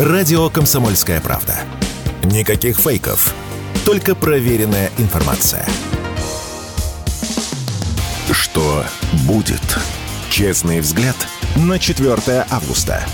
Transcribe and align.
Радио 0.00 0.48
«Комсомольская 0.48 1.20
правда». 1.20 1.58
Никаких 2.24 2.78
фейков, 2.78 3.34
только 3.84 4.14
проверенная 4.14 4.90
информация. 4.96 5.66
Что 8.32 8.82
будет? 9.26 9.60
Честный 10.30 10.80
взгляд 10.80 11.16
на 11.54 11.78
4 11.78 12.46
августа. 12.48 13.04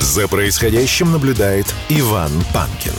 За 0.00 0.26
происходящим 0.26 1.12
наблюдает 1.12 1.72
Иван 1.88 2.32
Панкин. 2.52 2.94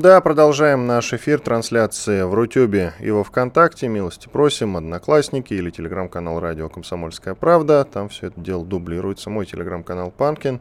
Да, 0.00 0.22
продолжаем 0.22 0.86
наш 0.86 1.12
эфир, 1.12 1.38
трансляции 1.38 2.22
в 2.22 2.32
Рутюбе 2.32 2.94
и 2.98 3.10
во 3.10 3.22
Вконтакте. 3.22 3.88
Милости 3.88 4.26
просим, 4.26 4.78
Одноклассники 4.78 5.52
или 5.52 5.68
телеграм-канал 5.68 6.40
Радио 6.40 6.70
Комсомольская 6.70 7.34
Правда. 7.34 7.84
Там 7.84 8.08
все 8.08 8.28
это 8.28 8.40
дело 8.40 8.64
дублируется. 8.64 9.28
Мой 9.28 9.44
телеграм-канал 9.44 10.10
Панкин. 10.10 10.60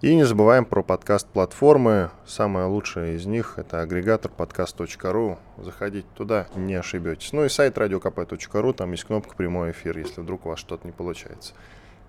И 0.00 0.14
не 0.14 0.24
забываем 0.24 0.64
про 0.64 0.82
подкаст-платформы. 0.82 2.10
Самая 2.24 2.68
лучшая 2.68 3.16
из 3.16 3.26
них 3.26 3.54
это 3.58 3.82
агрегатор 3.82 4.30
подкаст.ру. 4.30 5.38
Заходите 5.58 6.06
туда, 6.16 6.46
не 6.56 6.74
ошибетесь. 6.74 7.34
Ну 7.34 7.44
и 7.44 7.50
сайт 7.50 7.76
radiokp.ru, 7.76 8.72
там 8.72 8.92
есть 8.92 9.04
кнопка 9.04 9.36
прямой 9.36 9.72
эфир, 9.72 9.98
если 9.98 10.22
вдруг 10.22 10.46
у 10.46 10.48
вас 10.48 10.58
что-то 10.58 10.86
не 10.86 10.92
получается. 10.92 11.52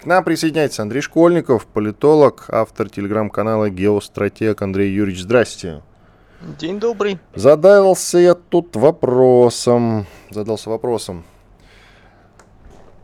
К 0.01 0.05
нам 0.05 0.23
присоединяется 0.23 0.83
Андрей 0.83 1.01
Школьников, 1.01 1.67
политолог, 1.67 2.45
автор 2.47 2.89
телеграм-канала 2.89 3.69
«Геостратег». 3.69 4.61
Андрей 4.61 4.93
Юрьевич, 4.93 5.23
здрасте. 5.23 5.81
День 6.41 6.79
добрый. 6.79 7.19
Задался 7.35 8.17
я 8.17 8.33
тут 8.33 8.75
вопросом. 8.75 10.07
Задался 10.31 10.71
вопросом. 10.71 11.23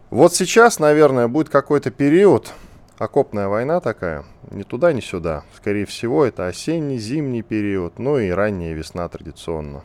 Вот 0.10 0.34
сейчас, 0.34 0.80
наверное, 0.80 1.28
будет 1.28 1.50
какой-то 1.50 1.92
период, 1.92 2.54
окопная 2.98 3.48
война 3.48 3.80
такая, 3.80 4.24
ни 4.50 4.64
туда, 4.64 4.92
ни 4.92 5.02
сюда. 5.02 5.44
Скорее 5.56 5.86
всего, 5.86 6.26
это 6.26 6.48
осенний, 6.48 6.98
зимний 6.98 7.44
период, 7.44 8.00
ну 8.00 8.18
и 8.18 8.30
ранняя 8.32 8.74
весна 8.74 9.08
традиционно. 9.08 9.84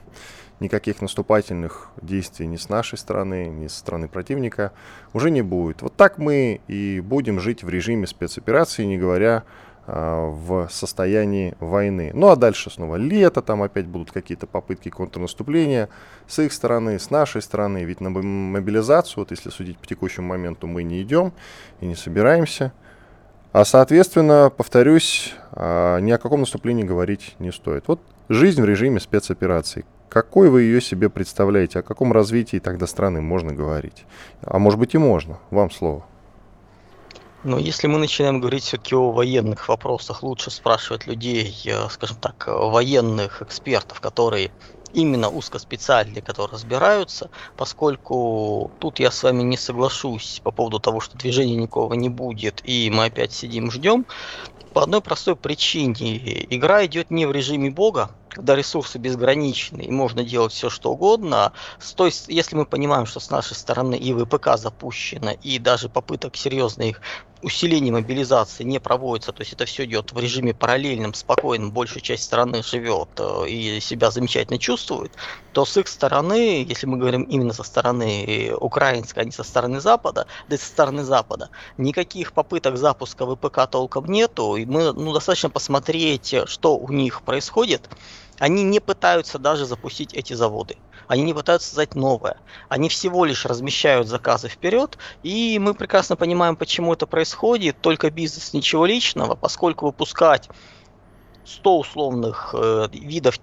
Никаких 0.61 1.03
наступательных 1.03 1.91
действий 2.01 2.47
ни 2.47 2.57
с 2.57 2.71
нашей 2.71 2.97
стороны, 2.97 3.49
ни 3.49 3.67
со 3.67 3.81
стороны 3.81 4.09
противника 4.09 4.73
уже 5.13 5.31
не 5.31 5.43
будет. 5.43 5.83
Вот 5.83 5.95
так 5.95 6.17
мы 6.17 6.63
и 6.69 7.01
будем 7.01 7.39
жить 7.39 7.65
в 7.65 7.69
режиме 7.69 8.07
спецоперации, 8.07 8.85
не 8.85 8.97
говоря 8.97 9.43
в 9.87 10.69
состоянии 10.71 11.55
войны. 11.59 12.13
Ну 12.15 12.29
а 12.29 12.37
дальше 12.37 12.71
снова 12.71 12.97
лето, 12.97 13.43
там 13.43 13.63
опять 13.63 13.87
будут 13.87 14.13
какие-то 14.13 14.47
попытки 14.47 14.89
контрнаступления 14.91 15.89
с 16.29 16.39
их 16.39 16.53
стороны, 16.53 16.99
с 16.99 17.11
нашей 17.11 17.43
стороны. 17.43 17.85
Ведь 17.85 18.01
на 18.01 18.11
мобилизацию, 18.11 19.17
вот 19.17 19.33
если 19.33 19.51
судить 19.51 19.79
по 19.79 19.87
текущему 19.87 20.29
моменту, 20.29 20.67
мы 20.67 20.83
не 20.85 21.03
идем 21.03 21.33
и 21.81 21.87
не 21.87 21.97
собираемся. 21.97 22.73
А 23.53 23.65
соответственно, 23.65 24.51
повторюсь, 24.57 25.35
а, 25.51 25.99
ни 25.99 26.11
о 26.11 26.19
каком 26.19 26.41
наступлении 26.41 26.85
говорить 26.85 27.35
не 27.39 27.53
стоит. 27.53 27.85
Вот 27.87 28.01
жизнь 28.29 28.63
в 28.63 28.65
режиме 28.65 28.99
спецопераций. 28.99 29.85
Какой 30.09 30.49
вы 30.49 30.63
ее 30.63 30.81
себе 30.81 31.11
представляете? 31.11 31.81
О 31.81 31.83
каком 31.83 32.13
развитии 32.13 32.59
тогда 32.59 32.87
страны 32.87 33.21
можно 33.21 33.53
говорить? 33.53 34.05
А 34.43 34.59
может 34.59 34.79
быть 34.79 34.95
и 34.95 34.99
можно. 34.99 35.39
Вам 35.51 35.71
слово. 35.71 36.05
Но 37.45 37.59
если 37.59 37.89
мы 37.89 37.99
начинаем 37.99 38.41
говорить 38.41 38.63
все-таки 38.63 38.95
о 38.95 39.11
военных 39.11 39.69
вопросах, 39.69 40.23
лучше 40.23 40.51
спрашивать 40.51 41.09
людей, 41.09 41.53
э, 41.65 41.89
скажем 41.91 42.17
так, 42.19 42.45
военных 42.47 43.43
экспертов, 43.43 44.01
которые 44.01 44.53
именно 44.93 45.29
узкоспециальные, 45.29 46.23
которые 46.23 46.55
разбираются, 46.55 47.31
поскольку 47.57 48.71
тут 48.79 49.01
я 49.01 49.11
с 49.11 49.23
вами 49.25 49.43
не 49.43 49.57
соглашусь 49.57 50.41
по 50.45 50.53
поводу 50.53 50.79
того, 50.79 51.01
что 51.01 51.19
движения 51.19 51.57
никого 51.57 51.95
не 51.95 52.09
будет, 52.09 52.61
и 52.65 52.91
мы 52.95 53.07
опять 53.07 53.33
сидим 53.33 53.71
ждем. 53.73 54.07
По 54.73 54.85
одной 54.85 55.03
простой 55.03 55.37
причине. 55.37 56.47
Игра 56.49 56.87
идет 56.87 57.11
не 57.11 57.27
в 57.27 57.33
режиме 57.33 57.71
бога, 57.71 58.13
когда 58.29 58.55
ресурсы 58.55 58.99
безграничны 58.99 59.83
и 59.83 59.91
можно 59.91 60.25
делать 60.25 60.53
все 60.53 60.71
что 60.71 60.93
угодно, 60.93 61.53
то 61.97 62.07
есть, 62.07 62.29
если 62.29 62.57
мы 62.57 62.65
понимаем, 62.65 63.05
что 63.05 63.21
с 63.21 63.29
нашей 63.29 63.55
стороны 63.55 63.97
и 63.97 64.15
ВПК 64.15 64.57
запущено, 64.57 65.33
и 65.33 65.59
даже 65.59 65.91
попыток 65.91 66.37
серьезных 66.37 66.87
их 66.87 67.01
усиления 67.43 67.93
мобилизации 67.93 68.65
не 68.65 68.79
проводится, 68.79 69.33
то 69.33 69.43
есть 69.43 69.53
это 69.53 69.65
все 69.65 69.85
идет 69.85 70.13
в 70.13 70.19
режиме 70.19 70.55
параллельном, 70.55 71.15
спокойном, 71.15 71.71
большая 71.71 72.03
часть 72.03 72.25
страны 72.25 72.63
живет 72.63 73.09
э, 73.19 73.49
и 73.49 73.81
себя 73.81 74.11
замечательно 74.11 74.59
чувствует, 74.59 75.13
то 75.53 75.65
с 75.65 75.77
их 75.77 75.89
стороны, 75.89 76.65
если 76.67 76.87
мы 76.87 76.97
говорим 76.99 77.23
именно 77.23 77.53
со 77.53 77.63
стороны 77.63 78.53
украинской, 78.59 79.21
а 79.21 79.25
не 79.25 79.33
со 79.33 79.43
стороны 79.43 79.81
Запада, 79.81 80.27
да 80.49 80.57
и 80.57 80.59
со 80.59 80.67
стороны 80.67 81.05
Запада, 81.05 81.51
никаких 81.77 82.33
попыток 82.33 82.77
запуска 82.77 83.27
ВПК 83.27 83.69
толком 83.71 84.07
нету, 84.07 84.57
и 84.57 84.65
мы 84.65 84.93
ну, 84.93 85.13
достаточно 85.13 85.51
посмотреть, 85.51 86.35
что 86.47 86.77
у 86.77 86.91
них 86.93 87.23
происходит, 87.23 87.89
они 88.43 88.65
не 88.65 88.81
пытаются 88.81 89.39
даже 89.39 89.67
запустить 89.67 90.15
эти 90.15 90.33
заводы. 90.33 90.77
Они 91.07 91.23
не 91.23 91.33
пытаются 91.33 91.69
создать 91.69 91.95
новое. 91.95 92.39
Они 92.69 92.89
всего 92.89 93.25
лишь 93.25 93.47
размещают 93.47 94.09
заказы 94.09 94.49
вперед, 94.49 94.99
и 95.23 95.61
мы 95.61 95.75
прекрасно 95.75 96.17
понимаем, 96.17 96.57
почему 96.57 96.93
это 96.93 97.07
происходит. 97.07 97.81
Только 97.81 98.11
бизнес, 98.11 98.53
ничего 98.53 98.85
личного, 98.85 99.37
поскольку 99.37 99.87
выпускать 99.87 100.49
100 101.45 101.79
условных 101.79 102.55
э, 102.57 102.89
видов, 102.93 103.39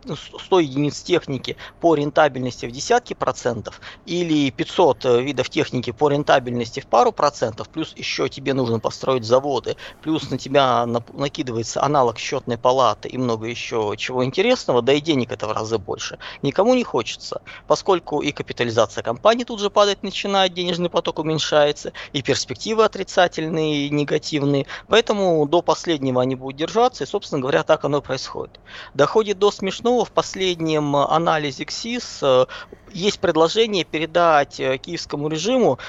100 0.45 0.59
единиц 0.59 1.01
техники 1.01 1.57
по 1.81 1.95
рентабельности 1.95 2.65
в 2.65 2.71
десятки 2.71 3.13
процентов 3.13 3.81
или 4.05 4.49
500 4.51 5.05
э, 5.05 5.21
видов 5.21 5.49
техники 5.49 5.91
по 5.91 6.09
рентабельности 6.09 6.79
в 6.79 6.87
пару 6.87 7.11
процентов, 7.11 7.69
плюс 7.69 7.93
еще 7.95 8.29
тебе 8.29 8.53
нужно 8.53 8.79
построить 8.79 9.25
заводы, 9.25 9.75
плюс 10.01 10.29
на 10.29 10.37
тебя 10.37 10.85
накидывается 10.85 11.83
аналог 11.83 12.17
счетной 12.17 12.57
палаты 12.57 13.09
и 13.09 13.17
много 13.17 13.47
еще 13.47 13.93
чего 13.97 14.23
интересного, 14.23 14.81
да 14.81 14.93
и 14.93 15.01
денег 15.01 15.31
это 15.31 15.47
в 15.47 15.51
разы 15.51 15.77
больше. 15.77 16.19
Никому 16.41 16.73
не 16.75 16.83
хочется, 16.83 17.41
поскольку 17.67 18.21
и 18.21 18.31
капитализация 18.31 19.03
компании 19.03 19.43
тут 19.43 19.59
же 19.59 19.69
падать 19.69 20.03
начинает, 20.03 20.53
денежный 20.53 20.89
поток 20.89 21.19
уменьшается, 21.19 21.91
и 22.13 22.21
перспективы 22.21 22.85
отрицательные, 22.85 23.89
негативные, 23.89 24.65
поэтому 24.87 25.45
до 25.47 25.61
последнего 25.61 26.21
они 26.21 26.35
будут 26.35 26.57
держаться, 26.57 27.03
и, 27.03 27.07
собственно 27.07 27.41
говоря, 27.41 27.63
так 27.63 27.83
оно 27.89 28.01
происходит. 28.01 28.59
Доходит 28.93 29.39
до 29.39 29.51
смешного, 29.51 30.05
в 30.05 30.11
последнем 30.11 30.95
анализе 30.95 31.65
КСИС 31.65 32.19
э, 32.21 32.45
есть 32.93 33.19
предложение 33.19 33.83
передать 33.83 34.59
э, 34.59 34.77
киевскому 34.77 35.27
режиму 35.27 35.79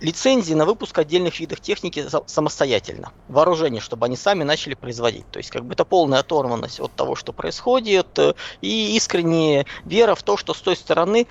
лицензии 0.00 0.54
на 0.54 0.66
выпуск 0.66 0.98
отдельных 0.98 1.38
видов 1.40 1.60
техники 1.60 2.04
самостоятельно. 2.26 3.12
Вооружение, 3.28 3.80
чтобы 3.80 4.06
они 4.06 4.16
сами 4.16 4.42
начали 4.42 4.74
производить. 4.74 5.30
То 5.30 5.38
есть 5.38 5.50
как 5.50 5.64
бы 5.64 5.72
это 5.72 5.84
полная 5.84 6.18
оторванность 6.18 6.80
от 6.80 6.92
того, 6.92 7.14
что 7.14 7.32
происходит, 7.32 8.18
э, 8.18 8.34
и 8.60 8.96
искренняя 8.96 9.64
вера 9.84 10.14
в 10.14 10.22
то, 10.22 10.36
что 10.36 10.54
с 10.54 10.60
той 10.60 10.76
стороны 10.76 11.28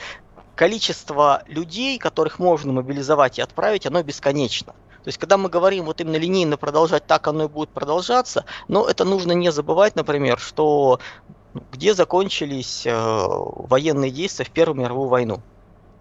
количество 0.55 1.43
людей, 1.47 1.97
которых 1.97 2.39
можно 2.39 2.71
мобилизовать 2.71 3.39
и 3.39 3.41
отправить, 3.41 3.85
оно 3.85 4.01
бесконечно. 4.03 4.73
То 5.03 5.09
есть, 5.09 5.17
когда 5.17 5.37
мы 5.37 5.49
говорим 5.49 5.85
вот 5.85 5.99
именно 5.99 6.15
линейно 6.15 6.55
продолжать, 6.57 7.05
так 7.05 7.27
оно 7.27 7.45
и 7.45 7.47
будет 7.47 7.69
продолжаться, 7.69 8.45
но 8.69 8.87
это 8.87 9.03
нужно 9.03 9.33
не 9.33 9.51
забывать, 9.51 9.95
например, 9.95 10.39
что 10.39 10.99
где 11.71 11.93
закончились 11.93 12.85
э, 12.85 12.93
военные 12.93 14.11
действия 14.11 14.45
в 14.45 14.49
Первую 14.49 14.79
мировую 14.79 15.09
войну. 15.09 15.41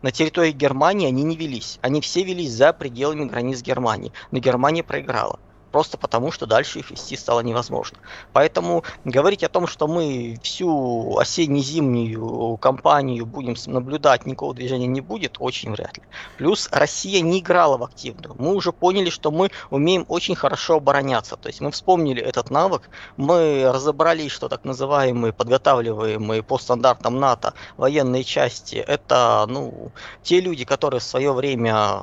На 0.03 0.11
территории 0.11 0.53
Германии 0.53 1.09
они 1.09 1.23
не 1.23 1.37
велись. 1.37 1.79
Они 1.83 2.01
все 2.01 2.23
велись 2.23 2.53
за 2.53 2.73
пределами 2.73 3.25
границ 3.25 3.61
Германии. 3.63 4.13
Но 4.31 4.39
Германия 4.39 4.83
проиграла 4.83 5.39
просто 5.73 5.99
потому, 5.99 6.31
что 6.31 6.47
дальше 6.47 6.79
их 6.79 6.91
вести 6.91 7.17
стало 7.17 7.41
невозможно. 7.41 7.99
Поэтому 8.33 8.85
говорить 9.05 9.43
о 9.43 9.49
том, 9.49 9.67
что 9.67 9.89
мы 9.89 10.39
всю 10.43 11.19
осенне-зимнюю 11.19 12.59
кампанию 12.59 13.27
будем 13.27 13.57
наблюдать, 13.67 14.27
никакого 14.27 14.55
движения 14.55 14.87
не 14.87 15.01
будет, 15.01 15.37
очень 15.41 15.73
вряд 15.73 15.97
ли. 15.97 16.05
Плюс 16.37 16.69
Россия 16.71 17.23
не 17.23 17.41
играла 17.41 17.79
в 17.79 17.83
активную. 17.83 18.37
Мы 18.39 18.55
уже 18.55 18.73
поняли, 18.73 19.11
что 19.11 19.31
мы 19.31 19.51
умеем 19.71 20.05
очень 20.09 20.37
хорошо 20.37 20.77
обороняться. 20.77 21.37
То 21.37 21.49
есть 21.49 21.61
мы 21.61 21.71
вспомнили 21.71 22.23
этот 22.23 22.51
навык, 22.51 22.91
мы 23.17 23.71
разобрались, 23.73 24.31
что 24.31 24.49
так 24.49 24.65
называемые 24.65 25.33
подготавливаемые 25.33 26.43
по 26.43 26.59
стандартам 26.59 27.19
НАТО 27.19 27.55
военные 27.77 28.25
части, 28.25 28.77
это 28.77 29.47
ну, 29.49 29.93
те 30.23 30.41
люди, 30.41 30.65
которые 30.65 31.01
в 31.01 31.05
свое 31.05 31.33
время 31.33 32.03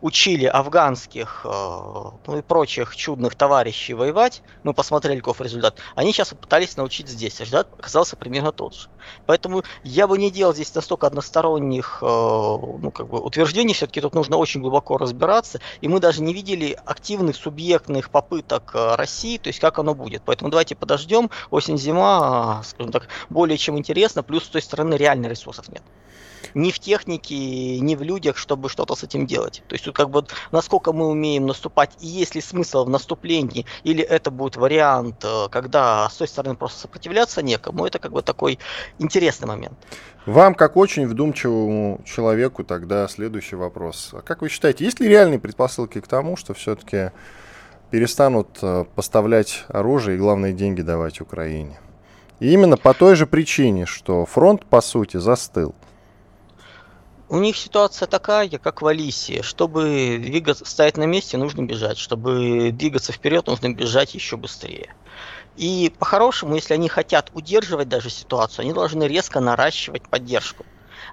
учили 0.00 0.46
афганских 0.46 1.42
э, 1.44 1.48
ну 1.48 2.38
и 2.38 2.42
прочих 2.42 2.96
чудных 2.96 3.34
товарищей 3.34 3.94
воевать, 3.94 4.42
мы 4.62 4.74
посмотрели 4.74 5.18
каков 5.18 5.40
результат, 5.40 5.78
они 5.94 6.12
сейчас 6.12 6.28
пытались 6.28 6.76
научить 6.76 7.08
здесь, 7.08 7.40
результат 7.40 7.68
оказался 7.78 8.16
примерно 8.16 8.52
тот 8.52 8.74
же. 8.74 8.88
Поэтому 9.26 9.62
я 9.84 10.06
бы 10.06 10.18
не 10.18 10.30
делал 10.30 10.54
здесь 10.54 10.74
настолько 10.74 11.06
односторонних 11.06 11.98
э, 12.02 12.06
ну, 12.06 12.90
как 12.90 13.08
бы 13.08 13.20
утверждений, 13.20 13.74
все-таки 13.74 14.00
тут 14.00 14.14
нужно 14.14 14.36
очень 14.36 14.60
глубоко 14.60 14.98
разбираться, 14.98 15.60
и 15.80 15.88
мы 15.88 16.00
даже 16.00 16.22
не 16.22 16.32
видели 16.32 16.78
активных 16.84 17.36
субъектных 17.36 18.10
попыток 18.10 18.72
э, 18.74 18.94
России, 18.96 19.38
то 19.38 19.48
есть 19.48 19.60
как 19.60 19.78
оно 19.78 19.94
будет. 19.94 20.22
Поэтому 20.24 20.50
давайте 20.50 20.76
подождем, 20.76 21.30
осень-зима, 21.50 22.62
скажем 22.64 22.92
так, 22.92 23.08
более 23.28 23.58
чем 23.58 23.78
интересно, 23.78 24.22
плюс 24.22 24.44
с 24.44 24.48
той 24.48 24.62
стороны 24.62 24.94
реально 24.94 25.26
ресурсов 25.26 25.68
нет 25.68 25.82
ни 26.54 26.70
в 26.70 26.78
технике, 26.78 27.80
ни 27.80 27.94
в 27.94 28.02
людях, 28.02 28.36
чтобы 28.36 28.68
что-то 28.68 28.94
с 28.94 29.02
этим 29.04 29.26
делать. 29.26 29.62
То 29.68 29.74
есть 29.74 29.84
тут 29.84 29.94
как 29.94 30.10
бы 30.10 30.24
насколько 30.52 30.92
мы 30.92 31.08
умеем 31.08 31.46
наступать, 31.46 31.90
и 32.00 32.06
есть 32.06 32.34
ли 32.34 32.40
смысл 32.40 32.84
в 32.84 32.90
наступлении, 32.90 33.66
или 33.84 34.02
это 34.02 34.30
будет 34.30 34.56
вариант, 34.56 35.24
э, 35.24 35.48
когда 35.50 36.08
с 36.08 36.16
той 36.16 36.28
стороны 36.28 36.56
просто 36.56 36.80
сопротивляться 36.80 37.42
некому, 37.42 37.86
это 37.86 37.98
как 37.98 38.12
бы 38.12 38.22
такой 38.22 38.58
интересный 38.98 39.46
момент. 39.46 39.74
Вам, 40.26 40.54
как 40.54 40.76
очень 40.76 41.06
вдумчивому 41.06 42.02
человеку, 42.04 42.62
тогда 42.64 43.08
следующий 43.08 43.56
вопрос. 43.56 44.10
А 44.12 44.20
как 44.20 44.42
вы 44.42 44.50
считаете, 44.50 44.84
есть 44.84 45.00
ли 45.00 45.08
реальные 45.08 45.38
предпосылки 45.38 46.00
к 46.00 46.06
тому, 46.06 46.36
что 46.36 46.52
все-таки 46.54 47.12
перестанут 47.90 48.58
э, 48.60 48.84
поставлять 48.94 49.64
оружие 49.68 50.16
и, 50.16 50.20
главные 50.20 50.52
деньги 50.52 50.82
давать 50.82 51.20
Украине? 51.20 51.78
И 52.40 52.52
именно 52.52 52.76
по 52.76 52.94
той 52.94 53.16
же 53.16 53.26
причине, 53.26 53.86
что 53.86 54.26
фронт, 54.26 54.64
по 54.66 54.80
сути, 54.80 55.16
застыл. 55.16 55.74
У 57.30 57.38
них 57.38 57.58
ситуация 57.58 58.06
такая, 58.06 58.48
как 58.48 58.80
в 58.80 58.86
Алисе. 58.86 59.42
Чтобы 59.42 60.18
двигаться, 60.18 60.64
стоять 60.64 60.96
на 60.96 61.04
месте, 61.04 61.36
нужно 61.36 61.62
бежать. 61.62 61.98
Чтобы 61.98 62.70
двигаться 62.72 63.12
вперед, 63.12 63.46
нужно 63.46 63.72
бежать 63.72 64.14
еще 64.14 64.38
быстрее. 64.38 64.94
И 65.56 65.92
по-хорошему, 65.98 66.54
если 66.54 66.72
они 66.72 66.88
хотят 66.88 67.30
удерживать 67.34 67.88
даже 67.88 68.08
ситуацию, 68.08 68.62
они 68.62 68.72
должны 68.72 69.04
резко 69.04 69.40
наращивать 69.40 70.08
поддержку. 70.08 70.64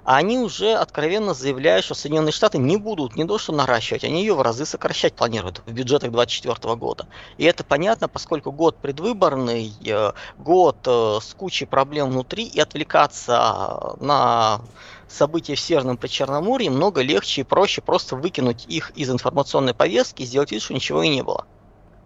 А 0.04 0.16
они 0.16 0.38
уже 0.38 0.74
откровенно 0.74 1.34
заявляют, 1.34 1.84
что 1.84 1.94
Соединенные 1.94 2.32
Штаты 2.32 2.58
не 2.58 2.76
будут 2.76 3.16
не 3.16 3.24
то 3.24 3.38
что 3.38 3.52
наращивать, 3.52 4.04
они 4.04 4.20
ее 4.20 4.34
в 4.34 4.40
разы 4.40 4.64
сокращать 4.64 5.14
планируют 5.14 5.62
в 5.66 5.72
бюджетах 5.72 6.12
2024 6.12 6.76
года. 6.76 7.08
И 7.38 7.44
это 7.44 7.64
понятно, 7.64 8.08
поскольку 8.08 8.52
год 8.52 8.76
предвыборный, 8.78 9.72
э, 9.84 10.12
год 10.38 10.76
э, 10.86 11.18
с 11.20 11.34
кучей 11.34 11.66
проблем 11.66 12.10
внутри, 12.10 12.44
и 12.44 12.60
отвлекаться 12.60 13.96
на 13.98 14.60
события 15.08 15.54
в 15.54 15.60
Северном 15.60 15.96
Причерноморье 15.96 16.70
много 16.70 17.02
легче 17.02 17.42
и 17.42 17.44
проще 17.44 17.80
просто 17.80 18.16
выкинуть 18.16 18.66
их 18.66 18.90
из 18.90 19.10
информационной 19.10 19.74
повестки 19.74 20.22
и 20.22 20.26
сделать 20.26 20.52
вид, 20.52 20.62
что 20.62 20.74
ничего 20.74 21.02
и 21.02 21.08
не 21.08 21.22
было. 21.22 21.46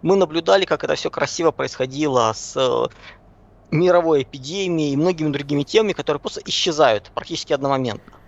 Мы 0.01 0.15
наблюдали, 0.15 0.65
как 0.65 0.83
это 0.83 0.95
все 0.95 1.09
красиво 1.09 1.51
происходило 1.51 2.31
с 2.35 2.55
э, 2.55 2.87
мировой 3.71 4.23
эпидемией 4.23 4.93
и 4.93 4.97
многими 4.97 5.31
другими 5.31 5.63
темами, 5.63 5.93
которые 5.93 6.19
просто 6.19 6.41
исчезают 6.45 7.11
практически 7.13 7.53
одномоментно. 7.53 8.20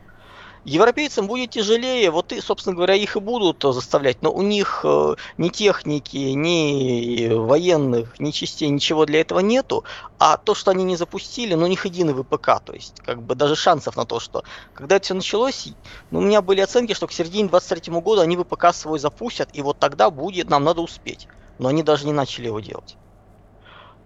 Европейцам 0.65 1.27
будет 1.27 1.51
тяжелее, 1.51 2.09
вот 2.09 2.31
и, 2.31 2.39
собственно 2.39 2.75
говоря, 2.75 2.95
их 2.95 3.17
и 3.17 3.19
будут 3.19 3.61
заставлять, 3.61 4.21
но 4.21 4.31
у 4.31 4.41
них 4.41 4.81
э, 4.85 5.15
ни 5.37 5.49
техники, 5.49 6.15
ни 6.15 7.27
военных, 7.33 8.17
ни 8.19 8.31
частей, 8.31 8.69
ничего 8.69 9.05
для 9.05 9.19
этого 9.19 9.39
нету, 9.39 9.83
а 10.19 10.37
то, 10.37 10.55
что 10.55 10.71
они 10.71 10.85
не 10.85 10.95
запустили, 10.95 11.53
ну, 11.55 11.65
у 11.65 11.67
них 11.67 11.85
единый 11.85 12.13
ВПК, 12.13 12.61
то 12.63 12.73
есть, 12.73 13.01
как 13.01 13.21
бы, 13.21 13.35
даже 13.35 13.57
шансов 13.57 13.97
на 13.97 14.05
то, 14.05 14.21
что, 14.21 14.45
когда 14.73 14.95
это 14.95 15.05
все 15.05 15.13
началось, 15.15 15.67
ну, 16.11 16.19
у 16.19 16.21
меня 16.21 16.41
были 16.41 16.61
оценки, 16.61 16.93
что 16.93 17.07
к 17.07 17.11
середине 17.11 17.49
23 17.49 17.93
года 17.99 18.21
они 18.21 18.37
ВПК 18.37 18.73
свой 18.73 18.99
запустят, 18.99 19.49
и 19.51 19.61
вот 19.61 19.79
тогда 19.79 20.09
будет, 20.09 20.49
нам 20.49 20.63
надо 20.63 20.81
успеть, 20.81 21.27
но 21.59 21.67
они 21.67 21.83
даже 21.83 22.05
не 22.05 22.13
начали 22.13 22.45
его 22.45 22.61
делать. 22.61 22.95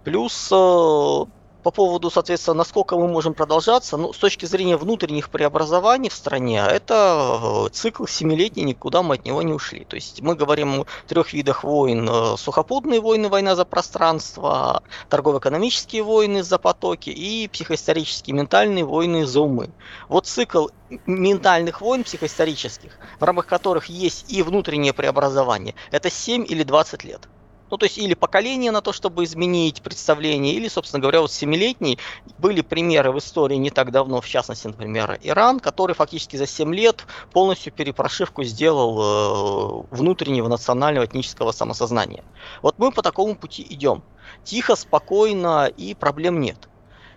Плюс 0.02 0.48
э, 0.50 1.24
по 1.68 1.72
поводу, 1.72 2.10
соответственно, 2.10 2.54
насколько 2.54 2.96
мы 2.96 3.08
можем 3.08 3.34
продолжаться, 3.34 3.98
ну, 3.98 4.14
с 4.14 4.16
точки 4.16 4.46
зрения 4.46 4.78
внутренних 4.78 5.28
преобразований 5.28 6.08
в 6.08 6.14
стране, 6.14 6.64
это 6.66 7.66
э, 7.66 7.68
цикл 7.74 8.06
семилетний, 8.06 8.64
никуда 8.64 9.02
мы 9.02 9.16
от 9.16 9.26
него 9.26 9.42
не 9.42 9.52
ушли. 9.52 9.84
То 9.84 9.96
есть 9.96 10.22
мы 10.22 10.34
говорим 10.34 10.80
о 10.80 10.86
трех 11.06 11.34
видах 11.34 11.64
войн. 11.64 12.08
Э, 12.08 12.36
сухопутные 12.38 13.00
войны, 13.02 13.28
война 13.28 13.54
за 13.54 13.66
пространство, 13.66 14.82
торгово-экономические 15.10 16.02
войны 16.04 16.42
за 16.42 16.56
потоки 16.58 17.10
и 17.10 17.48
психоисторические 17.48 18.34
ментальные 18.34 18.86
войны 18.86 19.26
за 19.26 19.42
умы. 19.42 19.68
Вот 20.08 20.26
цикл 20.26 20.68
ментальных 21.04 21.82
войн 21.82 22.02
психоисторических, 22.02 22.98
в 23.20 23.22
рамках 23.22 23.44
которых 23.44 23.90
есть 23.90 24.32
и 24.32 24.42
внутреннее 24.42 24.94
преобразование, 24.94 25.74
это 25.90 26.08
7 26.08 26.46
или 26.48 26.62
20 26.62 27.04
лет. 27.04 27.28
Ну, 27.70 27.76
то 27.76 27.84
есть 27.84 27.98
или 27.98 28.14
поколение 28.14 28.70
на 28.70 28.80
то, 28.80 28.92
чтобы 28.92 29.24
изменить 29.24 29.82
представление, 29.82 30.54
или, 30.54 30.68
собственно 30.68 31.00
говоря, 31.00 31.20
вот 31.20 31.32
семилетний. 31.32 31.98
Были 32.38 32.62
примеры 32.62 33.12
в 33.12 33.18
истории 33.18 33.56
не 33.56 33.70
так 33.70 33.90
давно, 33.90 34.20
в 34.20 34.26
частности, 34.26 34.66
например, 34.66 35.18
Иран, 35.22 35.60
который 35.60 35.94
фактически 35.94 36.36
за 36.36 36.46
7 36.46 36.74
лет 36.74 37.06
полностью 37.32 37.72
перепрошивку 37.72 38.44
сделал 38.44 39.82
э, 39.82 39.84
внутреннего 39.90 40.48
национального 40.48 41.04
этнического 41.04 41.52
самосознания. 41.52 42.24
Вот 42.62 42.78
мы 42.78 42.90
по 42.92 43.02
такому 43.02 43.36
пути 43.36 43.66
идем. 43.68 44.02
Тихо, 44.44 44.76
спокойно 44.76 45.66
и 45.66 45.94
проблем 45.94 46.40
нет. 46.40 46.68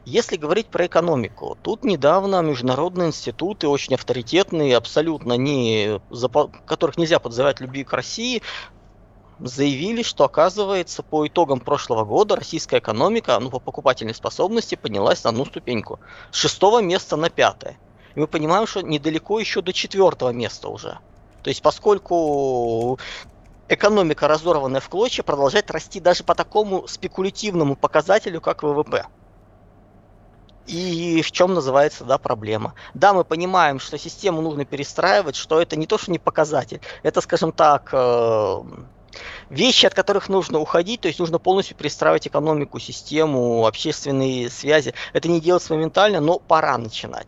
Если 0.03 0.35
говорить 0.35 0.65
про 0.65 0.87
экономику, 0.87 1.57
тут 1.61 1.83
недавно 1.83 2.41
международные 2.41 3.09
институты, 3.09 3.67
очень 3.67 3.93
авторитетные, 3.93 4.75
абсолютно 4.75 5.33
не, 5.33 6.01
которых 6.65 6.97
нельзя 6.97 7.19
подзывать 7.19 7.59
любви 7.59 7.83
к 7.83 7.93
России, 7.93 8.41
заявили, 9.43 10.03
что 10.03 10.23
оказывается 10.23 11.03
по 11.03 11.27
итогам 11.27 11.59
прошлого 11.59 12.05
года 12.05 12.35
российская 12.35 12.79
экономика 12.79 13.39
ну, 13.39 13.49
по 13.49 13.59
покупательной 13.59 14.13
способности 14.13 14.75
поднялась 14.75 15.23
на 15.23 15.31
одну 15.31 15.45
ступеньку. 15.45 15.99
С 16.31 16.37
шестого 16.37 16.81
места 16.81 17.15
на 17.15 17.29
пятое. 17.29 17.77
И 18.15 18.19
мы 18.19 18.27
понимаем, 18.27 18.67
что 18.67 18.81
недалеко 18.81 19.39
еще 19.39 19.61
до 19.61 19.73
четвертого 19.73 20.29
места 20.29 20.69
уже. 20.69 20.99
То 21.43 21.49
есть 21.49 21.61
поскольку 21.61 22.99
экономика, 23.69 24.27
разорванная 24.27 24.81
в 24.81 24.89
клочья, 24.89 25.23
продолжает 25.23 25.71
расти 25.71 25.99
даже 25.99 26.23
по 26.23 26.35
такому 26.35 26.87
спекулятивному 26.87 27.75
показателю, 27.75 28.41
как 28.41 28.63
ВВП. 28.63 29.05
И 30.67 31.21
в 31.23 31.31
чем 31.31 31.53
называется, 31.53 32.03
да, 32.03 32.17
проблема. 32.17 32.75
Да, 32.93 33.13
мы 33.13 33.23
понимаем, 33.23 33.79
что 33.79 33.97
систему 33.97 34.41
нужно 34.41 34.63
перестраивать, 34.63 35.35
что 35.35 35.59
это 35.59 35.75
не 35.75 35.87
то, 35.87 35.97
что 35.97 36.11
не 36.11 36.19
показатель, 36.19 36.81
это, 37.01 37.19
скажем 37.21 37.51
так, 37.51 37.89
э, 37.91 38.61
вещи, 39.51 39.85
от 39.85 39.93
которых 39.93 40.29
нужно 40.29 40.59
уходить, 40.59 41.01
то 41.01 41.07
есть 41.07 41.19
нужно 41.19 41.37
полностью 41.37 41.75
перестраивать 41.75 42.27
экономику, 42.27 42.79
систему, 42.79 43.67
общественные 43.67 44.49
связи. 44.49 44.93
Это 45.13 45.29
не 45.29 45.41
делать 45.41 45.69
моментально, 45.69 46.21
но 46.21 46.39
пора 46.39 46.77
начинать. 46.77 47.27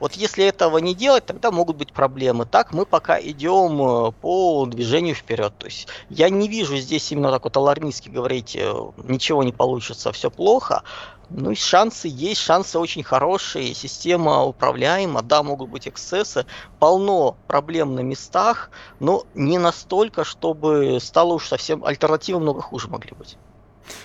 Вот 0.00 0.14
если 0.14 0.44
этого 0.44 0.78
не 0.78 0.94
делать, 0.94 1.24
тогда 1.24 1.50
могут 1.50 1.76
быть 1.76 1.92
проблемы. 1.92 2.46
Так 2.46 2.72
мы 2.72 2.84
пока 2.84 3.20
идем 3.20 4.08
э, 4.08 4.12
по 4.12 4.66
движению 4.66 5.14
вперед. 5.14 5.54
То 5.56 5.66
есть 5.66 5.88
я 6.10 6.28
не 6.30 6.48
вижу 6.48 6.76
здесь 6.76 7.10
именно 7.12 7.30
так 7.30 7.44
вот 7.44 7.56
алармистски 7.56 8.08
говорить, 8.08 8.56
э, 8.56 8.74
ничего 9.04 9.44
не 9.44 9.52
получится, 9.52 10.12
все 10.12 10.30
плохо. 10.30 10.82
Ну 11.30 11.52
и 11.52 11.54
шансы 11.54 12.08
есть, 12.08 12.40
шансы 12.40 12.78
очень 12.78 13.02
хорошие, 13.02 13.72
система 13.74 14.44
управляема, 14.44 15.22
да, 15.22 15.42
могут 15.42 15.70
быть 15.70 15.88
эксцессы, 15.88 16.44
полно 16.78 17.36
проблем 17.46 17.94
на 17.94 18.00
местах, 18.00 18.70
но 19.00 19.24
не 19.34 19.58
настолько, 19.58 20.24
чтобы 20.24 20.98
стало 21.00 21.34
уж 21.34 21.48
совсем 21.48 21.84
альтернативы 21.84 22.40
много 22.40 22.60
хуже 22.60 22.88
могли 22.88 23.12
быть. 23.16 23.38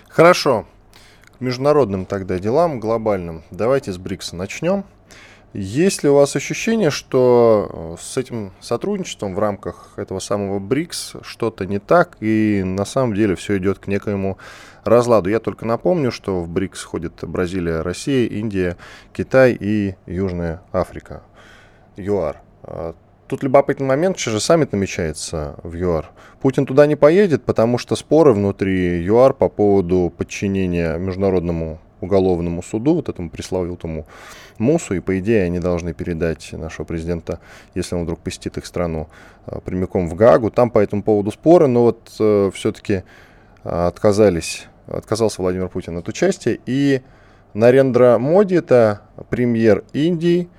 Хорошо. 0.08 0.66
К 1.38 1.42
международным 1.42 2.06
тогда 2.06 2.40
делам, 2.40 2.80
глобальным. 2.80 3.44
Давайте 3.52 3.92
с 3.92 3.98
БРИКСа 3.98 4.36
начнем. 4.36 4.86
Есть 5.54 6.04
ли 6.04 6.10
у 6.10 6.14
вас 6.14 6.36
ощущение, 6.36 6.92
что 6.92 7.70
э, 7.72 7.96
с 8.00 8.18
этим 8.18 8.52
сотрудничеством 8.60 9.34
в 9.34 9.40
рамках 9.40 9.94
этого 9.96 10.20
самого 10.20 10.60
БРИКС 10.60 11.16
что-то 11.24 11.66
не 11.66 11.80
так, 11.80 12.18
и 12.20 12.62
на 12.64 12.86
самом 12.86 13.16
деле 13.16 13.36
все 13.36 13.58
идет 13.58 13.80
к 13.80 13.88
некоему 13.88 14.38
разладу? 14.84 15.28
Я 15.32 15.40
только 15.40 15.66
напомню, 15.66 16.12
что 16.12 16.40
в 16.42 16.48
БРИКС 16.48 16.84
входит 16.84 17.14
Бразилия, 17.24 17.82
Россия, 17.82 18.28
Индия, 18.28 18.78
Китай 19.12 19.58
и 19.60 19.96
Южная 20.06 20.62
Африка. 20.72 21.24
ЮАР. 21.98 22.42
А 22.62 22.94
тут 23.28 23.42
любопытный 23.42 23.88
момент, 23.88 24.20
что 24.20 24.30
же 24.30 24.40
саммит 24.40 24.72
намечается 24.72 25.56
в 25.64 25.74
ЮАР. 25.74 26.12
Путин 26.42 26.68
туда 26.68 26.86
не 26.86 26.96
поедет, 26.96 27.44
потому 27.44 27.80
что 27.80 27.96
споры 27.96 28.34
внутри 28.34 29.04
ЮАР 29.04 29.34
по 29.34 29.50
поводу 29.50 30.14
подчинения 30.16 30.96
международному 30.98 31.80
уголовному 32.02 32.62
суду, 32.64 32.96
вот 32.96 33.10
этому 33.10 33.30
пресловутому 33.30 34.06
МУСу, 34.58 34.96
и 34.96 35.00
по 35.00 35.18
идее 35.20 35.44
они 35.44 35.60
должны 35.60 35.94
передать 35.94 36.52
нашего 36.54 36.86
президента, 36.86 37.40
если 37.76 37.96
он 37.96 38.04
вдруг 38.04 38.20
посетит 38.20 38.58
их 38.58 38.66
страну, 38.66 39.08
э, 39.46 39.60
прямиком 39.64 40.10
в 40.10 40.16
Гаагу. 40.16 40.52
Там 40.52 40.70
по 40.70 40.80
этому 40.80 41.04
поводу 41.04 41.32
споры, 41.32 41.68
но 41.68 41.84
вот 41.84 42.12
э, 42.20 42.52
все-таки 42.54 43.04
э, 43.64 43.70
отказались, 43.70 44.68
отказался 44.88 45.42
Владимир 45.42 45.70
Путин 45.70 45.98
от 45.98 46.08
участия. 46.08 46.60
И 46.66 47.02
Нарендра 47.54 48.18
Моди, 48.20 48.56
это 48.56 49.02
премьер 49.30 49.84
Индии, 49.94 50.50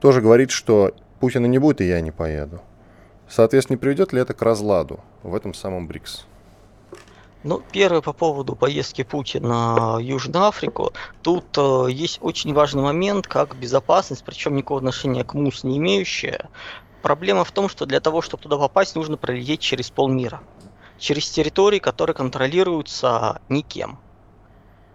тоже 0.00 0.20
говорит, 0.20 0.50
что 0.50 0.94
Путина 1.20 1.46
не 1.46 1.58
будет, 1.58 1.80
и 1.80 1.88
я 1.88 2.00
не 2.00 2.10
поеду. 2.10 2.60
Соответственно, 3.28 3.76
не 3.76 3.80
приведет 3.80 4.12
ли 4.12 4.20
это 4.20 4.34
к 4.34 4.42
разладу 4.42 5.00
в 5.22 5.34
этом 5.34 5.54
самом 5.54 5.86
БРИКС? 5.86 6.26
Ну, 7.44 7.62
первое 7.72 8.00
по 8.00 8.14
поводу 8.14 8.56
поездки 8.56 9.04
Путина 9.04 9.96
в 9.96 9.98
Южную 9.98 10.46
Африку. 10.46 10.94
Тут 11.20 11.44
э, 11.58 11.88
есть 11.90 12.18
очень 12.22 12.54
важный 12.54 12.82
момент, 12.82 13.26
как 13.26 13.54
безопасность, 13.54 14.24
причем 14.24 14.56
никакого 14.56 14.78
отношения 14.78 15.24
к 15.24 15.34
МУС 15.34 15.62
не 15.62 15.76
имеющая. 15.76 16.48
Проблема 17.02 17.44
в 17.44 17.52
том, 17.52 17.68
что 17.68 17.84
для 17.84 18.00
того, 18.00 18.22
чтобы 18.22 18.42
туда 18.42 18.56
попасть, 18.56 18.96
нужно 18.96 19.18
пролететь 19.18 19.60
через 19.60 19.90
полмира. 19.90 20.40
Через 20.98 21.28
территории, 21.28 21.80
которые 21.80 22.14
контролируются 22.14 23.42
никем. 23.50 23.98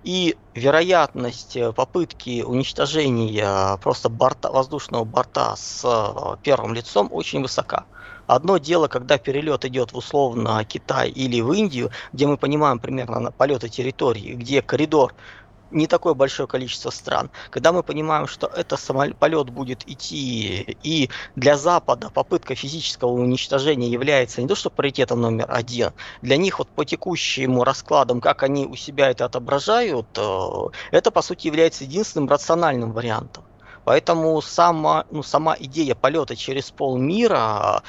И 0.03 0.35
вероятность 0.55 1.55
э, 1.55 1.71
попытки 1.71 2.41
уничтожения 2.41 3.77
просто 3.77 4.09
борта, 4.09 4.49
воздушного 4.51 5.03
борта 5.03 5.55
с 5.55 5.83
э, 5.85 6.37
первым 6.41 6.73
лицом 6.73 7.09
очень 7.11 7.43
высока. 7.43 7.85
Одно 8.29 8.59
дело, 8.59 8.88
когда 8.88 9.17
перелет 9.17 9.65
идет 9.65 9.91
в 9.91 9.98
условно 9.98 10.63
Китай 10.63 11.09
или 11.09 11.41
в 11.41 11.51
Индию, 11.51 11.89
где 12.13 12.27
мы 12.27 12.38
понимаем 12.38 12.77
примерно 12.77 13.19
на 13.19 13.31
полеты 13.31 13.69
территории, 13.69 14.36
где 14.36 14.62
коридор 14.62 15.15
не 15.71 15.88
такое 15.88 16.13
большое 16.13 16.48
количество 16.48 16.91
стран. 16.91 17.31
Когда 17.50 17.71
мы 17.71 17.81
понимаем, 17.81 18.27
что 18.27 18.45
это 18.45 18.77
самолет 18.77 19.50
будет 19.50 19.81
идти, 19.89 20.77
и 20.83 21.09
для 21.36 21.57
Запада 21.57 22.12
попытка 22.12 22.53
физического 22.53 23.09
уничтожения 23.09 23.89
является 23.89 24.43
не 24.43 24.48
то 24.48 24.53
что 24.53 24.69
паритетом 24.69 25.21
номер 25.21 25.48
один, 25.50 25.93
для 26.21 26.38
них 26.38 26.59
вот 26.59 26.67
по 26.69 26.86
текущему 26.86 27.63
раскладам, 27.63 28.21
как 28.21 28.43
они 28.43 28.67
у 28.67 28.75
себя 28.75 29.09
это 29.09 29.25
отображают, 29.25 30.05
э, 30.17 30.51
это 30.91 31.09
по 31.09 31.24
сути 31.24 31.48
является 31.48 31.83
единственным 31.83 32.29
рациональным 32.29 32.91
вариантом. 32.91 33.43
Поэтому 33.86 34.39
сама, 34.41 35.05
ну, 35.09 35.24
сама 35.24 35.55
идея 35.57 35.95
полета 35.95 36.36
через 36.36 36.69
полмира, 36.69 37.81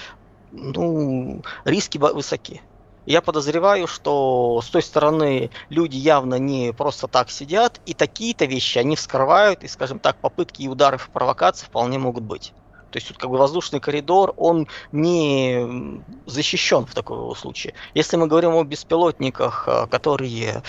ну, 0.52 1.42
риски 1.64 1.99
высоки. 1.99 2.62
Я 3.07 3.23
подозреваю, 3.23 3.87
что 3.87 4.61
с 4.62 4.69
той 4.69 4.83
стороны 4.83 5.50
люди 5.69 5.97
явно 5.97 6.37
не 6.37 6.73
просто 6.73 7.09
так 7.09 7.30
сидят, 7.30 7.80
и 7.87 7.95
такие-то 7.95 8.45
вещи 8.45 8.78
они 8.78 8.95
вскрывают, 8.95 9.64
и, 9.64 9.69
скажем 9.69 9.99
так, 9.99 10.16
попытки 10.21 10.62
и 10.62 10.69
удары 10.69 10.99
в 10.99 11.09
провокации 11.09 11.66
вполне 11.66 11.99
могут 11.99 12.25
быть. 12.25 12.52
То 12.90 12.97
есть 12.97 13.09
тут 13.09 13.19
как 13.19 13.30
бы 13.30 13.38
воздушный 13.38 13.80
коридор, 13.80 14.35
он 14.37 14.66
не 14.92 16.02
защищен 16.26 16.87
в 16.87 16.95
таком 16.95 17.35
случае. 17.37 17.75
Если 17.95 18.16
мы 18.16 18.26
говорим 18.26 18.54
о 18.54 18.64
беспилотниках, 18.64 19.64
э, 19.66 19.87
которые 19.87 20.62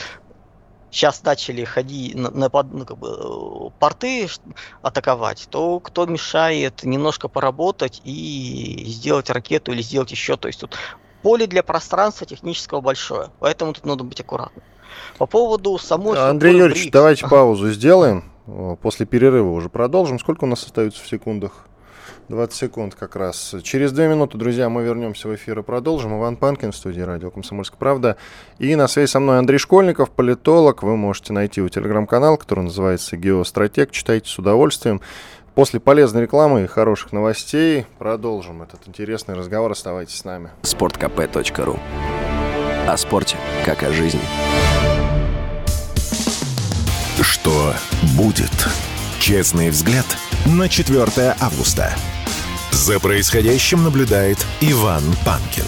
сейчас 0.92 1.24
начали 1.24 1.64
ходить 1.64 2.14
на, 2.16 2.30
на 2.30 2.50
ну, 2.52 2.86
как 2.86 2.98
бы, 2.98 3.72
порты 3.80 4.28
атаковать, 4.82 5.48
то 5.50 5.80
кто 5.80 6.06
мешает 6.06 6.84
немножко 6.84 7.28
поработать 7.28 8.02
и 8.04 8.84
сделать 8.88 9.30
ракету 9.30 9.72
или 9.72 9.82
сделать 9.82 10.12
еще. 10.12 10.38
То 10.38 10.48
есть 10.48 10.60
тут 10.60 10.78
поле 11.24 11.48
для 11.48 11.64
пространства 11.64 12.28
технического 12.28 12.82
большое, 12.82 13.30
поэтому 13.40 13.74
тут 13.74 13.86
надо 13.86 14.04
быть 14.04 14.20
аккуратным. 14.20 14.64
По 15.18 15.26
поводу 15.26 15.78
самой... 15.78 16.18
Андрей 16.18 16.58
Юрьевич, 16.58 16.84
БРИКС. 16.84 16.94
давайте 16.94 17.28
паузу 17.28 17.72
сделаем. 17.72 18.32
После 18.82 19.06
перерыва 19.06 19.52
уже 19.52 19.70
продолжим. 19.70 20.20
Сколько 20.20 20.44
у 20.44 20.48
нас 20.48 20.66
остается 20.66 21.02
в 21.02 21.08
секундах? 21.08 21.68
20 22.30 22.56
секунд 22.56 22.96
как 22.96 23.16
раз. 23.16 23.56
Через 23.64 23.92
две 23.92 24.08
минуты, 24.08 24.38
друзья, 24.38 24.70
мы 24.70 24.84
вернемся 24.84 25.28
в 25.28 25.36
эфир 25.36 25.60
и 25.60 25.64
продолжим. 25.64 26.18
Иван 26.18 26.38
Панкин 26.38 26.72
в 26.72 26.76
студии 26.76 27.02
радио 27.02 27.30
«Комсомольская 27.30 27.78
правда». 27.78 28.18
И 28.60 28.76
на 28.76 28.88
связи 28.88 29.10
со 29.10 29.20
мной 29.20 29.40
Андрей 29.40 29.58
Школьников, 29.58 30.12
политолог. 30.12 30.84
Вы 30.84 30.96
можете 30.96 31.34
найти 31.34 31.60
его 31.60 31.70
телеграм-канал, 31.70 32.38
который 32.38 32.64
называется 32.64 33.18
«Геостратег». 33.18 33.92
Читайте 33.92 34.30
с 34.30 34.40
удовольствием. 34.40 35.02
После 35.56 35.82
полезной 35.82 36.22
рекламы 36.22 36.64
и 36.64 36.68
хороших 36.68 37.12
новостей 37.12 37.86
продолжим 38.00 38.62
этот 38.62 38.88
интересный 38.88 39.36
разговор. 39.36 39.72
Оставайтесь 39.72 40.18
с 40.18 40.24
нами. 40.24 40.52
sportkp.ru 40.62 41.80
О 42.88 42.98
спорте, 42.98 43.38
как 43.66 43.84
о 43.84 43.92
жизни. 43.92 44.22
Что 47.22 47.74
будет? 48.18 48.68
Честный 49.20 49.70
взгляд 49.70 50.06
на 50.46 50.68
4 50.68 51.36
августа. 51.40 51.94
За 52.72 53.00
происходящим 53.00 53.84
наблюдает 53.84 54.38
Иван 54.60 55.04
Панкин. 55.26 55.64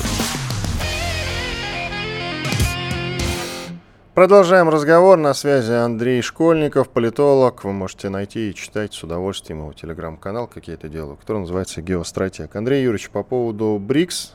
Продолжаем 4.14 4.70
разговор. 4.70 5.18
На 5.18 5.34
связи 5.34 5.72
Андрей 5.72 6.22
Школьников, 6.22 6.90
политолог. 6.90 7.64
Вы 7.64 7.74
можете 7.74 8.10
найти 8.10 8.50
и 8.50 8.56
читать 8.56 8.94
с 8.94 9.04
удовольствием 9.04 9.62
его 9.62 9.74
телеграм-канал, 9.74 10.48
как 10.48 10.68
я 10.68 10.76
это 10.76 10.90
делаю, 10.90 11.18
который 11.18 11.40
называется 11.40 11.82
«Геостратег». 11.82 12.56
Андрей 12.56 12.84
Юрьевич, 12.84 13.10
по 13.10 13.24
поводу 13.24 13.80
БРИКС 13.80 14.34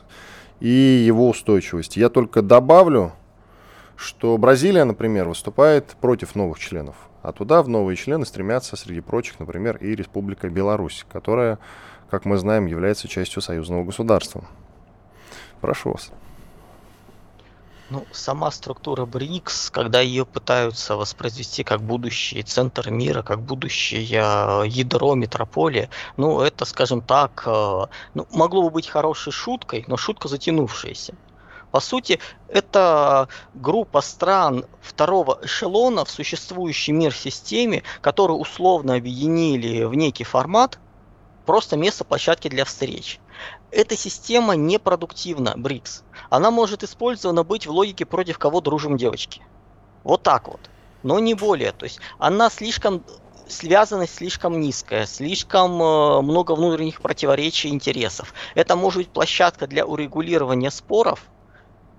и 0.59 0.69
его 0.69 1.29
устойчивости. 1.29 1.99
Я 1.99 2.09
только 2.09 2.41
добавлю, 2.41 3.13
что 3.95 4.37
Бразилия, 4.37 4.83
например, 4.83 5.27
выступает 5.27 5.95
против 6.01 6.35
новых 6.35 6.59
членов. 6.59 7.08
А 7.29 7.31
туда 7.31 7.61
в 7.61 7.67
новые 7.67 7.95
члены 7.95 8.25
стремятся, 8.25 8.75
среди 8.75 9.01
прочих, 9.01 9.39
например, 9.39 9.77
и 9.77 9.93
Республика 9.93 10.49
Беларусь, 10.49 11.05
которая, 11.11 11.59
как 12.09 12.25
мы 12.25 12.39
знаем, 12.39 12.65
является 12.65 13.07
частью 13.07 13.43
союзного 13.43 13.83
государства. 13.83 14.45
Прошу 15.61 15.91
вас. 15.91 16.09
Ну, 17.91 18.03
сама 18.11 18.49
структура 18.49 19.05
БРИКС, 19.05 19.69
когда 19.69 20.01
ее 20.01 20.25
пытаются 20.25 20.95
воспроизвести 20.95 21.63
как 21.63 21.83
будущий 21.83 22.41
центр 22.41 22.89
мира, 22.89 23.21
как 23.21 23.41
будущее 23.41 24.01
ядро 24.03 25.13
метрополия, 25.13 25.91
ну, 26.17 26.41
это, 26.41 26.65
скажем 26.65 27.01
так, 27.01 27.43
э, 27.45 27.85
ну, 28.15 28.25
могло 28.31 28.63
бы 28.63 28.71
быть 28.71 28.87
хорошей 28.87 29.31
шуткой, 29.31 29.85
но 29.87 29.97
шутка 29.97 30.27
затянувшаяся. 30.27 31.13
По 31.71 31.79
сути, 31.79 32.19
это 32.47 33.27
группа 33.53 34.01
стран 34.01 34.65
второго 34.81 35.39
эшелона 35.43 36.05
в 36.05 36.09
существующей 36.09 36.91
мир-системе, 36.91 37.83
которые 38.01 38.37
условно 38.37 38.95
объединили 38.95 39.83
в 39.83 39.93
некий 39.93 40.23
формат, 40.23 40.79
просто 41.45 41.77
место 41.77 42.03
площадки 42.03 42.47
для 42.47 42.65
встреч 42.65 43.19
эта 43.71 43.95
система 43.95 44.55
непродуктивна, 44.55 45.53
БРИКС. 45.55 46.03
Она 46.29 46.51
может 46.51 46.83
использована 46.83 47.43
быть 47.43 47.67
в 47.67 47.71
логике 47.71 48.05
против 48.05 48.37
кого 48.37 48.61
дружим 48.61 48.97
девочки. 48.97 49.41
Вот 50.03 50.23
так 50.23 50.47
вот. 50.47 50.59
Но 51.03 51.19
не 51.19 51.33
более. 51.33 51.71
То 51.71 51.85
есть 51.85 51.99
она 52.17 52.49
слишком 52.49 53.03
связанность 53.47 54.15
слишком 54.15 54.59
низкая, 54.59 55.07
слишком 55.07 55.81
э, 55.81 56.21
много 56.21 56.53
внутренних 56.53 57.01
противоречий 57.01 57.69
интересов. 57.69 58.33
Это 58.53 58.75
может 58.75 58.97
быть 58.99 59.09
площадка 59.09 59.65
для 59.65 59.87
урегулирования 59.87 60.69
споров, 60.69 61.25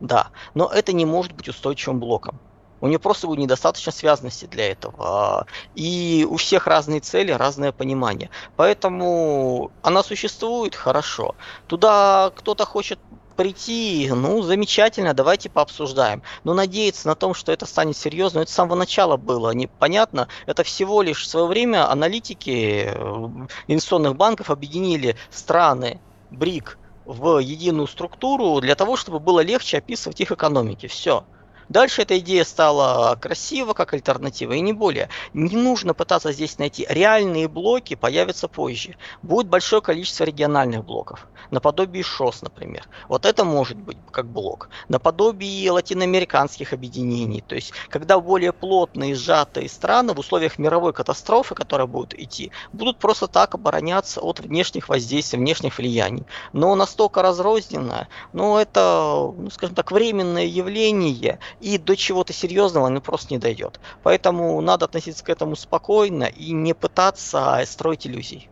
да, 0.00 0.30
но 0.54 0.66
это 0.66 0.92
не 0.92 1.04
может 1.04 1.32
быть 1.32 1.48
устойчивым 1.48 2.00
блоком. 2.00 2.40
У 2.80 2.86
нее 2.86 2.98
просто 2.98 3.26
будет 3.26 3.40
недостаточно 3.40 3.92
связанности 3.92 4.46
для 4.46 4.72
этого. 4.72 5.46
И 5.74 6.26
у 6.28 6.36
всех 6.36 6.66
разные 6.66 7.00
цели, 7.00 7.30
разное 7.30 7.72
понимание. 7.72 8.30
Поэтому 8.56 9.70
она 9.82 10.02
существует 10.02 10.74
хорошо. 10.74 11.34
Туда 11.66 12.32
кто-то 12.34 12.64
хочет 12.64 12.98
прийти, 13.36 14.10
ну, 14.14 14.42
замечательно, 14.42 15.14
давайте 15.14 15.48
пообсуждаем. 15.48 16.22
Но 16.44 16.52
надеяться 16.52 17.06
на 17.06 17.14
том, 17.14 17.32
что 17.32 17.52
это 17.52 17.64
станет 17.66 17.96
серьезно, 17.96 18.40
это 18.40 18.50
с 18.50 18.54
самого 18.54 18.76
начала 18.76 19.16
было 19.16 19.50
непонятно. 19.52 20.28
Это 20.46 20.62
всего 20.62 21.00
лишь 21.02 21.22
в 21.22 21.26
свое 21.26 21.46
время 21.46 21.90
аналитики 21.90 22.84
э, 22.86 23.28
инвестиционных 23.66 24.16
банков 24.16 24.50
объединили 24.50 25.16
страны 25.30 26.00
БРИК 26.30 26.78
в 27.04 27.38
единую 27.38 27.86
структуру 27.86 28.60
для 28.60 28.74
того, 28.74 28.96
чтобы 28.96 29.20
было 29.20 29.40
легче 29.40 29.78
описывать 29.78 30.20
их 30.20 30.32
экономики. 30.32 30.86
Все. 30.86 31.26
Дальше 31.70 32.02
эта 32.02 32.18
идея 32.18 32.44
стала 32.44 33.14
красива 33.14 33.74
как 33.74 33.94
альтернатива 33.94 34.54
и 34.54 34.60
не 34.60 34.72
более. 34.72 35.08
Не 35.34 35.56
нужно 35.56 35.94
пытаться 35.94 36.32
здесь 36.32 36.58
найти. 36.58 36.84
Реальные 36.88 37.46
блоки 37.46 37.94
появятся 37.94 38.48
позже. 38.48 38.96
Будет 39.22 39.46
большое 39.46 39.80
количество 39.80 40.24
региональных 40.24 40.84
блоков. 40.84 41.28
Наподобие 41.52 42.02
ШОС, 42.02 42.42
например. 42.42 42.88
Вот 43.06 43.24
это 43.24 43.44
может 43.44 43.76
быть 43.76 43.96
как 44.10 44.26
блок. 44.26 44.68
Наподобие 44.88 45.70
латиноамериканских 45.70 46.72
объединений. 46.72 47.40
То 47.40 47.54
есть, 47.54 47.72
когда 47.88 48.18
более 48.18 48.52
плотные 48.52 49.14
сжатые 49.14 49.68
страны 49.68 50.12
в 50.12 50.18
условиях 50.18 50.58
мировой 50.58 50.92
катастрофы, 50.92 51.54
которая 51.54 51.86
будет 51.86 52.18
идти, 52.18 52.50
будут 52.72 52.98
просто 52.98 53.28
так 53.28 53.54
обороняться 53.54 54.20
от 54.20 54.40
внешних 54.40 54.88
воздействий, 54.88 55.38
внешних 55.38 55.78
влияний. 55.78 56.24
Но 56.52 56.74
настолько 56.74 57.22
разрозненное, 57.22 58.08
ну 58.32 58.58
это, 58.58 59.32
ну, 59.36 59.50
скажем 59.50 59.76
так, 59.76 59.92
временное 59.92 60.46
явление, 60.46 61.38
и 61.60 61.78
до 61.78 61.96
чего-то 61.96 62.32
серьезного 62.32 62.86
оно 62.86 63.00
просто 63.00 63.32
не 63.34 63.38
дойдет. 63.38 63.80
Поэтому 64.02 64.60
надо 64.60 64.86
относиться 64.86 65.24
к 65.24 65.28
этому 65.28 65.56
спокойно 65.56 66.24
и 66.24 66.52
не 66.52 66.74
пытаться 66.74 67.60
строить 67.64 68.06
иллюзий. 68.06 68.48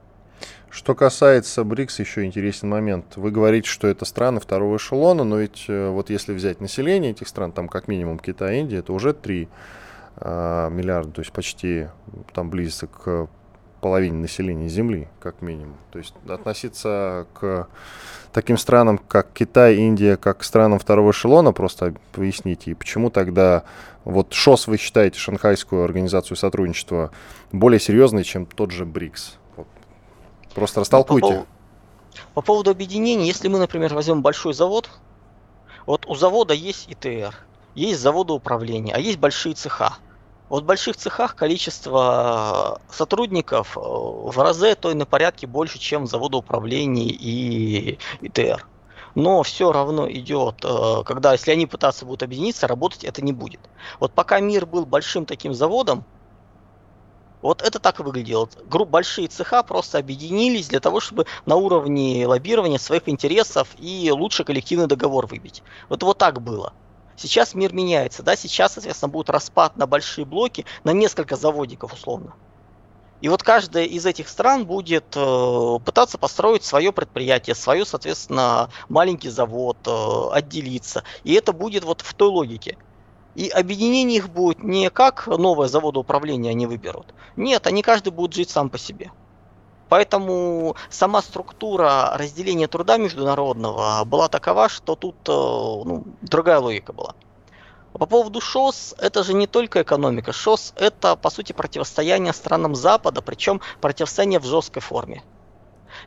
Что 0.71 0.95
касается 0.95 1.65
БРИКС, 1.65 1.99
еще 2.01 2.25
интересный 2.25 2.69
момент. 2.69 3.17
Вы 3.17 3.31
говорите, 3.31 3.69
что 3.69 3.89
это 3.89 4.05
страны 4.05 4.39
второго 4.39 4.77
эшелона, 4.77 5.25
но 5.25 5.39
ведь 5.39 5.65
э, 5.67 5.89
вот 5.89 6.11
если 6.11 6.35
взять 6.35 6.61
население 6.61 7.13
этих 7.13 7.27
стран, 7.29 7.53
там 7.53 7.69
как 7.69 7.89
минимум 7.89 8.19
Китай, 8.19 8.61
Индия, 8.61 8.79
это 8.79 8.93
уже 8.93 9.15
3 9.15 9.49
э, 10.17 10.69
миллиарда, 10.71 11.11
то 11.11 11.21
есть 11.23 11.33
почти 11.33 11.89
там 12.35 12.51
близится 12.51 12.87
к 12.87 13.29
половине 13.81 14.19
населения 14.19 14.69
Земли, 14.69 15.09
как 15.21 15.43
минимум. 15.43 15.77
То 15.91 15.99
есть 15.99 16.15
относиться 16.29 17.27
к 17.35 17.69
таким 18.33 18.59
странам, 18.59 18.99
как 18.99 19.33
Китай, 19.33 19.77
Индия, 19.77 20.17
как 20.17 20.39
к 20.39 20.45
странам 20.45 20.79
второго 20.79 21.11
эшелона, 21.13 21.53
просто 21.53 21.95
поясните, 22.13 22.71
и 22.71 22.75
почему 22.75 23.11
тогда 23.11 23.65
вот 24.05 24.33
ШОС 24.33 24.67
вы 24.67 24.79
считаете, 24.79 25.19
Шанхайскую 25.19 25.85
организацию 25.85 26.37
сотрудничества, 26.37 27.11
более 27.53 27.81
серьезной, 27.81 28.25
чем 28.25 28.47
тот 28.47 28.71
же 28.71 28.85
БРИКС? 28.85 29.35
Вот. 29.57 29.67
Просто 30.55 30.81
растолкуйте. 30.81 31.27
По, 31.27 31.33
поводу, 31.33 31.47
по 32.35 32.43
поводу 32.43 32.71
объединения, 32.71 33.27
если 33.27 33.49
мы, 33.49 33.59
например, 33.59 33.95
возьмем 33.95 34.23
большой 34.23 34.55
завод, 34.55 34.91
вот 35.87 36.07
у 36.07 36.15
завода 36.15 36.55
есть 36.55 36.91
ИТР, 36.91 37.35
есть 37.75 38.01
заводы 38.01 38.33
управления, 38.33 38.93
а 38.95 38.99
есть 38.99 39.19
большие 39.19 39.55
цеха. 39.55 39.95
Вот 40.49 40.63
в 40.63 40.67
больших 40.67 40.97
цехах 40.97 41.37
количество 41.37 42.81
сотрудников 42.91 43.77
э, 43.77 43.81
в 43.81 44.33
разы, 44.39 44.75
то 44.75 44.91
и 44.91 44.95
на 44.95 45.07
порядке 45.07 45.47
больше, 45.47 45.79
чем 45.79 46.05
в 46.05 46.09
заводоуправлении 46.09 47.11
и 47.11 47.99
ИТР. 48.23 48.67
но 49.15 49.43
все 49.43 49.73
равно 49.73 50.11
идет, 50.11 50.65
э, 50.65 51.03
когда 51.05 51.33
если 51.33 51.53
они 51.53 51.67
пытаться 51.67 52.07
будут 52.07 52.23
объединиться, 52.23 52.67
работать 52.67 53.05
это 53.05 53.23
не 53.23 53.33
будет. 53.33 53.71
Вот 54.01 54.15
пока 54.15 54.41
мир 54.41 54.67
был 54.67 54.87
большим 54.87 55.27
таким 55.27 55.55
заводом, 55.55 56.07
вот 57.41 57.63
это 57.63 57.79
так 57.79 58.01
выглядело. 58.01 58.49
Групп, 58.65 58.89
большие 58.91 59.29
цеха 59.29 59.63
просто 59.63 59.99
объединились 59.99 60.69
для 60.69 60.81
того, 60.81 61.01
чтобы 61.01 61.27
на 61.47 61.57
уровне 61.57 62.27
лоббирования 62.27 62.79
своих 62.79 63.09
интересов 63.09 63.75
и 63.79 64.11
лучше 64.11 64.45
коллективный 64.45 64.87
договор 64.89 65.27
выбить. 65.27 65.63
Вот 65.89 66.03
вот 66.03 66.19
так 66.19 66.43
было. 66.43 66.75
Сейчас 67.19 67.55
мир 67.55 67.75
меняется, 67.75 68.23
да, 68.23 68.37
сейчас, 68.37 68.75
соответственно, 68.75 69.11
будет 69.11 69.29
распад 69.29 69.77
на 69.77 69.89
большие 69.89 70.25
блоки, 70.25 70.65
на 70.85 70.93
несколько 70.93 71.35
заводиков 71.35 71.93
условно. 71.93 72.35
И 73.21 73.29
вот 73.29 73.43
каждая 73.43 73.85
из 73.87 74.07
этих 74.07 74.29
стран 74.29 74.65
будет 74.65 75.17
э, 75.17 75.79
пытаться 75.85 76.17
построить 76.19 76.63
свое 76.63 76.93
предприятие, 76.93 77.57
свое, 77.57 77.85
соответственно, 77.85 78.71
маленький 78.89 79.31
завод, 79.31 79.79
э, 79.89 80.29
отделиться. 80.31 81.03
И 81.25 81.35
это 81.35 81.53
будет 81.53 81.83
вот 81.83 82.03
в 82.03 82.15
той 82.15 82.29
логике. 82.29 82.79
И 83.35 83.49
объединение 83.49 84.19
их 84.19 84.31
будет 84.31 84.63
не 84.63 84.89
как 84.89 85.27
новое 85.27 85.67
заводоуправление 85.67 86.53
они 86.53 86.67
выберут. 86.67 87.13
Нет, 87.35 87.67
они 87.67 87.83
каждый 87.83 88.11
будет 88.11 88.35
жить 88.35 88.51
сам 88.51 88.71
по 88.71 88.79
себе. 88.79 89.11
Поэтому 89.89 90.77
сама 90.91 91.23
структура 91.23 92.13
разделения 92.15 92.69
труда 92.69 92.99
международного 92.99 94.05
была 94.05 94.29
такова, 94.29 94.69
что 94.69 94.97
тут 94.97 95.17
э, 95.29 95.33
ну, 95.33 96.05
другая 96.23 96.59
логика 96.59 96.93
была. 96.93 97.15
По 97.95 98.07
поводу 98.07 98.41
ШОС, 98.41 98.95
это 98.99 99.25
же 99.25 99.33
не 99.33 99.47
только 99.47 99.83
экономика. 99.83 100.33
ШОС 100.33 100.75
это, 100.77 101.17
по 101.17 101.31
сути, 101.31 101.53
противостояние 101.53 102.33
странам 102.33 102.75
Запада, 102.75 103.23
причем 103.23 103.61
противостояние 103.81 104.41
в 104.41 104.45
жесткой 104.45 104.83
форме. 104.83 105.23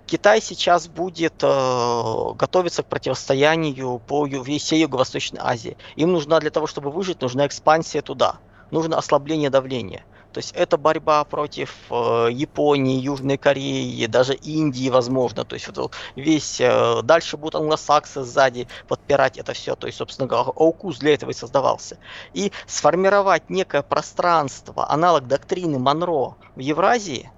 Китай 0.06 0.42
сейчас 0.42 0.88
будет 0.88 1.42
э, 1.42 2.34
готовиться 2.36 2.84
к 2.84 2.88
противостоянию 2.88 4.00
по 4.00 4.26
всей 4.26 4.82
Юго-Восточной 4.82 5.40
Азии. 5.42 5.78
Им 5.96 6.12
нужна 6.12 6.40
для 6.40 6.52
того, 6.52 6.68
чтобы 6.68 6.92
выжить, 6.92 7.22
нужна 7.22 7.48
экспансия 7.48 8.02
туда. 8.02 8.38
Нужно 8.70 8.98
ослабление 8.98 9.50
давления. 9.50 10.06
То 10.32 10.38
есть 10.38 10.54
это 10.54 10.78
борьба 10.78 11.24
против 11.26 11.76
э, 11.90 12.30
Японии, 12.32 13.00
Южной 13.00 13.38
Кореи, 13.38 14.06
даже 14.06 14.34
Индии, 14.34 14.90
возможно. 14.90 15.44
То 15.44 15.56
есть 15.56 15.68
вот 15.68 15.92
весь 16.16 16.62
э, 16.62 17.02
дальше 17.04 17.38
будут 17.38 17.56
англосаксы 17.56 18.24
сзади 18.24 18.68
подпирать 18.88 19.38
это 19.38 19.54
все. 19.54 19.76
То 19.76 19.88
есть, 19.88 19.98
собственно 19.98 20.28
говоря, 20.28 20.52
АУКУС 20.56 21.00
для 21.00 21.14
этого 21.14 21.32
и 21.32 21.34
создавался. 21.34 21.98
И 22.34 22.52
сформировать 22.66 23.50
некое 23.50 23.82
пространство, 23.82 24.90
аналог 24.90 25.28
доктрины 25.28 25.80
Монро 25.80 26.36
в 26.56 26.60
Евразии, 26.60 27.30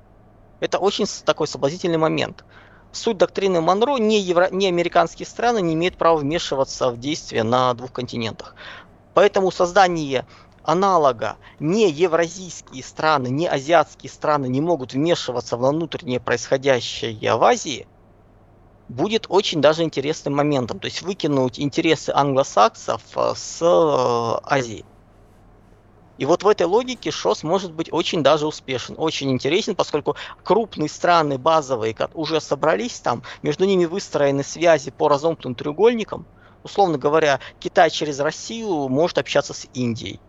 это 0.60 0.78
очень 0.78 1.06
такой 1.26 1.48
соблазнительный 1.48 1.98
момент. 1.98 2.46
Суть 2.92 3.18
доктрины 3.18 3.60
Монро, 3.60 3.98
не, 3.98 4.20
евро, 4.20 4.50
не 4.52 4.68
американские 4.68 5.26
страны 5.26 5.62
не 5.62 5.74
имеют 5.74 5.98
права 5.98 6.18
вмешиваться 6.18 6.92
в 6.92 7.00
действия 7.00 7.42
на 7.42 7.74
двух 7.74 7.92
континентах. 7.92 8.56
Поэтому 9.16 9.52
создание 9.52 10.26
аналога 10.64 11.38
не 11.60 11.90
евразийские 11.90 12.84
страны, 12.84 13.28
не 13.28 13.48
азиатские 13.48 14.10
страны 14.10 14.48
не 14.48 14.62
могут 14.62 14.94
вмешиваться 14.94 15.58
во 15.58 15.70
внутреннее 15.70 16.20
происходящее 16.20 17.36
в 17.36 17.44
Азии, 17.44 17.88
будет 18.90 19.26
очень 19.30 19.62
даже 19.62 19.84
интересным 19.84 20.36
моментом. 20.36 20.80
То 20.80 20.86
есть 20.86 21.02
выкинуть 21.02 21.60
интересы 21.60 22.12
англосаксов 22.14 23.02
э, 23.16 23.34
с 23.36 23.62
э, 23.62 24.40
Азии. 24.44 24.86
И 26.18 26.26
вот 26.26 26.44
в 26.44 26.48
этой 26.48 26.68
логике 26.68 27.10
ШОС 27.10 27.44
может 27.44 27.74
быть 27.74 27.92
очень 27.92 28.22
даже 28.22 28.46
успешен, 28.46 28.96
очень 28.98 29.32
интересен, 29.32 29.76
поскольку 29.76 30.16
крупные 30.44 30.88
страны 30.88 31.40
базовые 31.40 31.96
уже 32.14 32.40
собрались 32.40 33.00
там, 33.00 33.24
между 33.42 33.66
ними 33.66 33.86
выстроены 33.86 34.44
связи 34.44 34.92
по 34.92 35.08
разомкнутым 35.08 35.56
треугольникам. 35.56 36.28
Условно 36.64 36.98
говоря, 36.98 37.40
Китай 37.60 37.90
через 37.90 38.20
Россию 38.20 38.88
может 38.90 39.18
общаться 39.18 39.54
с 39.54 39.68
Индией. 39.74 40.20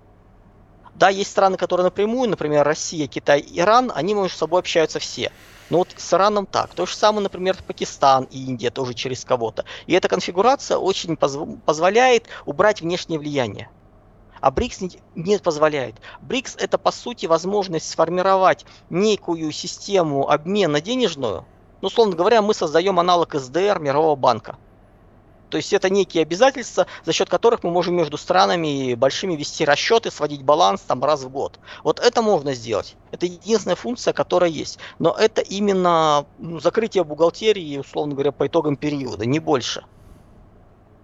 Да, 0.94 1.08
есть 1.08 1.30
страны, 1.30 1.56
которые 1.56 1.84
напрямую, 1.84 2.30
например, 2.30 2.64
Россия, 2.64 3.08
Китай, 3.08 3.44
Иран, 3.52 3.90
они 3.94 4.14
между 4.14 4.36
собой 4.36 4.60
общаются 4.60 5.00
все. 5.00 5.32
Но 5.70 5.78
вот 5.78 5.88
с 5.96 6.12
Ираном 6.12 6.46
так. 6.46 6.74
То 6.74 6.86
же 6.86 6.94
самое, 6.94 7.22
например, 7.22 7.56
Пакистан 7.66 8.24
и 8.24 8.44
Индия 8.44 8.70
тоже 8.70 8.94
через 8.94 9.24
кого-то. 9.24 9.64
И 9.86 9.94
эта 9.94 10.08
конфигурация 10.08 10.76
очень 10.76 11.14
позв- 11.14 11.58
позволяет 11.64 12.28
убрать 12.44 12.80
внешнее 12.80 13.18
влияние. 13.18 13.70
А 14.40 14.50
БРИКС 14.50 14.82
не, 14.82 15.00
не 15.14 15.38
позволяет. 15.38 15.96
БРИКС 16.20 16.56
это 16.56 16.76
по 16.76 16.92
сути 16.92 17.26
возможность 17.26 17.88
сформировать 17.88 18.66
некую 18.90 19.50
систему 19.52 20.28
обмена 20.28 20.80
денежную. 20.80 21.46
Ну, 21.80 21.88
условно 21.88 22.14
говоря, 22.14 22.42
мы 22.42 22.54
создаем 22.54 23.00
аналог 23.00 23.34
СДР 23.34 23.78
Мирового 23.80 24.16
банка. 24.16 24.58
То 25.54 25.58
есть 25.58 25.72
это 25.72 25.88
некие 25.88 26.22
обязательства, 26.22 26.88
за 27.04 27.12
счет 27.12 27.28
которых 27.28 27.62
мы 27.62 27.70
можем 27.70 27.94
между 27.94 28.16
странами 28.16 28.94
большими 28.94 29.36
вести 29.36 29.64
расчеты, 29.64 30.10
сводить 30.10 30.42
баланс 30.42 30.80
там 30.80 31.04
раз 31.04 31.22
в 31.22 31.28
год. 31.28 31.60
Вот 31.84 32.00
это 32.00 32.22
можно 32.22 32.54
сделать. 32.54 32.96
Это 33.12 33.26
единственная 33.26 33.76
функция, 33.76 34.12
которая 34.12 34.50
есть. 34.50 34.80
Но 34.98 35.14
это 35.16 35.42
именно 35.42 36.26
ну, 36.40 36.58
закрытие 36.58 37.04
бухгалтерии, 37.04 37.78
условно 37.78 38.14
говоря, 38.14 38.32
по 38.32 38.48
итогам 38.48 38.74
периода, 38.74 39.26
не 39.26 39.38
больше. 39.38 39.84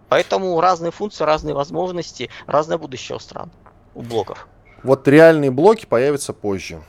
Поэтому 0.09 0.61
разные 0.61 0.91
функции, 0.91 1.23
разные 1.23 1.55
возможности, 1.55 2.29
разное 2.49 2.77
будущее 2.77 3.15
у 3.15 3.21
стран, 3.21 3.53
у 3.95 4.03
блоков. 4.03 4.49
Вот 4.83 5.07
реальные 5.07 5.53
блоки 5.53 5.87
появятся 5.87 6.33
позже. 6.33 6.83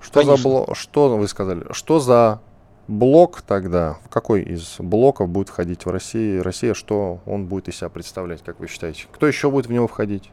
Что 0.00 0.20
Конечно. 0.20 0.36
за 0.38 0.42
блок? 0.42 0.76
Что 0.78 1.14
вы 1.14 1.28
сказали? 1.28 1.66
Что 1.72 2.00
за 2.00 2.40
блок 2.88 3.42
тогда, 3.42 3.98
в 4.04 4.08
какой 4.08 4.42
из 4.42 4.76
блоков 4.78 5.28
будет 5.28 5.48
входить 5.48 5.86
в 5.86 5.90
России, 5.90 6.38
Россия, 6.38 6.74
что 6.74 7.20
он 7.26 7.46
будет 7.46 7.68
из 7.68 7.76
себя 7.76 7.88
представлять, 7.88 8.42
как 8.42 8.60
вы 8.60 8.68
считаете? 8.68 9.06
Кто 9.12 9.26
еще 9.26 9.50
будет 9.50 9.66
в 9.66 9.72
него 9.72 9.86
входить? 9.86 10.30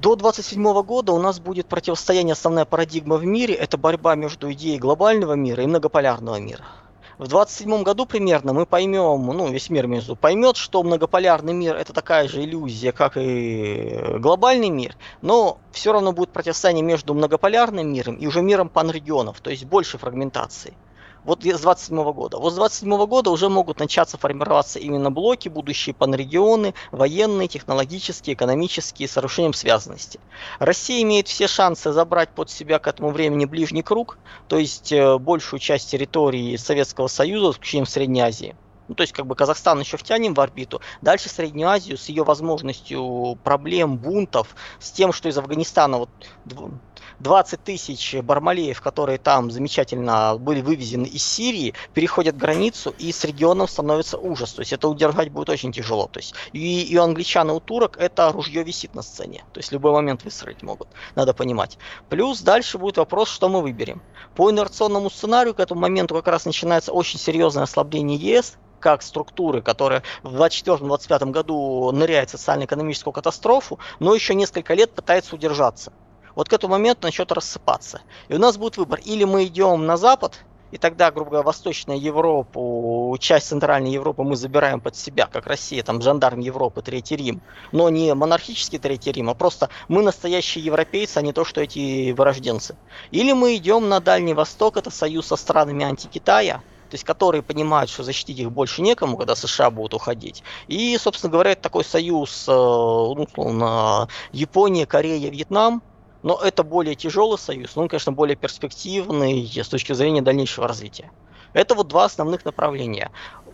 До 0.00 0.16
27 0.16 0.82
года 0.82 1.12
у 1.12 1.18
нас 1.20 1.38
будет 1.38 1.66
противостояние, 1.66 2.32
основная 2.32 2.64
парадигма 2.64 3.16
в 3.16 3.24
мире, 3.24 3.54
это 3.54 3.76
борьба 3.76 4.14
между 4.14 4.50
идеей 4.52 4.78
глобального 4.78 5.34
мира 5.34 5.62
и 5.62 5.66
многополярного 5.66 6.36
мира. 6.40 6.64
В 7.18 7.26
27 7.26 7.82
году 7.82 8.06
примерно 8.06 8.52
мы 8.52 8.64
поймем, 8.64 9.26
ну, 9.26 9.50
весь 9.50 9.70
мир 9.70 9.88
между 9.88 10.14
поймет, 10.14 10.56
что 10.56 10.84
многополярный 10.84 11.52
мир 11.52 11.74
это 11.74 11.92
такая 11.92 12.28
же 12.28 12.44
иллюзия, 12.44 12.92
как 12.92 13.16
и 13.16 14.00
глобальный 14.18 14.70
мир, 14.70 14.96
но 15.20 15.58
все 15.72 15.92
равно 15.92 16.12
будет 16.12 16.30
противостояние 16.30 16.84
между 16.84 17.14
многополярным 17.14 17.92
миром 17.92 18.14
и 18.14 18.26
уже 18.26 18.40
миром 18.40 18.68
панрегионов, 18.68 19.40
то 19.40 19.50
есть 19.50 19.64
больше 19.64 19.98
фрагментации 19.98 20.74
вот 21.28 21.44
с 21.44 21.60
27 21.60 22.12
года. 22.12 22.38
Вот 22.38 22.54
с 22.54 22.56
27 22.56 23.06
года 23.06 23.30
уже 23.30 23.50
могут 23.50 23.80
начаться 23.80 24.16
формироваться 24.16 24.78
именно 24.78 25.10
блоки, 25.10 25.50
будущие 25.50 25.94
панрегионы, 25.94 26.72
военные, 26.90 27.48
технологические, 27.48 28.32
экономические, 28.32 29.08
с 29.08 29.14
нарушением 29.14 29.52
связанности. 29.52 30.20
Россия 30.58 31.02
имеет 31.02 31.28
все 31.28 31.46
шансы 31.46 31.92
забрать 31.92 32.30
под 32.30 32.48
себя 32.48 32.78
к 32.78 32.86
этому 32.86 33.10
времени 33.10 33.44
ближний 33.44 33.82
круг, 33.82 34.16
то 34.48 34.56
есть 34.56 34.90
э, 34.90 35.18
большую 35.18 35.60
часть 35.60 35.90
территории 35.90 36.56
Советского 36.56 37.08
Союза, 37.08 37.50
исключением 37.50 37.86
Средней 37.86 38.22
Азии. 38.22 38.56
Ну, 38.88 38.94
то 38.94 39.02
есть, 39.02 39.12
как 39.12 39.26
бы 39.26 39.34
Казахстан 39.34 39.78
еще 39.80 39.98
втянем 39.98 40.32
в 40.32 40.40
орбиту. 40.40 40.80
Дальше 41.02 41.28
Среднюю 41.28 41.68
Азию 41.68 41.98
с 41.98 42.08
ее 42.08 42.24
возможностью 42.24 43.38
проблем, 43.44 43.98
бунтов, 43.98 44.56
с 44.80 44.90
тем, 44.90 45.12
что 45.12 45.28
из 45.28 45.36
Афганистана 45.36 45.98
вот 45.98 46.08
20 47.20 47.64
тысяч 47.64 48.14
бармалеев, 48.22 48.80
которые 48.80 49.18
там 49.18 49.50
замечательно 49.50 50.36
были 50.38 50.60
вывезены 50.60 51.06
из 51.06 51.24
Сирии, 51.24 51.74
переходят 51.94 52.36
границу, 52.36 52.94
и 52.98 53.12
с 53.12 53.24
регионом 53.24 53.68
становится 53.68 54.18
ужас. 54.18 54.52
То 54.52 54.60
есть 54.60 54.72
это 54.72 54.88
удержать 54.88 55.30
будет 55.30 55.48
очень 55.48 55.72
тяжело. 55.72 56.06
То 56.06 56.20
есть 56.20 56.34
и, 56.52 56.82
и 56.82 56.96
у 56.96 57.02
англичан, 57.02 57.50
и 57.50 57.52
у 57.52 57.60
турок 57.60 57.96
это 57.98 58.30
ружье 58.32 58.62
висит 58.62 58.94
на 58.94 59.02
сцене. 59.02 59.44
То 59.52 59.58
есть 59.58 59.72
любой 59.72 59.92
момент 59.92 60.24
выстрелить 60.24 60.62
могут. 60.62 60.88
Надо 61.16 61.34
понимать. 61.34 61.78
Плюс 62.08 62.40
дальше 62.40 62.78
будет 62.78 62.98
вопрос, 62.98 63.28
что 63.28 63.48
мы 63.48 63.62
выберем. 63.62 64.00
По 64.36 64.50
инерционному 64.50 65.10
сценарию 65.10 65.54
к 65.54 65.60
этому 65.60 65.80
моменту 65.80 66.14
как 66.14 66.28
раз 66.28 66.44
начинается 66.44 66.92
очень 66.92 67.18
серьезное 67.18 67.64
ослабление 67.64 68.16
ЕС, 68.16 68.56
как 68.78 69.02
структуры, 69.02 69.60
которая 69.60 70.04
в 70.22 70.40
2024-2025 70.40 71.30
году 71.32 71.90
ныряет 71.90 72.28
в 72.28 72.32
социально-экономическую 72.32 73.12
катастрофу, 73.12 73.80
но 73.98 74.14
еще 74.14 74.34
несколько 74.34 74.74
лет 74.74 74.92
пытается 74.92 75.34
удержаться 75.34 75.92
вот 76.38 76.48
к 76.48 76.52
этому 76.52 76.74
моменту 76.74 77.00
начнет 77.02 77.32
рассыпаться. 77.32 78.00
И 78.28 78.34
у 78.34 78.38
нас 78.38 78.56
будет 78.56 78.76
выбор. 78.76 79.00
Или 79.04 79.24
мы 79.24 79.46
идем 79.46 79.86
на 79.86 79.96
запад, 79.96 80.44
и 80.70 80.78
тогда, 80.78 81.10
грубо 81.10 81.30
говоря, 81.30 81.44
Восточная 81.44 81.96
Европу, 81.96 83.16
часть 83.18 83.48
Центральной 83.48 83.90
Европы 83.90 84.22
мы 84.22 84.36
забираем 84.36 84.80
под 84.80 84.94
себя, 84.94 85.26
как 85.26 85.48
Россия, 85.48 85.82
там, 85.82 86.00
жандарм 86.00 86.38
Европы, 86.38 86.80
Третий 86.80 87.16
Рим. 87.16 87.40
Но 87.72 87.90
не 87.90 88.14
монархический 88.14 88.78
Третий 88.78 89.10
Рим, 89.10 89.30
а 89.30 89.34
просто 89.34 89.68
мы 89.88 90.00
настоящие 90.00 90.64
европейцы, 90.64 91.18
а 91.18 91.22
не 91.22 91.32
то, 91.32 91.44
что 91.44 91.60
эти 91.60 92.12
вырожденцы. 92.12 92.76
Или 93.10 93.32
мы 93.32 93.56
идем 93.56 93.88
на 93.88 93.98
Дальний 93.98 94.34
Восток, 94.34 94.76
это 94.76 94.92
союз 94.92 95.26
со 95.26 95.34
странами 95.34 95.84
антикитая, 95.84 96.62
то 96.88 96.94
есть 96.94 97.02
которые 97.02 97.42
понимают, 97.42 97.90
что 97.90 98.04
защитить 98.04 98.38
их 98.38 98.52
больше 98.52 98.80
некому, 98.80 99.16
когда 99.16 99.34
США 99.34 99.72
будут 99.72 99.94
уходить. 99.94 100.44
И, 100.68 100.96
собственно 100.98 101.32
говоря, 101.32 101.50
это 101.50 101.62
такой 101.62 101.84
союз, 101.84 102.44
ну, 102.46 103.26
условно, 103.28 104.08
Япония, 104.30 104.86
Корея, 104.86 105.30
Вьетнам, 105.30 105.82
но 106.22 106.38
это 106.42 106.62
более 106.62 106.94
тяжелый 106.94 107.38
союз, 107.38 107.76
но 107.76 107.82
он, 107.82 107.88
конечно, 107.88 108.12
более 108.12 108.36
перспективный 108.36 109.50
с 109.54 109.68
точки 109.68 109.92
зрения 109.92 110.22
дальнейшего 110.22 110.66
развития. 110.66 111.10
Это 111.52 111.74
вот 111.74 111.88
два 111.88 112.04
основных 112.04 112.44
направления. 112.44 113.10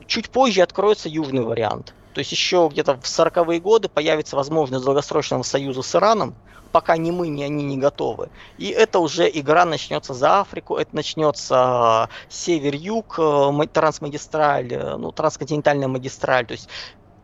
чуть 0.07 0.29
позже 0.31 0.63
откроется 0.63 1.09
южный 1.09 1.43
вариант. 1.43 1.95
То 2.13 2.21
есть 2.21 2.31
еще 2.31 2.69
где-то 2.71 2.95
в 2.95 3.05
40-е 3.05 3.59
годы 3.61 3.89
появится 3.89 4.37
возможность 4.37 4.85
долгосрочного 4.85 5.43
союза 5.43 5.83
с 5.83 5.95
Ираном, 5.95 6.35
пока 6.71 6.97
ни 6.97 7.11
мы, 7.11 7.29
ни 7.29 7.43
они 7.43 7.65
не 7.65 7.77
готовы. 7.77 8.31
И 8.59 8.69
это 8.69 8.99
уже 8.99 9.31
игра 9.33 9.65
начнется 9.65 10.13
за 10.13 10.41
Африку, 10.41 10.77
это 10.77 10.95
начнется 10.95 12.09
север-юг, 12.29 13.19
э, 13.19 13.67
трансмагистраль, 13.73 14.73
э, 14.73 14.97
ну, 14.97 15.13
трансконтинентальная 15.13 15.89
магистраль. 15.89 16.47
То 16.47 16.53
есть 16.53 16.69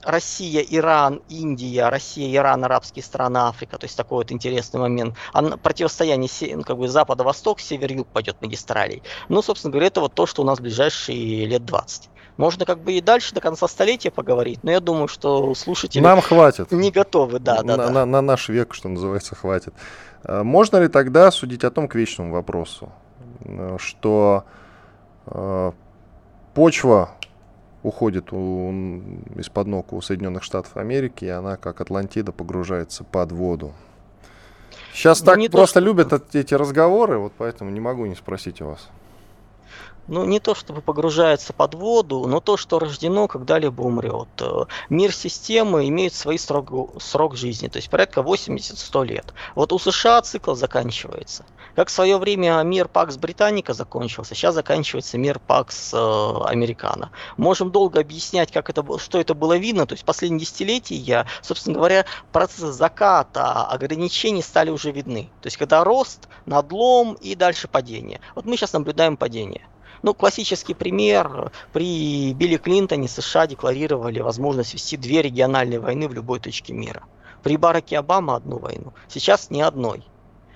Россия, 0.03 0.63
Иран, 0.63 1.23
Индия, 1.29 1.89
Россия, 1.89 2.35
Иран, 2.37 2.65
арабские 2.65 3.03
страны, 3.03 3.39
Африка. 3.39 3.79
То 3.79 3.85
есть 3.85 3.97
такой 3.97 4.19
вот 4.19 4.33
интересный 4.33 4.81
момент. 4.81 5.17
А 5.33 5.43
противостояние 5.57 6.31
ну, 6.57 6.63
как 6.63 6.79
бы 6.79 6.89
запада-восток, 6.89 7.61
север-юг 7.61 8.09
пойдет 8.09 8.41
магистралей. 8.41 9.03
Ну, 9.29 9.43
собственно 9.43 9.73
говоря, 9.73 9.89
это 9.89 10.01
вот 10.01 10.15
то, 10.15 10.27
что 10.27 10.43
у 10.43 10.45
нас 10.45 10.59
в 10.59 10.63
ближайшие 10.63 11.47
лет 11.47 11.65
20. 11.65 12.11
Можно 12.37 12.65
как 12.65 12.83
бы 12.83 12.93
и 12.93 13.01
дальше 13.03 13.35
до 13.35 13.41
конца 13.41 13.69
столетия 13.69 14.11
поговорить, 14.11 14.61
но 14.63 14.71
я 14.71 14.81
думаю, 14.81 15.09
что 15.09 15.55
слушатели 15.55 16.03
Нам 16.03 16.23
хватит. 16.23 16.73
не 16.73 16.91
готовы, 16.91 17.39
да, 17.39 17.57
да, 17.57 17.63
на, 17.63 17.77
да. 17.77 17.91
На, 17.91 18.07
на 18.07 18.23
наш 18.23 18.49
век, 18.49 18.73
что 18.73 18.89
называется, 18.89 19.35
хватит. 19.35 19.75
А 20.25 20.43
можно 20.43 20.79
ли 20.79 20.89
тогда 20.89 21.31
судить 21.31 21.65
о 21.65 21.71
том 21.71 21.87
к 21.87 21.95
вечному 21.95 22.33
вопросу, 22.33 22.91
э, 23.45 23.77
что 23.79 24.45
э, 25.27 25.73
почва 26.55 27.11
уходит 27.83 28.33
из-под 28.33 29.67
ног 29.67 29.93
у 29.93 30.01
Соединенных 30.01 30.43
Штатов 30.43 30.77
Америки, 30.77 31.25
и 31.25 31.29
она, 31.29 31.57
как 31.57 31.81
Атлантида, 31.81 32.33
погружается 32.33 33.05
под 33.05 33.33
воду? 33.33 33.73
Сейчас 34.93 35.21
ну, 35.21 35.27
так 35.27 35.51
просто 35.51 35.81
то, 35.81 35.87
любят 35.87 36.35
эти 36.35 36.55
разговоры, 36.55 37.19
вот 37.19 37.33
поэтому 37.39 37.71
не 37.71 37.81
могу 37.81 38.07
не 38.07 38.15
спросить 38.15 38.61
у 38.61 38.67
вас 38.67 38.89
ну, 40.09 40.25
не 40.25 40.41
то 40.41 40.55
чтобы 40.55 40.81
погружается 40.81 41.53
под 41.53 41.75
воду, 41.75 42.27
но 42.27 42.41
то, 42.41 42.57
что 42.57 42.79
рождено, 42.79 43.29
когда-либо 43.29 43.83
умрет. 43.83 44.29
Э, 44.41 44.65
мир 44.89 45.13
системы 45.13 45.89
имеет 45.89 46.15
свой 46.15 46.39
срок, 46.39 47.01
срок 47.01 47.37
жизни, 47.37 47.69
то 47.69 47.77
есть 47.77 47.91
порядка 47.91 48.21
80-100 48.21 49.05
лет. 49.05 49.35
Вот 49.55 49.73
у 49.73 49.79
США 49.79 50.23
цикл 50.23 50.55
заканчивается. 50.55 51.45
Как 51.77 51.89
в 51.89 51.93
свое 51.93 52.19
время 52.19 52.61
мир 52.63 52.89
Пакс 52.89 53.17
Британика 53.17 53.75
закончился, 53.75 54.35
сейчас 54.35 54.55
заканчивается 54.55 55.19
мир 55.19 55.39
Пакс 55.39 55.93
э, 55.95 55.97
Американо. 56.45 57.11
Можем 57.37 57.71
долго 57.71 58.01
объяснять, 58.01 58.51
как 58.51 58.71
это, 58.71 58.85
что 58.99 59.21
это 59.21 59.35
было 59.35 59.57
видно. 59.57 59.87
То 59.87 59.95
есть 59.95 60.05
последние 60.05 60.41
десятилетия, 60.41 61.27
собственно 61.43 61.77
говоря, 61.77 62.05
процессы 62.33 62.73
заката, 62.73 63.65
ограничений 63.65 64.43
стали 64.43 64.71
уже 64.71 64.91
видны. 64.91 65.31
То 65.41 65.47
есть 65.47 65.57
когда 65.57 65.85
рост, 65.85 66.29
надлом 66.47 67.15
и 67.15 67.35
дальше 67.35 67.69
падение. 67.69 68.21
Вот 68.35 68.45
мы 68.45 68.57
сейчас 68.57 68.73
наблюдаем 68.73 69.17
падение. 69.17 69.67
Ну, 70.03 70.15
классический 70.15 70.75
пример. 70.75 71.53
При 71.73 72.33
Билли 72.33 72.57
Клинтоне 72.57 73.09
США 73.09 73.47
декларировали 73.47 74.21
возможность 74.21 74.73
вести 74.73 74.97
две 74.97 75.21
региональные 75.23 75.79
войны 75.79 76.09
в 76.09 76.15
любой 76.15 76.41
точке 76.41 76.73
мира. 76.73 77.03
При 77.43 77.57
Бараке 77.57 77.99
Обама 77.99 78.37
одну 78.37 78.59
войну. 78.59 78.95
Сейчас 79.09 79.51
ни 79.51 79.61
одной. 79.61 80.05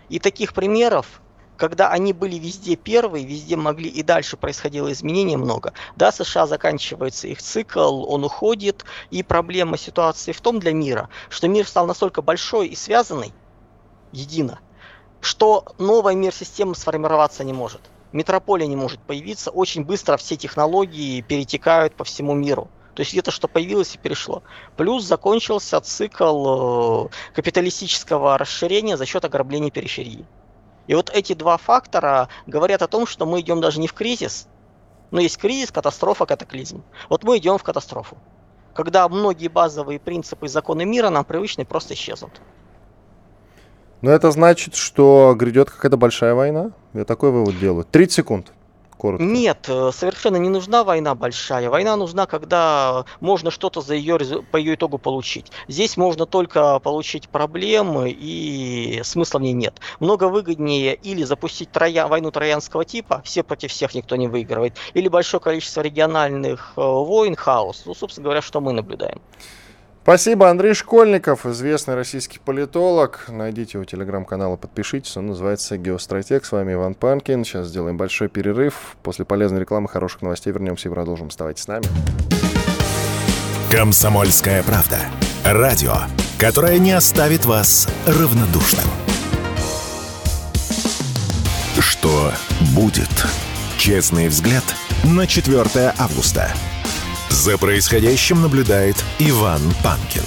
И 0.09 0.19
таких 0.19 0.55
примеров 0.55 1.21
когда 1.57 1.91
они 1.91 2.13
были 2.13 2.35
везде 2.35 2.75
первые, 2.75 3.25
везде 3.25 3.55
могли 3.55 3.89
и 3.89 4.03
дальше 4.03 4.37
происходило 4.37 4.91
изменение 4.91 5.39
много. 5.39 5.73
Да, 5.95 6.11
США 6.11 6.49
заканчивается 6.49 7.29
их 7.29 7.41
цикл, 7.41 8.05
он 8.11 8.25
уходит, 8.25 8.85
и 9.13 9.23
проблема 9.23 9.79
ситуации 9.79 10.33
в 10.33 10.41
том 10.41 10.59
для 10.59 10.73
мира, 10.73 11.09
что 11.29 11.47
мир 11.47 11.65
стал 11.69 11.87
настолько 11.87 12.23
большой 12.23 12.67
и 12.67 12.75
связанный, 12.75 13.33
едино, 14.11 14.59
что 15.21 15.65
новая 15.79 16.17
мир-система 16.17 16.75
сформироваться 16.75 17.45
не 17.45 17.53
может 17.53 17.81
метрополия 18.15 18.67
не 18.67 18.77
может 18.77 19.01
появиться, 19.01 19.51
очень 19.51 19.85
быстро 19.85 20.17
все 20.17 20.37
технологии 20.37 21.21
перетекают 21.21 21.95
по 21.95 22.05
всему 22.05 22.33
миру. 22.33 22.71
То 22.95 23.01
есть 23.01 23.13
где-то 23.13 23.33
что 23.33 23.49
появилось 23.49 23.95
и 23.97 23.99
перешло. 23.99 24.43
Плюс 24.77 25.05
закончился 25.05 25.81
цикл 25.81 27.07
э, 27.07 27.09
капиталистического 27.35 28.39
расширения 28.39 28.97
за 28.97 29.05
счет 29.05 29.25
ограбления 29.25 29.71
периферии. 29.71 30.25
И 30.87 30.95
вот 30.95 31.11
эти 31.11 31.33
два 31.33 31.57
фактора 31.57 32.29
говорят 32.47 32.83
о 32.83 32.89
том, 32.89 33.07
что 33.07 33.27
мы 33.27 33.41
идем 33.41 33.61
даже 33.61 33.81
не 33.81 33.89
в 33.89 33.95
кризис, 33.95 34.47
но 35.11 35.21
есть 35.21 35.39
кризис, 35.39 35.73
катастрофа, 35.73 36.25
катаклизм. 36.25 36.85
Вот 37.09 37.25
мы 37.25 37.39
идем 37.39 37.59
в 37.59 37.65
катастрофу. 37.65 38.17
Когда 38.75 39.09
многие 39.09 39.49
базовые 39.49 39.99
принципы 39.99 40.47
и 40.47 40.49
законы 40.49 40.85
мира 40.85 41.11
нам 41.11 41.25
привычны 41.25 41.65
просто 41.65 41.95
исчезнут. 41.95 42.41
Но 44.05 44.11
это 44.11 44.31
значит, 44.33 44.75
что 44.75 45.35
грядет 45.35 45.71
какая-то 45.71 45.97
большая 45.97 46.35
война? 46.35 46.73
Я 46.93 47.07
такой 47.07 47.31
вывод 47.31 47.59
делаю. 47.59 47.87
30 47.91 48.13
секунд. 48.13 48.53
Коротко. 48.99 49.25
Нет, 49.25 49.65
э, 49.67 49.93
совершенно 49.95 50.37
не 50.37 50.51
нужна 50.51 50.85
война 50.85 51.15
большая. 51.15 51.71
Война 51.71 51.97
нужна, 51.97 52.27
когда 52.27 53.07
можно 53.21 53.51
что-то 53.51 53.81
за 53.81 53.95
ее, 53.95 54.19
по 54.53 54.59
ее 54.59 54.75
итогу 54.75 54.99
получить. 54.99 55.51
Здесь 55.69 55.97
можно 55.97 56.27
только 56.27 56.81
получить 56.81 57.31
проблемы, 57.31 58.11
и 58.11 59.01
смысла 59.05 59.39
в 59.39 59.43
ней 59.43 59.55
нет. 59.55 59.81
Много 60.01 60.29
выгоднее 60.29 60.97
или 60.97 61.23
запустить 61.23 61.73
троя, 61.73 62.07
войну 62.07 62.31
троянского 62.31 62.85
типа, 62.85 63.23
все 63.25 63.43
против 63.43 63.71
всех 63.71 63.95
никто 63.95 64.17
не 64.17 64.29
выигрывает, 64.29 64.77
или 64.93 65.09
большое 65.09 65.41
количество 65.41 65.81
региональных 65.81 66.75
э, 66.77 66.83
войн, 66.83 67.37
хаос. 67.37 67.85
Ну, 67.87 67.95
собственно 67.95 68.25
говоря, 68.25 68.43
что 68.43 68.61
мы 68.61 68.75
наблюдаем. 68.75 69.23
Спасибо, 70.05 70.51
Андрей 70.51 70.75
Школьников, 70.75 71.47
известный 71.47 71.95
российский 71.95 72.39
политолог. 72.39 73.25
Найдите 73.29 73.79
его 73.79 73.87
телеграм-канал 73.87 74.57
и 74.57 74.59
подпишитесь. 74.59 75.17
Он 75.17 75.29
называется 75.29 75.79
«Геостратег». 75.79 76.45
С 76.45 76.53
вами 76.53 76.75
Иван 76.75 76.93
Панкин. 76.93 77.43
Сейчас 77.43 77.69
сделаем 77.69 77.97
большой 77.97 78.29
перерыв. 78.29 78.99
После 79.03 79.25
полезной 79.25 79.61
рекламы, 79.61 79.89
хороших 79.89 80.21
новостей 80.21 80.53
вернемся 80.53 80.91
и 80.91 80.93
продолжим. 80.93 81.29
Оставайтесь 81.29 81.63
с 81.63 81.69
нами. 81.69 81.87
«Комсомольская 83.73 84.63
правда». 84.63 84.99
Радио, 85.43 85.95
которое 86.39 86.79
не 86.79 86.93
оставит 86.93 87.47
вас 87.47 87.89
равнодушным. 88.07 88.85
Что 91.81 92.31
будет? 92.77 93.09
Честный 93.79 94.29
взгляд 94.29 94.65
на 95.03 95.27
4 95.27 95.95
августа. 95.97 96.53
За 97.31 97.59
происходящим 97.59 98.43
наблюдает 98.43 98.97
Иван 99.19 99.61
Панкин. 99.83 100.23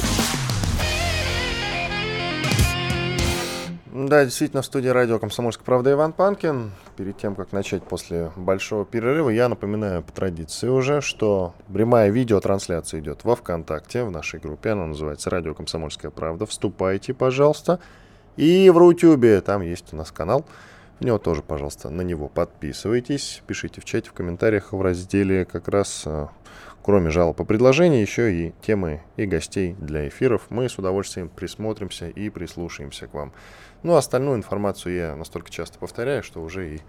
Да, 4.07 4.23
действительно, 4.23 4.61
в 4.61 4.65
студии 4.65 4.89
радио 4.89 5.17
«Комсомольская 5.17 5.65
правда» 5.65 5.91
Иван 5.91 6.13
Панкин. 6.13 6.71
Перед 6.95 7.17
тем, 7.17 7.35
как 7.35 7.51
начать 7.51 7.83
после 7.83 8.31
большого 8.35 8.85
перерыва, 8.85 9.29
я 9.29 9.49
напоминаю 9.49 10.03
по 10.03 10.11
традиции 10.11 10.67
уже, 10.67 11.01
что 11.01 11.55
прямая 11.73 12.09
видеотрансляция 12.09 12.99
идет 12.99 13.23
во 13.23 13.35
ВКонтакте, 13.35 14.03
в 14.03 14.11
нашей 14.11 14.39
группе. 14.39 14.69
Она 14.71 14.85
называется 14.85 15.29
«Радио 15.29 15.53
Комсомольская 15.53 16.11
правда». 16.11 16.45
Вступайте, 16.45 17.13
пожалуйста. 17.13 17.79
И 18.35 18.69
в 18.69 18.77
Рутюбе, 18.77 19.41
там 19.41 19.61
есть 19.61 19.91
у 19.93 19.95
нас 19.95 20.11
канал. 20.11 20.45
В 20.99 21.05
него 21.05 21.17
тоже, 21.17 21.41
пожалуйста, 21.41 21.89
на 21.89 22.01
него 22.01 22.27
подписывайтесь. 22.27 23.43
Пишите 23.45 23.81
в 23.81 23.85
чате, 23.85 24.09
в 24.09 24.13
комментариях 24.13 24.73
в 24.73 24.81
разделе 24.81 25.45
как 25.45 25.67
раз 25.67 26.03
э, 26.05 26.27
кроме 26.87 27.09
жалоб 27.09 27.37
и 27.41 27.43
предложений, 27.43 27.99
еще 27.99 28.33
и 28.33 28.53
темы 28.61 29.01
и 29.17 29.25
гостей 29.25 29.75
для 29.77 30.07
эфиров. 30.07 30.43
Мы 30.47 30.69
с 30.69 30.79
удовольствием 30.79 31.27
присмотримся 31.27 32.07
и 32.07 32.29
прислушаемся 32.29 33.07
к 33.07 33.13
вам. 33.13 33.33
Ну, 33.83 33.97
остальную 33.97 34.37
информацию 34.37 34.95
я 34.95 35.15
настолько 35.17 35.51
часто 35.51 35.79
повторяю, 35.79 36.23
что 36.23 36.41
уже 36.41 36.75
и, 36.75 36.79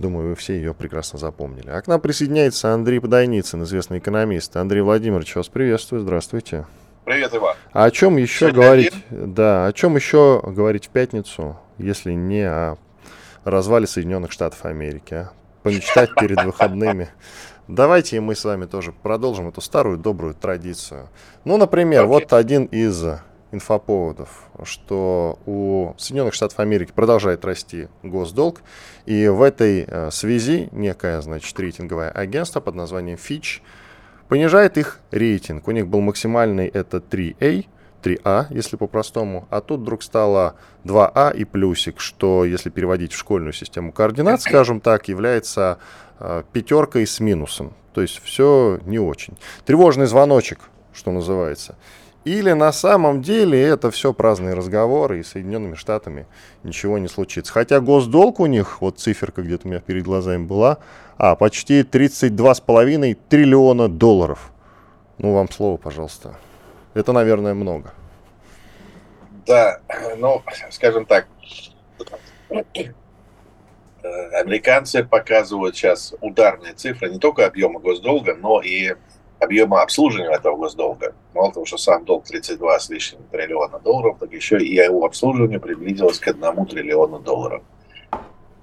думаю, 0.00 0.30
вы 0.30 0.34
все 0.34 0.54
ее 0.54 0.74
прекрасно 0.74 1.20
запомнили. 1.20 1.70
А 1.70 1.80
к 1.80 1.86
нам 1.86 2.00
присоединяется 2.00 2.74
Андрей 2.74 3.00
Подойницын, 3.00 3.62
известный 3.62 3.98
экономист. 3.98 4.56
Андрей 4.56 4.80
Владимирович, 4.80 5.36
вас 5.36 5.46
приветствую, 5.46 6.00
здравствуйте. 6.02 6.66
Привет, 7.04 7.32
Иван. 7.32 7.54
А 7.72 7.84
о 7.84 7.92
чем 7.92 8.16
еще 8.16 8.50
Сегодня 8.50 8.60
говорить? 8.60 8.92
Один? 9.08 9.34
Да, 9.34 9.66
о 9.66 9.72
чем 9.72 9.94
еще 9.94 10.42
говорить 10.44 10.86
в 10.86 10.90
пятницу, 10.90 11.56
если 11.78 12.10
не 12.10 12.42
о 12.42 12.76
развале 13.44 13.86
Соединенных 13.86 14.32
Штатов 14.32 14.64
Америки, 14.64 15.14
а? 15.14 15.30
Помечтать 15.62 16.10
перед 16.16 16.42
выходными. 16.42 17.08
Давайте 17.68 18.18
мы 18.20 18.34
с 18.34 18.46
вами 18.46 18.64
тоже 18.64 18.92
продолжим 18.92 19.48
эту 19.48 19.60
старую 19.60 19.98
добрую 19.98 20.32
традицию. 20.32 21.10
Ну, 21.44 21.58
например, 21.58 22.04
okay. 22.04 22.06
вот 22.06 22.32
один 22.32 22.64
из 22.64 23.04
инфоповодов, 23.52 24.48
что 24.62 25.38
у 25.44 25.92
Соединенных 25.98 26.32
Штатов 26.32 26.60
Америки 26.60 26.92
продолжает 26.94 27.44
расти 27.44 27.88
госдолг, 28.02 28.62
и 29.04 29.28
в 29.28 29.42
этой 29.42 29.84
э, 29.86 30.10
связи 30.10 30.70
некое, 30.72 31.20
значит, 31.20 31.58
рейтинговое 31.60 32.10
агентство 32.10 32.60
под 32.60 32.74
названием 32.74 33.18
Fitch 33.18 33.60
понижает 34.28 34.78
их 34.78 35.00
рейтинг. 35.10 35.68
У 35.68 35.70
них 35.70 35.88
был 35.88 36.00
максимальный 36.00 36.68
это 36.68 36.98
3A, 36.98 37.66
3А, 38.02 38.46
если 38.50 38.76
по-простому, 38.76 39.46
а 39.50 39.60
тут 39.60 39.80
вдруг 39.80 40.02
стало 40.02 40.54
2А 40.84 41.36
и 41.36 41.44
плюсик, 41.44 42.00
что, 42.00 42.44
если 42.44 42.70
переводить 42.70 43.12
в 43.12 43.18
школьную 43.18 43.52
систему 43.52 43.92
координат, 43.92 44.40
скажем 44.42 44.80
так, 44.80 45.08
является 45.08 45.78
э, 46.18 46.42
пятеркой 46.52 47.06
с 47.06 47.20
минусом. 47.20 47.74
То 47.94 48.02
есть 48.02 48.20
все 48.22 48.78
не 48.84 48.98
очень. 48.98 49.36
Тревожный 49.64 50.06
звоночек, 50.06 50.60
что 50.92 51.10
называется. 51.10 51.76
Или 52.24 52.52
на 52.52 52.72
самом 52.72 53.22
деле 53.22 53.60
это 53.60 53.90
все 53.90 54.12
праздные 54.12 54.54
разговоры, 54.54 55.20
и 55.20 55.22
Соединенными 55.22 55.74
Штатами 55.74 56.26
ничего 56.62 56.98
не 56.98 57.08
случится. 57.08 57.52
Хотя 57.52 57.80
госдолг 57.80 58.40
у 58.40 58.46
них, 58.46 58.80
вот 58.82 58.98
циферка 58.98 59.42
где-то 59.42 59.66
у 59.66 59.70
меня 59.70 59.80
перед 59.80 60.04
глазами 60.04 60.44
была, 60.44 60.78
а, 61.16 61.36
почти 61.36 61.82
32,5 61.82 63.16
триллиона 63.28 63.88
долларов. 63.88 64.52
Ну, 65.18 65.32
вам 65.32 65.50
слово, 65.50 65.76
пожалуйста. 65.78 66.36
Это, 66.98 67.12
наверное, 67.12 67.54
много. 67.54 67.92
Да, 69.46 69.80
ну, 70.16 70.42
скажем 70.70 71.06
так, 71.06 71.28
американцы 74.32 75.04
показывают 75.04 75.76
сейчас 75.76 76.12
ударные 76.20 76.72
цифры 76.72 77.10
не 77.10 77.20
только 77.20 77.46
объема 77.46 77.78
госдолга, 77.78 78.34
но 78.34 78.60
и 78.60 78.96
объема 79.38 79.82
обслуживания 79.82 80.34
этого 80.34 80.56
госдолга. 80.56 81.14
Мало 81.34 81.52
того, 81.52 81.66
что 81.66 81.76
сам 81.76 82.04
долг 82.04 82.24
32 82.24 82.80
с 82.80 82.90
лишним 82.90 83.22
триллиона 83.30 83.78
долларов, 83.78 84.16
так 84.18 84.32
еще 84.32 84.58
и 84.58 84.74
его 84.74 85.04
обслуживание 85.04 85.60
приблизилось 85.60 86.18
к 86.18 86.26
1 86.26 86.66
триллиону 86.66 87.20
долларов. 87.20 87.62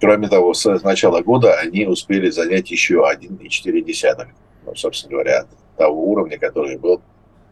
Кроме 0.02 0.28
того, 0.28 0.54
с 0.54 0.66
начала 0.84 1.22
года 1.22 1.58
они 1.58 1.86
успели 1.86 2.30
занять 2.30 2.70
еще 2.70 2.96
1,4, 3.10 4.28
ну, 4.66 4.76
собственно 4.76 5.12
говоря, 5.12 5.46
того 5.78 6.04
уровня, 6.12 6.38
который 6.38 6.78
был 6.78 7.02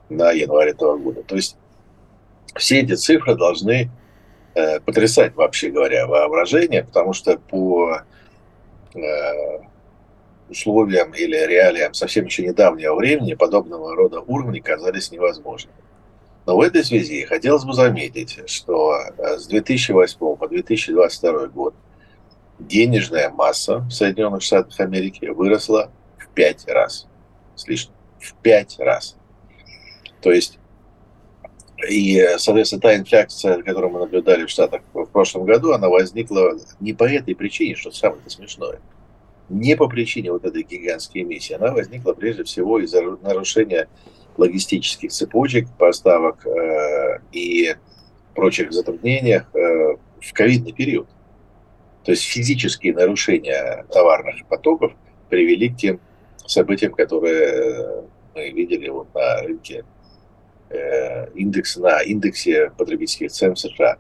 на 0.10 0.32
январе 0.32 0.72
этого 0.72 0.98
года. 0.98 1.24
То 1.24 1.36
есть 1.36 1.58
все 2.56 2.82
эти 2.82 2.96
цифры 2.96 3.36
должны 3.36 3.90
э, 4.56 4.80
потрясать, 4.80 5.36
вообще 5.36 5.70
говоря, 5.70 6.08
воображение, 6.08 6.84
потому 6.84 7.14
что 7.14 7.38
по 7.38 8.02
э, 8.96 9.00
условиям 10.50 11.14
или 11.14 11.36
реалиям 11.36 11.94
совсем 11.94 12.26
еще 12.26 12.46
недавнего 12.46 12.96
времени 12.96 13.34
подобного 13.34 13.96
рода 13.96 14.20
уровни 14.22 14.60
казались 14.60 15.12
невозможными. 15.12 15.76
Но 16.46 16.58
в 16.58 16.62
этой 16.62 16.84
связи 16.84 17.24
хотелось 17.26 17.64
бы 17.64 17.74
заметить, 17.74 18.50
что 18.50 18.96
э, 19.18 19.38
с 19.38 19.48
2008 19.48 20.18
по 20.36 20.48
2022 20.48 21.48
год 21.48 21.74
денежная 22.60 23.30
масса 23.30 23.80
в 23.80 23.92
Соединенных 23.92 24.42
Штатах 24.42 24.80
Америки 24.80 25.26
выросла 25.28 25.90
в 26.18 26.28
пять 26.30 26.68
раз. 26.68 27.08
С 27.56 27.68
лишним. 27.68 27.94
В 28.20 28.34
пять 28.36 28.78
раз. 28.80 29.18
То 30.24 30.32
есть 30.32 30.58
и, 31.90 32.26
соответственно, 32.38 32.82
та 32.82 32.96
инфляция, 32.96 33.62
которую 33.62 33.92
мы 33.92 34.00
наблюдали 34.00 34.46
в 34.46 34.50
Штатах 34.50 34.82
в 34.94 35.06
прошлом 35.06 35.44
году, 35.44 35.74
она 35.74 35.90
возникла 35.90 36.58
не 36.80 36.94
по 36.94 37.04
этой 37.04 37.36
причине, 37.36 37.76
что 37.76 37.92
самое 37.92 38.22
смешное. 38.28 38.80
Не 39.50 39.76
по 39.76 39.90
причине 39.90 40.32
вот 40.32 40.46
этой 40.46 40.64
гигантской 40.64 41.22
эмиссии. 41.24 41.54
Она 41.54 41.74
возникла 41.74 42.14
прежде 42.14 42.46
всего 42.46 42.80
из-за 42.80 43.02
нарушения 43.22 43.90
логистических 44.38 45.12
цепочек, 45.12 45.68
поставок 45.78 46.48
э, 46.48 47.20
и 47.34 47.76
прочих 48.34 48.72
затруднениях 48.72 49.54
э, 49.54 49.98
в 50.22 50.34
ковидный 50.34 50.72
период. 50.72 51.10
То 52.06 52.12
есть 52.12 52.24
физические 52.24 52.94
нарушения 52.94 53.86
товарных 53.92 54.46
потоков 54.48 54.94
привели 55.30 55.70
к 55.70 55.76
тем 55.76 56.00
событиям, 56.48 56.94
которые 56.94 58.06
мы 58.34 58.50
видели 58.52 58.88
вот 58.88 59.14
на 59.14 59.42
рынке 59.42 59.84
индекс, 61.36 61.78
на 61.78 62.02
индексе 62.02 62.72
потребительских 62.78 63.32
цен 63.32 63.56
в 63.56 63.60
США. 63.60 63.98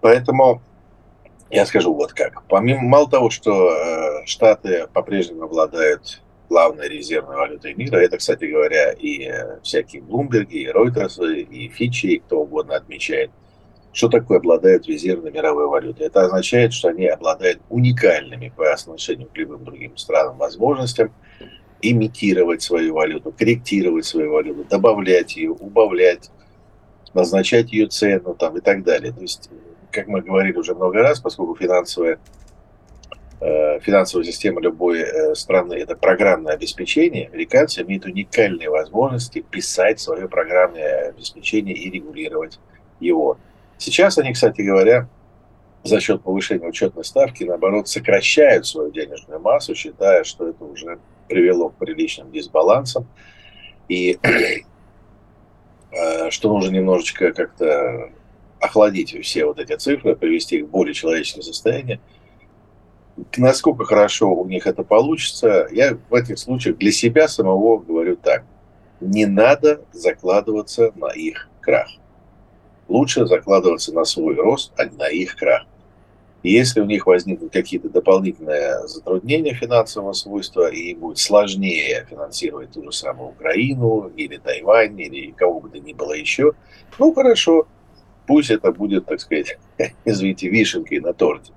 Поэтому 0.00 0.62
я 1.50 1.66
скажу 1.66 1.92
вот 1.92 2.12
как. 2.12 2.44
Помимо, 2.44 2.82
мало 2.82 3.10
того, 3.10 3.28
что 3.30 3.70
э, 3.70 4.26
Штаты 4.26 4.86
по-прежнему 4.92 5.44
обладают 5.44 6.22
главной 6.48 6.88
резервной 6.88 7.36
валютой 7.36 7.74
мира, 7.74 7.96
это, 7.96 8.18
кстати 8.18 8.44
говоря, 8.44 8.92
и 8.92 9.24
э, 9.24 9.58
всякие 9.62 10.02
Блумберги, 10.02 10.58
и 10.58 10.68
Reuters, 10.68 11.24
и 11.28 11.68
Фичи, 11.68 12.06
и 12.06 12.18
кто 12.20 12.42
угодно 12.42 12.76
отмечает, 12.76 13.30
что 13.92 14.08
такое 14.08 14.38
обладают 14.38 14.86
резервной 14.86 15.32
мировой 15.32 15.66
валютой. 15.66 16.06
Это 16.06 16.22
означает, 16.22 16.72
что 16.72 16.88
они 16.88 17.06
обладают 17.06 17.60
уникальными 17.68 18.52
по 18.56 18.72
отношению 18.72 19.28
к 19.28 19.36
любым 19.36 19.64
другим 19.64 19.96
странам 19.96 20.38
возможностями 20.38 21.12
имитировать 21.82 22.62
свою 22.62 22.94
валюту, 22.94 23.32
корректировать 23.32 24.04
свою 24.04 24.32
валюту, 24.32 24.64
добавлять 24.64 25.36
ее, 25.36 25.50
убавлять, 25.50 26.30
назначать 27.14 27.72
ее 27.72 27.86
цену 27.88 28.34
там, 28.34 28.56
и 28.56 28.60
так 28.60 28.82
далее. 28.84 29.12
То 29.12 29.20
есть, 29.22 29.50
как 29.90 30.08
мы 30.08 30.20
говорили 30.22 30.56
уже 30.56 30.74
много 30.74 30.98
раз, 30.98 31.20
поскольку 31.20 31.56
финансовая, 31.56 32.18
э, 33.40 33.80
финансовая 33.80 34.24
система 34.24 34.60
любой 34.60 35.00
э, 35.00 35.34
страны– 35.34 35.74
это 35.74 35.96
программное 35.96 36.54
обеспечение, 36.54 37.28
американцы 37.28 37.82
имеют 37.82 38.04
уникальные 38.04 38.70
возможности 38.70 39.40
писать 39.40 40.00
свое 40.00 40.28
программное 40.28 41.08
обеспечение 41.08 41.74
и 41.74 41.90
регулировать 41.90 42.60
его. 43.00 43.38
Сейчас 43.78 44.18
они, 44.18 44.32
кстати 44.32 44.60
говоря, 44.60 45.08
за 45.82 46.00
счет 46.00 46.22
повышения 46.22 46.68
учетной 46.68 47.04
ставки, 47.04 47.44
наоборот, 47.44 47.88
сокращают 47.88 48.66
свою 48.66 48.90
денежную 48.90 49.40
массу, 49.40 49.74
считая, 49.74 50.24
что 50.24 50.48
это 50.48 50.64
уже 50.64 50.98
привело 51.30 51.70
к 51.70 51.76
приличным 51.76 52.30
дисбалансам. 52.30 53.06
И 53.88 54.18
э, 55.92 56.30
что 56.30 56.52
нужно 56.52 56.70
немножечко 56.70 57.32
как-то 57.32 58.10
охладить 58.60 59.18
все 59.24 59.46
вот 59.46 59.58
эти 59.58 59.76
цифры, 59.76 60.16
привести 60.16 60.58
их 60.58 60.66
в 60.66 60.70
более 60.70 60.92
человеческое 60.92 61.42
состояние. 61.42 62.00
Насколько 63.36 63.84
хорошо 63.84 64.32
у 64.32 64.46
них 64.46 64.66
это 64.66 64.82
получится, 64.82 65.68
я 65.72 65.96
в 66.08 66.14
этих 66.14 66.38
случаях 66.38 66.76
для 66.76 66.92
себя 66.92 67.28
самого 67.28 67.78
говорю 67.78 68.16
так. 68.16 68.44
Не 69.00 69.26
надо 69.26 69.82
закладываться 69.92 70.92
на 70.94 71.08
их 71.08 71.48
крах. 71.60 71.88
Лучше 72.88 73.26
закладываться 73.26 73.94
на 73.94 74.04
свой 74.04 74.34
рост, 74.34 74.72
а 74.76 74.84
не 74.84 74.96
на 74.96 75.08
их 75.08 75.36
крах. 75.36 75.64
Если 76.42 76.80
у 76.80 76.86
них 76.86 77.06
возникнут 77.06 77.52
какие-то 77.52 77.90
дополнительные 77.90 78.86
затруднения 78.88 79.52
финансового 79.52 80.14
свойства, 80.14 80.70
и 80.70 80.94
будет 80.94 81.18
сложнее 81.18 82.06
финансировать 82.08 82.72
ту 82.72 82.82
же 82.82 82.92
самую 82.92 83.30
Украину, 83.30 84.10
или 84.16 84.38
Тайвань, 84.38 84.98
или 84.98 85.32
кого 85.32 85.60
бы 85.60 85.68
то 85.68 85.78
ни 85.78 85.92
было 85.92 86.14
еще, 86.14 86.52
ну 86.98 87.12
хорошо, 87.12 87.66
пусть 88.26 88.50
это 88.50 88.72
будет, 88.72 89.04
так 89.06 89.20
сказать, 89.20 89.58
извините, 90.06 90.48
вишенкой 90.48 91.00
на 91.00 91.12
торте, 91.12 91.52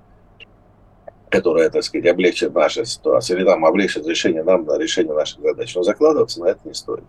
которая, 1.30 1.70
так 1.70 1.82
сказать, 1.82 2.06
облегчит 2.06 2.54
нашу 2.54 2.84
ситуацию, 2.84 3.38
или 3.38 3.46
там 3.46 3.64
облегчит 3.64 4.06
решение 4.06 4.42
нам 4.42 4.64
на 4.66 4.78
решение 4.78 5.14
наших 5.14 5.40
задач. 5.40 5.74
Но 5.74 5.82
закладываться 5.82 6.40
на 6.40 6.46
это 6.46 6.60
не 6.64 6.74
стоит. 6.74 7.04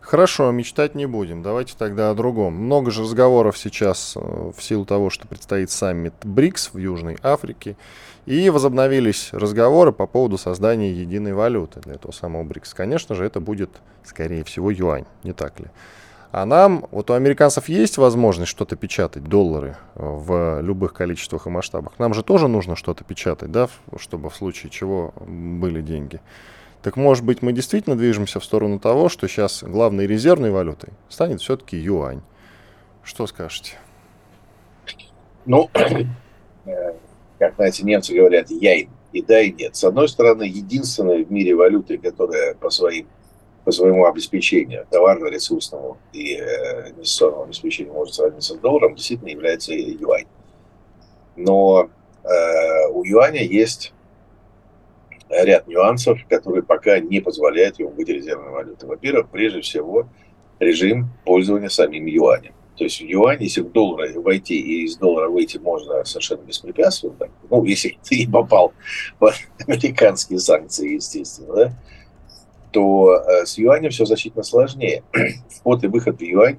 Хорошо, 0.00 0.50
мечтать 0.50 0.94
не 0.94 1.06
будем. 1.06 1.42
Давайте 1.42 1.74
тогда 1.78 2.10
о 2.10 2.14
другом. 2.14 2.54
Много 2.54 2.90
же 2.90 3.02
разговоров 3.02 3.56
сейчас 3.56 4.14
э, 4.16 4.20
в 4.56 4.62
силу 4.62 4.84
того, 4.84 5.08
что 5.10 5.28
предстоит 5.28 5.70
саммит 5.70 6.14
БРИКС 6.24 6.70
в 6.72 6.78
Южной 6.78 7.16
Африке. 7.22 7.76
И 8.26 8.50
возобновились 8.50 9.30
разговоры 9.32 9.92
по 9.92 10.06
поводу 10.06 10.36
создания 10.36 10.92
единой 10.92 11.32
валюты 11.32 11.80
для 11.80 11.94
этого 11.94 12.12
самого 12.12 12.44
БРИКС. 12.44 12.74
Конечно 12.74 13.14
же, 13.14 13.24
это 13.24 13.40
будет, 13.40 13.70
скорее 14.04 14.44
всего, 14.44 14.70
юань, 14.70 15.06
не 15.22 15.32
так 15.32 15.58
ли? 15.60 15.66
А 16.32 16.44
нам, 16.44 16.86
вот 16.92 17.10
у 17.10 17.14
американцев 17.14 17.68
есть 17.68 17.98
возможность 17.98 18.50
что-то 18.50 18.76
печатать, 18.76 19.24
доллары, 19.24 19.76
э, 19.94 20.00
в 20.02 20.60
любых 20.60 20.92
количествах 20.92 21.46
и 21.46 21.50
масштабах. 21.50 21.98
Нам 21.98 22.14
же 22.14 22.22
тоже 22.22 22.46
нужно 22.46 22.76
что-то 22.76 23.04
печатать, 23.04 23.50
да, 23.50 23.68
чтобы 23.96 24.30
в 24.30 24.36
случае 24.36 24.70
чего 24.70 25.12
были 25.26 25.82
деньги. 25.82 26.20
Так 26.82 26.96
может 26.96 27.24
быть 27.24 27.42
мы 27.42 27.52
действительно 27.52 27.96
движемся 27.96 28.40
в 28.40 28.44
сторону 28.44 28.78
того, 28.78 29.08
что 29.08 29.28
сейчас 29.28 29.62
главной 29.62 30.06
резервной 30.06 30.50
валютой 30.50 30.90
станет 31.08 31.40
все-таки 31.40 31.76
юань. 31.76 32.22
Что 33.02 33.26
скажете? 33.26 33.72
Ну, 35.44 35.68
э, 36.64 36.92
как, 37.38 37.54
знаете, 37.56 37.82
немцы 37.82 38.14
говорят, 38.14 38.50
яйн. 38.50 38.88
И 39.12 39.22
да, 39.22 39.40
и 39.40 39.52
нет. 39.52 39.74
С 39.76 39.84
одной 39.84 40.08
стороны, 40.08 40.44
единственная 40.44 41.24
в 41.24 41.30
мире 41.32 41.54
валюта, 41.54 41.98
которая 41.98 42.54
по, 42.54 42.70
своим, 42.70 43.08
по 43.64 43.72
своему 43.72 44.06
обеспечению, 44.06 44.86
товарно-ресурсному 44.88 45.98
и 46.12 46.36
э, 46.36 46.90
инвестиционному 46.90 47.44
обеспечению 47.44 47.94
может 47.94 48.14
сравниться 48.14 48.54
с 48.54 48.58
долларом, 48.58 48.94
действительно 48.94 49.28
является 49.28 49.74
юань. 49.74 50.26
Но 51.36 51.90
э, 52.22 52.88
у 52.92 53.04
юаня 53.04 53.42
есть 53.42 53.92
ряд 55.30 55.68
нюансов, 55.68 56.18
которые 56.28 56.62
пока 56.62 56.98
не 56.98 57.20
позволяют 57.20 57.78
ему 57.78 57.90
быть 57.90 58.08
резервной 58.08 58.50
валютой. 58.50 58.88
Во-первых, 58.88 59.28
прежде 59.30 59.60
всего, 59.60 60.08
режим 60.58 61.10
пользования 61.24 61.68
самим 61.68 62.06
юанем. 62.06 62.52
То 62.76 62.84
есть 62.84 63.00
в 63.00 63.04
юань, 63.04 63.42
если 63.42 63.60
в 63.60 63.72
доллар 63.72 64.08
войти 64.18 64.58
и 64.58 64.84
из 64.84 64.96
доллара 64.96 65.28
выйти 65.28 65.58
можно 65.58 66.02
совершенно 66.04 66.42
беспрепятственно, 66.42 67.14
так, 67.18 67.30
ну, 67.50 67.64
если 67.64 67.98
ты 68.08 68.28
попал 68.30 68.72
в 69.18 69.32
американские 69.66 70.38
санкции, 70.38 70.94
естественно, 70.94 71.54
да, 71.54 71.72
то 72.72 73.16
э, 73.16 73.46
с 73.46 73.58
юанем 73.58 73.90
все 73.90 74.04
значительно 74.04 74.42
сложнее. 74.42 75.02
Вход 75.50 75.84
и 75.84 75.88
выход 75.88 76.18
в 76.18 76.22
юань 76.22 76.58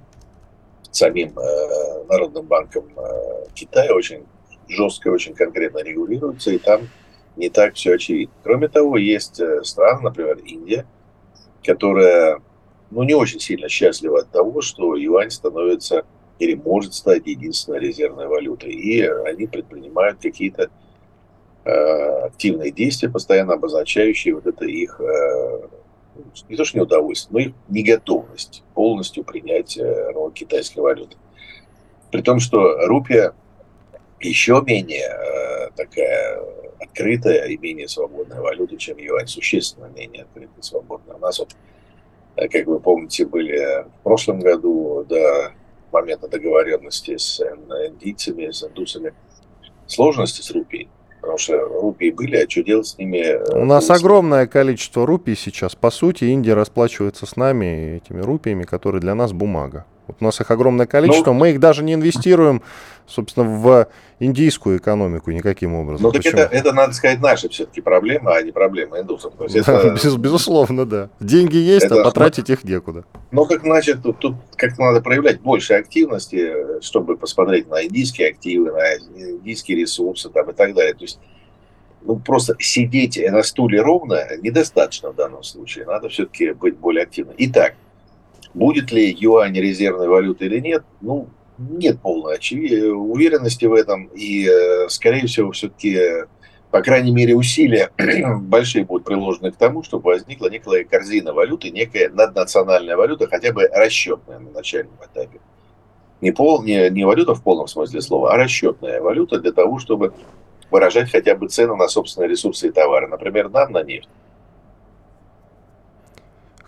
самим 0.91 1.37
э, 1.39 2.03
Народным 2.07 2.45
банком 2.45 2.85
э, 2.95 3.45
Китая 3.53 3.93
очень 3.95 4.25
жестко, 4.67 5.07
очень 5.07 5.33
конкретно 5.33 5.79
регулируется, 5.79 6.51
и 6.51 6.57
там 6.57 6.81
не 7.35 7.49
так 7.49 7.75
все 7.75 7.95
очевидно. 7.95 8.33
Кроме 8.43 8.67
того, 8.67 8.97
есть 8.97 9.39
э, 9.39 9.63
страны, 9.63 10.01
например, 10.01 10.37
Индия, 10.39 10.85
которая 11.63 12.41
ну, 12.89 13.03
не 13.03 13.13
очень 13.13 13.39
сильно 13.39 13.69
счастливы 13.69 14.19
от 14.19 14.29
того, 14.31 14.61
что 14.61 14.95
юань 14.95 15.31
становится 15.31 16.05
или 16.39 16.55
может 16.55 16.93
стать 16.93 17.27
единственной 17.27 17.79
резервной 17.79 18.27
валютой. 18.27 18.71
И 18.71 19.01
они 19.01 19.47
предпринимают 19.47 20.19
какие-то 20.21 20.69
э, 21.63 21.71
активные 22.25 22.71
действия, 22.71 23.09
постоянно 23.09 23.53
обозначающие 23.53 24.35
вот 24.35 24.47
это 24.47 24.65
их, 24.65 24.99
э, 24.99 25.67
не 26.49 26.57
то 26.57 26.65
что 26.65 26.79
неудовольствие, 26.79 27.31
но 27.31 27.39
их 27.49 27.55
неготовность 27.69 28.63
полностью 28.73 29.23
принять 29.23 29.77
э, 29.77 30.11
роль 30.11 30.33
китайской 30.33 30.79
валюты. 30.79 31.15
При 32.11 32.21
том, 32.21 32.39
что 32.39 32.87
рупия 32.87 33.33
еще 34.19 34.61
менее 34.65 35.09
э, 35.09 35.69
такая 35.75 36.41
открытая 36.81 37.45
и 37.45 37.57
менее 37.57 37.87
свободная 37.87 38.41
валюта, 38.41 38.75
чем 38.77 38.97
юань, 38.97 39.27
существенно 39.27 39.89
менее 39.95 40.23
открытая 40.23 40.59
и 40.59 40.63
свободная. 40.63 41.15
У 41.15 41.19
нас 41.19 41.39
вот, 41.39 41.55
э, 42.35 42.47
как 42.47 42.65
вы 42.65 42.79
помните, 42.79 43.25
были 43.25 43.83
в 43.83 44.03
прошлом 44.03 44.39
году 44.39 45.05
до 45.07 45.51
момента 45.91 46.27
договоренности 46.27 47.17
с 47.17 47.39
индийцами, 47.39 48.51
с 48.51 48.63
индусами, 48.63 49.13
сложности 49.87 50.41
с 50.41 50.51
рупией. 50.51 50.89
Потому 51.21 51.37
что 51.37 51.59
рупии 51.59 52.09
были, 52.09 52.35
а 52.37 52.49
что 52.49 52.63
делать 52.63 52.87
с 52.87 52.97
ними? 52.97 53.17
Э, 53.17 53.61
У 53.61 53.65
нас 53.65 53.91
огромное 53.91 54.47
количество 54.47 55.05
рупий 55.05 55.35
сейчас. 55.35 55.75
По 55.75 55.91
сути, 55.91 56.25
Индия 56.25 56.55
расплачивается 56.55 57.27
с 57.27 57.35
нами 57.35 58.01
этими 58.03 58.21
рупиями, 58.21 58.63
которые 58.63 59.01
для 59.01 59.13
нас 59.13 59.31
бумага. 59.31 59.85
Вот 60.11 60.17
у 60.19 60.25
нас 60.25 60.41
их 60.41 60.51
огромное 60.51 60.87
количество, 60.87 61.31
ну, 61.31 61.39
мы 61.39 61.51
их 61.51 61.59
даже 61.59 61.83
не 61.83 61.93
инвестируем, 61.93 62.61
собственно, 63.07 63.45
в 63.47 63.87
индийскую 64.19 64.77
экономику 64.77 65.31
никаким 65.31 65.73
образом. 65.73 66.03
Ну, 66.03 66.11
так 66.11 66.25
это, 66.25 66.41
это, 66.41 66.73
надо 66.73 66.93
сказать, 66.93 67.21
наши 67.21 67.47
все-таки 67.47 67.79
проблемы, 67.79 68.35
а 68.35 68.41
не 68.41 68.51
проблемы 68.51 68.99
индусов. 68.99 69.33
То 69.37 69.45
есть 69.45 69.65
да, 69.65 69.79
это... 69.79 69.89
без, 69.93 70.15
безусловно, 70.17 70.85
да. 70.85 71.09
Деньги 71.21 71.55
есть, 71.55 71.85
это... 71.85 72.01
а 72.01 72.03
потратить 72.03 72.49
их 72.49 72.65
некуда. 72.65 73.05
Ну, 73.31 73.45
как 73.45 73.61
значит, 73.61 74.03
тут, 74.03 74.19
тут 74.19 74.35
как-то 74.57 74.81
надо 74.81 74.99
проявлять 75.01 75.39
больше 75.39 75.75
активности, 75.75 76.81
чтобы 76.81 77.15
посмотреть 77.15 77.69
на 77.69 77.85
индийские 77.85 78.31
активы, 78.31 78.71
на 78.73 78.95
индийские 79.15 79.79
ресурсы 79.79 80.29
там, 80.29 80.49
и 80.49 80.53
так 80.53 80.73
далее. 80.73 80.93
То 80.93 81.03
есть 81.03 81.19
ну, 82.01 82.17
просто 82.17 82.55
сидеть 82.59 83.17
на 83.31 83.43
стуле 83.43 83.81
ровно 83.81 84.27
недостаточно 84.41 85.11
в 85.11 85.15
данном 85.15 85.43
случае. 85.43 85.85
Надо 85.85 86.09
все-таки 86.09 86.51
быть 86.51 86.77
более 86.77 87.03
активным. 87.03 87.35
Итак, 87.37 87.75
Будет 88.53 88.91
ли 88.91 89.15
юань 89.17 89.57
резервной 89.57 90.07
валютой 90.07 90.47
или 90.47 90.59
нет, 90.59 90.83
ну, 90.99 91.27
нет 91.57 91.99
полной 92.01 92.37
уверенности 92.91 93.65
в 93.65 93.73
этом. 93.73 94.05
И, 94.13 94.47
э, 94.47 94.89
скорее 94.89 95.27
всего, 95.27 95.51
все-таки, 95.51 96.25
по 96.69 96.81
крайней 96.81 97.11
мере, 97.11 97.35
усилия 97.35 97.91
большие 98.41 98.85
будут 98.85 99.05
приложены 99.05 99.51
к 99.51 99.57
тому, 99.57 99.83
чтобы 99.83 100.11
возникла 100.11 100.49
некая 100.49 100.83
корзина 100.83 101.33
валюты, 101.33 101.69
некая 101.69 102.09
наднациональная 102.09 102.97
валюта, 102.97 103.27
хотя 103.27 103.53
бы 103.53 103.67
расчетная 103.67 104.39
на 104.39 104.51
начальном 104.51 104.95
этапе. 104.95 105.39
Не, 106.19 106.31
пол, 106.31 106.61
не, 106.63 106.89
не 106.89 107.03
валюта 107.03 107.33
в 107.33 107.41
полном 107.41 107.67
смысле 107.67 108.01
слова, 108.01 108.33
а 108.33 108.37
расчетная 108.37 109.01
валюта 109.01 109.39
для 109.39 109.51
того, 109.51 109.79
чтобы 109.79 110.13
выражать 110.69 111.11
хотя 111.11 111.35
бы 111.35 111.47
цену 111.47 111.75
на 111.75 111.87
собственные 111.87 112.29
ресурсы 112.29 112.67
и 112.67 112.71
товары. 112.71 113.07
Например, 113.07 113.49
нам 113.49 113.71
на 113.71 113.83
нефть. 113.83 114.09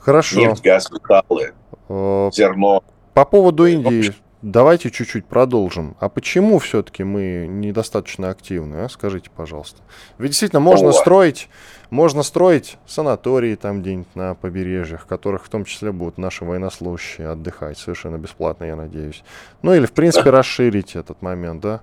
Хорошо. 0.03 0.39
Нефть, 0.39 0.63
газ, 0.63 0.91
металлы, 0.91 1.53
Э, 1.89 2.29
зерно. 2.33 2.83
По 3.13 3.25
поводу 3.25 3.65
Индии, 3.65 4.13
давайте 4.41 4.89
чуть-чуть 4.89 5.25
продолжим. 5.25 5.95
А 5.99 6.09
почему 6.09 6.59
все-таки 6.59 7.03
мы 7.03 7.45
недостаточно 7.47 8.29
активны, 8.29 8.77
а? 8.77 8.89
скажите, 8.89 9.29
пожалуйста. 9.29 9.81
Ведь 10.17 10.31
действительно 10.31 10.59
можно 10.59 10.89
О. 10.89 10.93
строить, 10.93 11.49
можно 11.89 12.23
строить 12.23 12.77
санатории 12.87 13.55
там 13.55 13.81
где-нибудь 13.81 14.15
на 14.15 14.33
побережьях, 14.33 15.03
в 15.03 15.05
которых 15.05 15.45
в 15.45 15.49
том 15.49 15.65
числе 15.65 15.91
будут 15.91 16.17
наши 16.17 16.43
военнослужащие 16.45 17.29
отдыхать 17.29 17.77
совершенно 17.77 18.17
бесплатно, 18.17 18.65
я 18.65 18.75
надеюсь. 18.75 19.23
Ну 19.61 19.73
или 19.73 19.85
в 19.85 19.91
принципе 19.91 20.29
расширить 20.31 20.95
этот 20.95 21.21
момент, 21.21 21.61
да. 21.61 21.81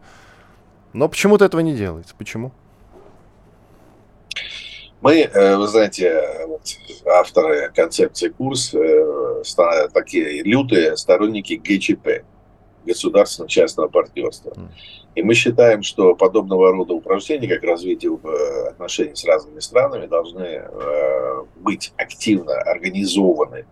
Но 0.93 1.09
почему-то 1.09 1.45
этого 1.45 1.61
не 1.61 1.77
делается. 1.77 2.15
Почему? 2.19 2.53
Мы, 5.01 5.21
э, 5.21 5.57
вы 5.57 5.67
знаете, 5.67 6.49
авторы 7.07 7.73
концепции 7.75 8.29
курс 8.29 8.75
э, 8.75 9.43
такие 9.95 10.43
лютые 10.43 10.97
сторонники 10.97 11.55
ГЧП, 11.55 12.25
государственно-частного 12.85 13.89
партнерства. 13.89 14.53
И 15.15 15.23
мы 15.23 15.35
считаем, 15.35 15.83
что 15.83 16.15
подобного 16.15 16.71
рода 16.73 16.93
упражнения, 16.93 17.49
как 17.49 17.63
развитие 17.65 18.13
э, 18.13 18.69
отношений 18.69 19.15
с 19.15 19.25
разными 19.25 19.61
странами, 19.61 20.07
должны 20.07 20.65
быть 21.57 21.93
активно 21.97 22.55
организованы 22.61 23.65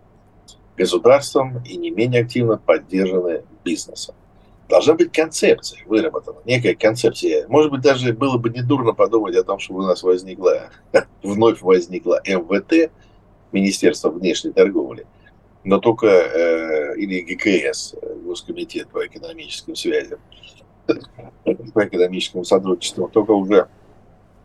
государством 0.76 1.62
и 1.64 1.76
не 1.76 1.90
менее 1.90 2.22
активно 2.22 2.56
поддержаны 2.56 3.44
бизнесом 3.64 4.14
должна 4.68 4.94
быть 4.94 5.12
концепция 5.12 5.80
выработана, 5.86 6.38
некая 6.44 6.74
концепция. 6.74 7.48
Может 7.48 7.70
быть, 7.70 7.80
даже 7.80 8.12
было 8.12 8.36
бы 8.36 8.50
недурно 8.50 8.92
подумать 8.92 9.34
о 9.36 9.44
том, 9.44 9.58
чтобы 9.58 9.80
у 9.80 9.86
нас 9.86 10.02
возникла, 10.02 10.70
вновь 11.22 11.62
возникла 11.62 12.20
МВТ, 12.24 12.90
Министерство 13.50 14.10
внешней 14.10 14.52
торговли, 14.52 15.06
но 15.64 15.78
только, 15.78 16.06
э, 16.06 16.96
или 16.98 17.20
ГКС, 17.20 17.94
Госкомитет 18.24 18.88
по 18.88 19.06
экономическим 19.06 19.74
связям, 19.74 20.20
по 20.86 21.86
экономическому 21.86 22.44
сотрудничеству, 22.44 23.08
только 23.08 23.30
уже 23.30 23.68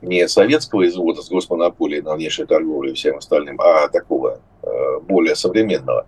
не 0.02 0.28
советского 0.30 0.88
извода 0.88 1.22
с 1.22 1.30
госмонополией 1.30 2.02
на 2.02 2.16
внешней 2.16 2.46
торговле 2.46 2.92
и 2.92 2.96
всем 2.96 3.18
остальным, 3.18 3.60
а 3.60 3.90
такого 3.90 4.40
э, 4.62 5.00
более 5.02 5.36
современного, 5.36 6.08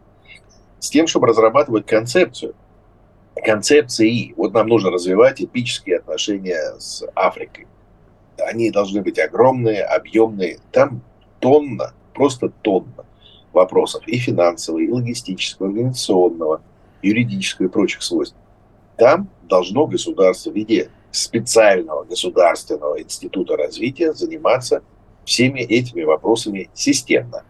с 0.80 0.90
тем, 0.90 1.08
чтобы 1.08 1.28
разрабатывать 1.28 1.86
концепцию– 1.86 2.56
концепции. 3.44 4.34
Вот 4.38 4.54
нам 4.54 4.68
нужно 4.68 4.92
развивать 4.92 5.42
эпические 5.42 5.98
отношения 5.98 6.76
с 6.80 7.04
Африкой. 7.16 7.68
Они 8.38 8.72
должны 8.72 9.02
быть 9.02 9.20
огромные, 9.20 9.84
объемные. 9.84 10.60
Там 10.72 11.02
тонна, 11.40 11.94
просто 12.14 12.50
тонна 12.62 13.06
вопросов 13.54 14.08
и 14.08 14.18
финансового, 14.18 14.82
и 14.82 14.90
логистического, 14.90 15.70
организационного, 15.70 16.62
юридического 17.02 17.68
и 17.68 17.70
прочих 17.70 18.04
свойств. 18.04 18.36
Там 18.98 19.30
должно 19.44 19.88
государство 19.88 20.50
в 20.52 20.56
виде 20.56 20.90
специального 21.12 22.04
государственного 22.04 23.02
института 23.02 23.56
развития 23.56 24.14
заниматься 24.14 24.82
всеми 25.24 25.62
этими 25.62 26.04
вопросами 26.04 26.70
системно, 26.74 27.44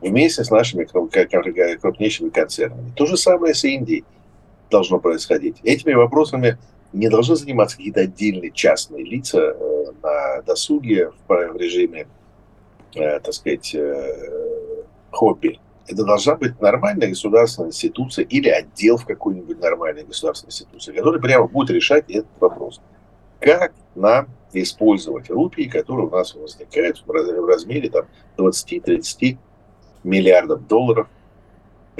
вместе 0.00 0.44
с 0.44 0.50
нашими 0.50 0.84
крупнейшими 0.84 2.28
концернами. 2.28 2.92
То 2.94 3.06
же 3.06 3.16
самое 3.16 3.54
с 3.54 3.64
Индией 3.64 4.04
должно 4.70 4.98
происходить. 4.98 5.56
Этими 5.62 5.94
вопросами 5.94 6.58
не 6.92 7.08
должны 7.08 7.36
заниматься 7.36 7.76
какие-то 7.76 8.00
отдельные 8.00 8.50
частные 8.50 9.04
лица 9.04 9.38
э, 9.38 9.84
на 10.02 10.42
досуге 10.42 11.12
в 11.28 11.56
режиме, 11.56 12.06
э, 12.94 13.20
так 13.20 13.32
сказать, 13.32 13.74
э, 13.74 14.84
хобби. 15.10 15.60
Это 15.88 16.04
должна 16.04 16.34
быть 16.34 16.60
нормальная 16.60 17.08
государственная 17.08 17.68
институция 17.68 18.24
или 18.24 18.48
отдел 18.48 18.96
в 18.96 19.06
какой-нибудь 19.06 19.60
нормальной 19.60 20.04
государственной 20.04 20.50
институции, 20.50 20.92
который 20.92 21.20
прямо 21.20 21.46
будет 21.46 21.70
решать 21.70 22.04
этот 22.08 22.30
вопрос. 22.40 22.80
Как 23.40 23.72
нам 23.94 24.28
использовать 24.52 25.30
рупии, 25.30 25.64
которые 25.64 26.06
у 26.06 26.10
нас 26.10 26.34
возникают 26.34 27.02
в 27.06 27.46
размере 27.46 27.90
там, 27.90 28.06
20-30 28.38 29.36
миллиардов 30.02 30.66
долларов 30.66 31.08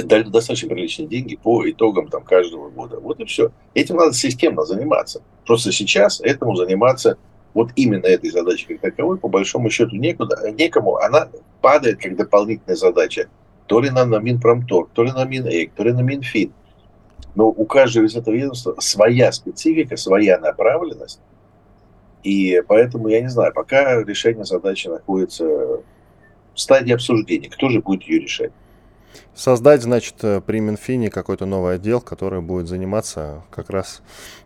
дали 0.02 0.24
достаточно 0.24 0.68
приличные 0.68 1.08
деньги 1.08 1.36
по 1.36 1.68
итогам 1.68 2.08
там, 2.08 2.22
каждого 2.22 2.68
года. 2.68 2.98
Вот 3.00 3.20
и 3.20 3.24
все. 3.24 3.50
Этим 3.74 3.96
надо 3.96 4.12
системно 4.12 4.64
заниматься. 4.64 5.22
Просто 5.46 5.72
сейчас 5.72 6.20
этому 6.20 6.54
заниматься 6.56 7.16
вот 7.54 7.70
именно 7.76 8.04
этой 8.04 8.30
задачей 8.30 8.66
как 8.66 8.80
таковой, 8.80 9.18
по 9.18 9.28
большому 9.28 9.70
счету, 9.70 9.96
некуда, 9.96 10.50
некому. 10.50 10.96
Она 10.96 11.28
падает 11.62 12.00
как 12.00 12.16
дополнительная 12.16 12.76
задача. 12.76 13.28
То 13.66 13.80
ли 13.80 13.90
на, 13.90 14.04
на 14.04 14.18
Минпромторг, 14.18 14.90
то 14.92 15.02
ли 15.02 15.10
на 15.10 15.24
Минэк, 15.24 15.72
то 15.74 15.82
ли 15.82 15.92
на 15.92 16.00
Минфин. 16.00 16.52
Но 17.34 17.48
у 17.48 17.64
каждого 17.64 18.04
из 18.04 18.14
этого 18.14 18.34
ведомства 18.34 18.76
своя 18.78 19.32
специфика, 19.32 19.96
своя 19.96 20.38
направленность. 20.38 21.20
И 22.22 22.62
поэтому, 22.66 23.08
я 23.08 23.20
не 23.20 23.28
знаю, 23.28 23.52
пока 23.54 24.02
решение 24.02 24.44
задачи 24.44 24.88
находится 24.88 25.44
в 25.44 25.82
стадии 26.54 26.92
обсуждения. 26.92 27.48
Кто 27.48 27.68
же 27.68 27.80
будет 27.80 28.02
ее 28.02 28.20
решать? 28.20 28.52
Создать, 29.34 29.82
значит, 29.82 30.14
э, 30.22 30.40
при 30.40 30.60
Минфине 30.60 31.10
какой-то 31.10 31.46
новый 31.46 31.76
отдел, 31.76 32.00
который 32.00 32.40
будет 32.40 32.68
заниматься 32.68 33.42
как 33.50 33.70
раз 33.70 34.02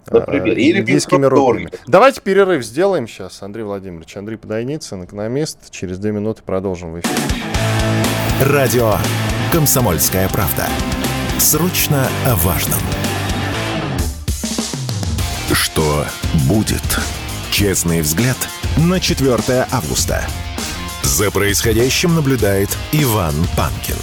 э, 0.06 0.18
Например, 0.18 0.56
э, 0.56 0.80
индийскими 0.80 1.26
руками. 1.26 1.70
Давайте 1.86 2.20
перерыв 2.20 2.64
сделаем 2.64 3.06
сейчас, 3.06 3.42
Андрей 3.42 3.62
Владимирович. 3.62 4.16
Андрей 4.16 4.36
Подойницын, 4.36 5.04
экономист. 5.04 5.70
Через 5.70 5.98
две 5.98 6.12
минуты 6.12 6.42
продолжим 6.42 6.92
в 6.92 7.00
эфире. 7.00 7.16
Радио 8.42 8.94
«Комсомольская 9.52 10.28
правда». 10.28 10.66
Срочно 11.38 12.06
о 12.26 12.34
важном. 12.36 12.80
Что 15.52 16.04
будет? 16.48 16.82
Честный 17.50 18.02
взгляд 18.02 18.36
на 18.76 19.00
4 19.00 19.66
августа. 19.70 20.24
За 21.02 21.30
происходящим 21.30 22.14
наблюдает 22.14 22.68
Иван 22.92 23.34
Панкин. 23.56 23.96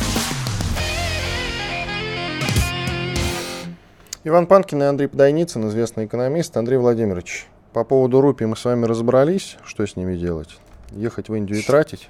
Иван 4.28 4.46
Панкин 4.46 4.84
и 4.84 4.86
Андрей 4.86 5.08
Подойницын, 5.08 5.70
известный 5.70 6.06
экономист. 6.06 6.58
Андрей 6.58 6.76
Владимирович, 6.76 7.48
по 7.72 7.86
поводу 7.86 8.20
рупий 8.20 8.46
мы 8.46 8.58
с 8.58 8.66
вами 8.66 8.84
разобрались, 8.84 9.56
что 9.64 9.88
с 9.88 9.96
ними 9.96 10.18
делать. 10.18 10.58
Ехать 10.92 11.30
в 11.30 11.36
Индию 11.36 11.60
и 11.60 11.62
тратить. 11.62 12.10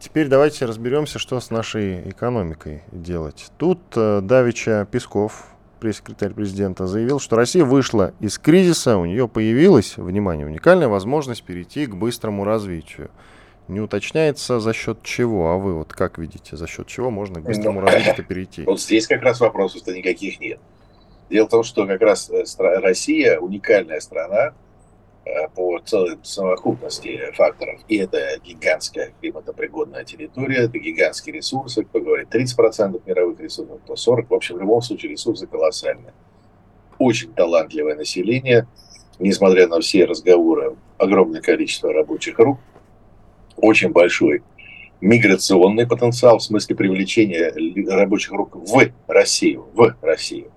Теперь 0.00 0.28
давайте 0.28 0.64
разберемся, 0.64 1.18
что 1.18 1.38
с 1.40 1.50
нашей 1.50 2.08
экономикой 2.08 2.84
делать. 2.90 3.50
Тут 3.58 3.80
э, 3.96 4.22
Давича 4.22 4.86
Песков, 4.90 5.48
пресс-секретарь 5.78 6.32
президента, 6.32 6.86
заявил, 6.86 7.20
что 7.20 7.36
Россия 7.36 7.66
вышла 7.66 8.14
из 8.20 8.38
кризиса, 8.38 8.96
у 8.96 9.04
нее 9.04 9.28
появилась, 9.28 9.98
внимание, 9.98 10.46
уникальная 10.46 10.88
возможность 10.88 11.42
перейти 11.42 11.84
к 11.84 11.94
быстрому 11.94 12.44
развитию. 12.44 13.10
Не 13.68 13.80
уточняется 13.80 14.58
за 14.58 14.72
счет 14.72 15.02
чего, 15.02 15.50
а 15.50 15.58
вы 15.58 15.74
вот 15.74 15.92
как 15.92 16.16
видите, 16.16 16.56
за 16.56 16.66
счет 16.66 16.86
чего 16.86 17.10
можно 17.10 17.42
к 17.42 17.44
быстрому 17.44 17.82
ну, 17.82 17.88
развитию 17.88 18.24
перейти? 18.24 18.62
Вот 18.62 18.80
здесь 18.80 19.06
как 19.06 19.20
раз 19.20 19.40
вопросов-то 19.40 19.92
никаких 19.92 20.40
нет. 20.40 20.58
Дело 21.30 21.46
в 21.46 21.50
том, 21.50 21.62
что 21.62 21.86
как 21.86 22.00
раз 22.02 22.30
э, 22.30 22.44
Россия 22.58 23.38
уникальная 23.38 24.00
страна, 24.00 24.54
Э, 25.26 25.48
по 25.54 25.78
целой 25.78 26.18
совокупности 26.22 27.32
факторов. 27.32 27.80
И 27.88 27.96
это 27.96 28.38
гигантская 28.44 29.14
климатопригодная 29.20 30.04
территория, 30.04 30.64
это 30.64 30.78
гигантские 30.78 31.36
ресурсы, 31.36 31.82
кто 31.84 32.00
говорит 32.00 32.34
30% 32.34 33.00
мировых 33.06 33.40
ресурсов, 33.40 33.80
то 33.86 33.94
40%. 33.94 34.26
В 34.28 34.34
общем, 34.34 34.56
в 34.56 34.60
любом 34.60 34.82
случае 34.82 35.12
ресурсы 35.12 35.46
колоссальные. 35.46 36.12
Очень 36.98 37.32
талантливое 37.32 37.94
население, 37.94 38.66
несмотря 39.18 39.66
на 39.66 39.80
все 39.80 40.04
разговоры, 40.04 40.76
огромное 40.98 41.40
количество 41.40 41.90
рабочих 41.90 42.38
рук, 42.38 42.58
очень 43.56 43.92
большой 43.92 44.42
миграционный 45.00 45.86
потенциал 45.86 46.36
в 46.36 46.42
смысле 46.42 46.76
привлечения 46.76 47.50
рабочих 47.88 48.32
рук 48.32 48.56
в 48.56 48.90
Россию, 49.08 49.66
в 49.72 49.94
Россию 50.02 50.50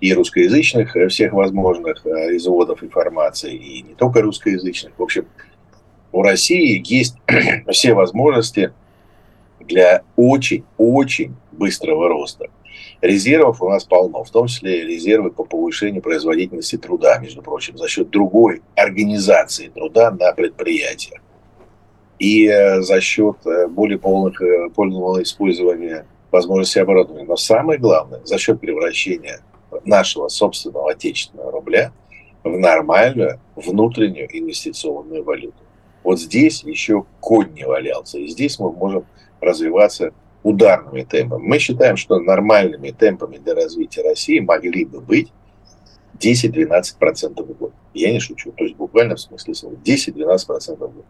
и 0.00 0.12
русскоязычных 0.12 0.96
э, 0.96 1.08
всех 1.08 1.32
возможных 1.32 2.04
э, 2.06 2.36
изводов 2.36 2.82
информации, 2.82 3.54
и 3.54 3.82
не 3.82 3.94
только 3.94 4.22
русскоязычных. 4.22 4.92
В 4.96 5.02
общем, 5.02 5.26
у 6.12 6.22
России 6.22 6.82
есть 6.84 7.16
все 7.70 7.94
возможности 7.94 8.72
для 9.60 10.02
очень-очень 10.16 11.34
быстрого 11.52 12.08
роста. 12.08 12.46
Резервов 13.00 13.62
у 13.62 13.68
нас 13.68 13.84
полно, 13.84 14.24
в 14.24 14.30
том 14.30 14.46
числе 14.46 14.84
резервы 14.84 15.30
по 15.30 15.44
повышению 15.44 16.02
производительности 16.02 16.76
труда, 16.76 17.18
между 17.18 17.42
прочим, 17.42 17.76
за 17.76 17.88
счет 17.88 18.10
другой 18.10 18.62
организации 18.74 19.68
труда 19.68 20.10
на 20.10 20.32
предприятиях. 20.32 21.20
И 22.18 22.46
э, 22.46 22.80
за 22.82 23.00
счет 23.00 23.36
более 23.70 23.98
полных, 23.98 24.40
полного 24.74 25.22
использования 25.22 26.06
возможностей 26.30 26.80
оборудования. 26.80 27.24
Но 27.24 27.36
самое 27.36 27.78
главное, 27.78 28.20
за 28.24 28.38
счет 28.38 28.60
превращения 28.60 29.40
нашего 29.84 30.28
собственного 30.28 30.92
отечественного 30.92 31.50
рубля 31.52 31.92
в 32.42 32.50
нормальную 32.50 33.40
внутреннюю 33.56 34.28
инвестиционную 34.36 35.24
валюту. 35.24 35.56
Вот 36.02 36.20
здесь 36.20 36.62
еще 36.64 37.06
конь 37.20 37.52
не 37.54 37.64
валялся, 37.64 38.18
и 38.18 38.26
здесь 38.26 38.58
мы 38.58 38.70
можем 38.70 39.06
развиваться 39.40 40.12
ударными 40.42 41.02
темпами. 41.02 41.42
Мы 41.42 41.58
считаем, 41.58 41.96
что 41.96 42.20
нормальными 42.20 42.90
темпами 42.90 43.38
для 43.38 43.54
развития 43.54 44.02
России 44.02 44.38
могли 44.40 44.84
бы 44.84 45.00
быть 45.00 45.32
10-12% 46.20 47.42
в 47.42 47.58
год. 47.58 47.72
Я 47.94 48.12
не 48.12 48.20
шучу, 48.20 48.52
то 48.52 48.64
есть 48.64 48.76
буквально 48.76 49.16
в 49.16 49.20
смысле 49.20 49.54
слова 49.54 49.74
10-12% 49.74 50.76
в 50.76 50.78
год. 50.78 51.04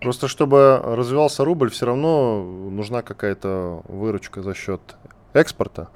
Просто 0.00 0.28
чтобы 0.28 0.80
развивался 0.84 1.44
рубль, 1.44 1.70
все 1.70 1.86
равно 1.86 2.44
нужна 2.44 3.02
какая-то 3.02 3.82
выручка 3.88 4.42
за 4.42 4.54
счет 4.54 4.80
экспорта. 5.32 5.88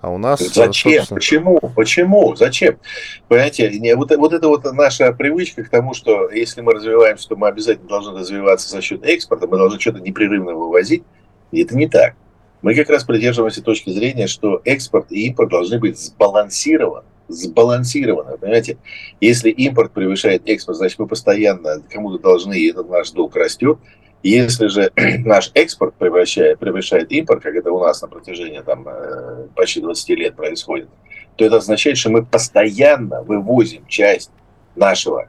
А 0.00 0.10
у 0.10 0.18
нас... 0.18 0.40
Зачем? 0.40 1.04
Собственно... 1.04 1.18
Почему? 1.18 1.60
Почему? 1.74 2.36
Зачем? 2.36 2.78
Понимаете, 3.26 3.70
не, 3.70 3.96
вот, 3.96 4.14
вот 4.16 4.32
это 4.32 4.46
вот 4.48 4.64
наша 4.72 5.12
привычка 5.12 5.64
к 5.64 5.70
тому, 5.70 5.92
что 5.94 6.30
если 6.30 6.60
мы 6.60 6.72
развиваем, 6.72 7.18
что 7.18 7.34
мы 7.36 7.48
обязательно 7.48 7.88
должны 7.88 8.16
развиваться 8.18 8.68
за 8.68 8.80
счет 8.80 9.04
экспорта, 9.04 9.48
мы 9.48 9.56
должны 9.56 9.80
что-то 9.80 10.00
непрерывно 10.00 10.54
вывозить, 10.54 11.02
и 11.50 11.62
это 11.62 11.76
не 11.76 11.88
так. 11.88 12.14
Мы 12.62 12.74
как 12.74 12.90
раз 12.90 13.04
придерживаемся 13.04 13.62
точки 13.62 13.90
зрения, 13.90 14.26
что 14.26 14.60
экспорт 14.64 15.10
и 15.10 15.26
импорт 15.26 15.50
должны 15.50 15.78
быть 15.78 15.98
сбалансированы. 15.98 17.06
Сбалансированы, 17.28 18.38
понимаете? 18.38 18.78
Если 19.20 19.50
импорт 19.50 19.92
превышает 19.92 20.42
экспорт, 20.46 20.78
значит 20.78 20.98
мы 20.98 21.06
постоянно 21.06 21.82
кому-то 21.90 22.18
должны, 22.18 22.58
и 22.58 22.70
этот 22.70 22.88
наш 22.88 23.10
долг 23.10 23.36
растет. 23.36 23.78
Если 24.22 24.66
же 24.66 24.92
наш 25.24 25.50
экспорт 25.54 25.94
превращает, 25.94 26.58
превышает 26.58 27.12
импорт, 27.12 27.42
как 27.42 27.54
это 27.54 27.70
у 27.72 27.80
нас 27.80 28.02
на 28.02 28.08
протяжении 28.08 28.60
там, 28.60 28.86
э, 28.88 29.46
почти 29.54 29.80
20 29.80 30.08
лет 30.10 30.36
происходит, 30.36 30.88
то 31.36 31.44
это 31.44 31.56
означает, 31.58 31.96
что 31.96 32.10
мы 32.10 32.24
постоянно 32.24 33.22
вывозим 33.22 33.86
часть 33.86 34.30
нашего 34.74 35.28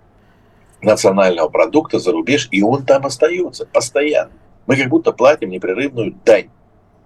национального 0.81 1.49
продукта 1.49 1.99
за 1.99 2.11
рубеж, 2.11 2.47
и 2.51 2.61
он 2.61 2.85
там 2.85 3.05
остается 3.05 3.65
постоянно. 3.65 4.31
Мы 4.65 4.75
как 4.75 4.89
будто 4.89 5.11
платим 5.11 5.49
непрерывную 5.49 6.15
дань. 6.25 6.49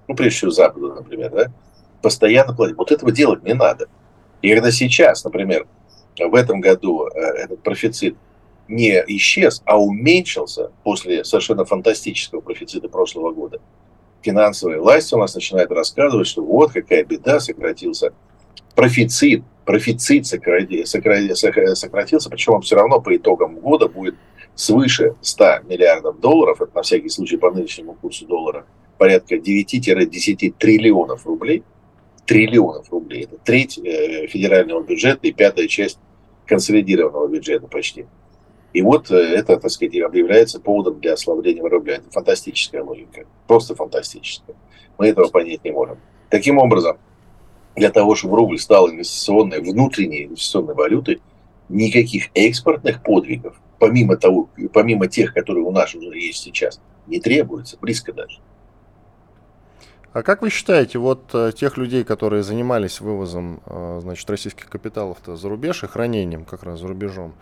Ну, 0.07 0.15
прежде 0.15 0.37
всего 0.37 0.51
Западу, 0.51 0.93
например, 0.93 1.31
да? 1.31 1.45
Постоянно 2.01 2.53
платим. 2.53 2.75
Вот 2.75 2.91
этого 2.91 3.11
делать 3.11 3.43
не 3.43 3.53
надо. 3.53 3.87
И 4.41 4.53
когда 4.53 4.71
сейчас, 4.71 5.23
например, 5.23 5.65
в 6.19 6.35
этом 6.35 6.61
году 6.61 7.07
э, 7.07 7.19
этот 7.19 7.63
профицит 7.63 8.15
не 8.67 9.03
исчез, 9.07 9.61
а 9.65 9.79
уменьшился 9.79 10.71
после 10.83 11.23
совершенно 11.23 11.65
фантастического 11.65 12.41
профицита 12.41 12.89
прошлого 12.89 13.31
года. 13.31 13.61
Финансовая 14.21 14.79
власть 14.79 15.11
у 15.13 15.17
нас 15.17 15.35
начинает 15.35 15.71
рассказывать, 15.71 16.27
что 16.27 16.43
вот 16.43 16.71
какая 16.71 17.03
беда, 17.03 17.39
сократился 17.39 18.13
профицит, 18.75 19.43
профицит 19.65 20.25
сократился, 20.25 22.29
причем 22.29 22.53
он 22.53 22.61
все 22.61 22.75
равно 22.75 22.99
по 22.99 23.15
итогам 23.15 23.59
года 23.59 23.87
будет 23.87 24.15
свыше 24.55 25.15
100 25.21 25.61
миллиардов 25.67 26.19
долларов, 26.19 26.61
это 26.61 26.75
на 26.75 26.81
всякий 26.83 27.09
случай 27.09 27.37
по 27.37 27.51
нынешнему 27.51 27.95
курсу 27.95 28.25
доллара, 28.25 28.65
порядка 28.97 29.35
9-10 29.35 30.53
триллионов 30.57 31.25
рублей, 31.25 31.63
триллионов 32.25 32.91
рублей, 32.91 33.23
это 33.23 33.37
треть 33.43 33.77
э, 33.77 34.27
федерального 34.27 34.81
бюджета 34.81 35.27
и 35.27 35.31
пятая 35.31 35.67
часть 35.67 35.99
консолидированного 36.45 37.27
бюджета 37.27 37.67
почти. 37.67 38.05
И 38.73 38.81
вот 38.81 39.11
э, 39.11 39.15
это, 39.15 39.57
так 39.57 39.71
сказать, 39.71 39.95
объявляется 40.01 40.59
поводом 40.59 40.99
для 40.99 41.13
ослабления 41.13 41.63
рубля. 41.63 41.95
Это 41.95 42.09
фантастическая 42.09 42.83
логика, 42.83 43.25
просто 43.47 43.75
фантастическая. 43.75 44.55
Мы 44.97 45.07
этого 45.07 45.27
понять 45.29 45.63
не 45.63 45.71
можем. 45.71 45.97
Таким 46.29 46.57
образом, 46.57 46.97
для 47.75 47.91
того, 47.91 48.15
чтобы 48.15 48.35
рубль 48.37 48.57
стал 48.57 48.89
инвестиционной, 48.89 49.61
внутренней 49.61 50.25
инвестиционной 50.25 50.73
валютой, 50.73 51.21
никаких 51.69 52.29
экспортных 52.33 53.03
подвигов, 53.03 53.59
помимо, 53.79 54.17
того, 54.17 54.49
помимо 54.73 55.07
тех, 55.07 55.33
которые 55.33 55.63
у 55.63 55.71
нас 55.71 55.93
уже 55.93 56.17
есть 56.17 56.43
сейчас, 56.43 56.81
не 57.07 57.19
требуется, 57.19 57.77
близко 57.79 58.11
даже. 58.11 58.39
А 60.13 60.21
как 60.21 60.43
вы 60.43 60.51
считаете, 60.51 60.99
вот 60.99 61.31
э, 61.33 61.51
тех 61.55 61.75
людей, 61.77 62.03
которые 62.03 62.43
занимались 62.43 63.01
вывозом 63.01 63.61
э, 63.65 63.99
значит, 64.03 64.29
российских 64.29 64.69
капиталов-то 64.69 65.35
за 65.35 65.49
рубеж 65.49 65.83
и 65.83 65.87
хранением 65.87 66.45
как 66.45 66.61
раз 66.63 66.79
за 66.79 66.87
рубежом, 66.87 67.33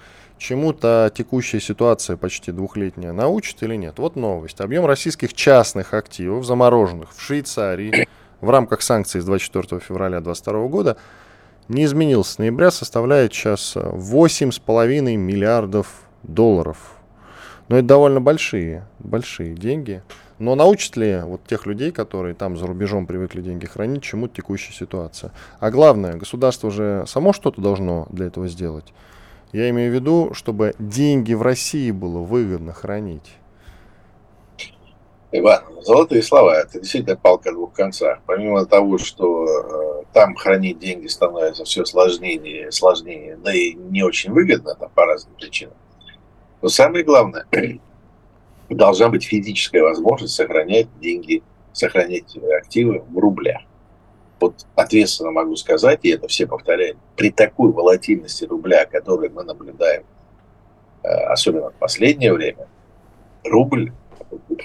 чему-то 0.42 1.12
текущая 1.14 1.60
ситуация 1.60 2.18
почти 2.18 2.52
двухлетняя 2.52 3.14
научит 3.14 3.62
или 3.62 3.76
нет? 3.76 4.00
Вот 4.00 4.16
новость. 4.16 4.60
Объем 4.60 4.88
российских 4.88 5.34
частных 5.34 5.94
активов, 5.94 6.46
замороженных 6.46 7.14
в 7.14 7.22
Швейцарии 7.22 8.08
в 8.42 8.50
рамках 8.50 8.82
санкций 8.82 9.22
с 9.22 9.26
24 9.26 9.80
февраля 9.80 10.20
2022 10.20 10.68
года, 10.68 10.98
не 11.68 11.86
изменился 11.86 12.34
с 12.34 12.38
ноября, 12.40 12.72
составляет 12.72 13.34
сейчас 13.34 13.76
8,5 13.76 15.16
миллиардов 15.16 16.02
долларов. 16.24 16.96
Но 17.68 17.78
это 17.78 17.88
довольно 17.88 18.20
большие, 18.20 18.88
большие 18.98 19.54
деньги. 19.54 20.02
Но 20.40 20.56
научит 20.56 20.98
ли 20.98 21.22
вот 21.24 21.46
тех 21.46 21.68
людей, 21.68 21.92
которые 21.92 22.34
там 22.34 22.58
за 22.58 22.66
рубежом 22.66 23.06
привыкли 23.06 23.42
деньги 23.42 23.68
хранить, 23.68 24.02
чему 24.02 24.28
текущая 24.28 24.74
ситуация? 24.74 25.32
А 25.60 25.70
главное, 25.70 26.16
государство 26.16 26.72
же 26.72 27.04
само 27.08 27.32
что-то 27.32 27.62
должно 27.62 28.08
для 28.10 28.26
этого 28.26 28.48
сделать. 28.48 28.92
Я 29.54 29.70
имею 29.70 29.92
в 29.92 29.96
виду, 29.96 30.34
чтобы 30.34 30.74
деньги 30.80 31.34
в 31.34 31.42
России 31.42 31.92
было 31.92 32.20
выгодно 32.20 32.74
хранить. 32.74 33.34
Иван, 35.34 35.64
золотые 35.82 36.24
слова, 36.24 36.60
это 36.60 36.80
действительно 36.80 37.16
палка 37.16 37.52
двух 37.52 37.74
концах. 37.74 38.20
Помимо 38.26 38.66
того, 38.66 38.98
что 38.98 39.46
э, 39.46 40.04
там 40.14 40.36
хранить 40.36 40.80
деньги 40.80 41.08
становится 41.08 41.64
все 41.64 41.86
сложнее 41.86 42.68
и 42.68 42.72
сложнее, 42.72 43.38
да 43.42 43.54
и 43.54 43.74
не 43.74 44.04
очень 44.04 44.32
выгодно 44.32 44.76
там, 44.76 44.90
по 44.94 45.06
разным 45.06 45.34
причинам. 45.36 45.76
Но 46.62 46.68
самое 46.68 47.04
главное, 47.04 47.46
должна 48.70 49.10
быть 49.10 49.24
физическая 49.24 49.84
возможность 49.84 50.34
сохранять 50.34 50.88
деньги, 51.00 51.44
сохранять 51.74 52.38
активы 52.58 53.04
в 53.10 53.18
рублях. 53.18 53.62
Вот 54.42 54.66
ответственно 54.76 55.30
могу 55.30 55.56
сказать, 55.56 56.00
и 56.02 56.10
это 56.10 56.28
все 56.28 56.48
повторяют, 56.48 56.98
при 57.16 57.30
такой 57.32 57.72
волатильности 57.72 58.44
рубля, 58.44 58.86
которую 58.86 59.32
мы 59.32 59.44
наблюдаем, 59.44 60.04
э, 61.04 61.08
особенно 61.08 61.70
в 61.70 61.76
последнее 61.76 62.34
время, 62.34 62.68
рубль 63.46 63.94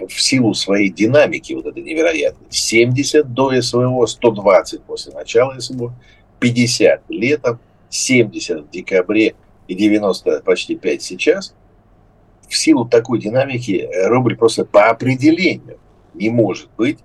в 0.08 0.22
силу 0.22 0.54
своей 0.54 0.88
динамики 0.88 1.52
вот 1.52 1.66
этой 1.66 1.82
невероятной. 1.82 2.46
70 2.50 3.34
до 3.34 3.60
СВО, 3.60 4.06
120 4.06 4.82
после 4.82 5.12
начала 5.12 5.58
СВО, 5.58 5.92
50 6.40 7.02
летом, 7.10 7.58
70 7.90 8.62
в 8.62 8.70
декабре 8.70 9.34
и 9.68 9.74
90 9.74 10.42
почти 10.44 10.76
5 10.76 11.02
сейчас. 11.02 11.54
В 12.48 12.56
силу 12.56 12.86
такой 12.86 13.20
динамики 13.20 13.88
рубль 14.06 14.36
просто 14.36 14.64
по 14.64 14.88
определению 14.88 15.78
не 16.14 16.30
может 16.30 16.70
быть 16.78 17.00
э, 17.00 17.02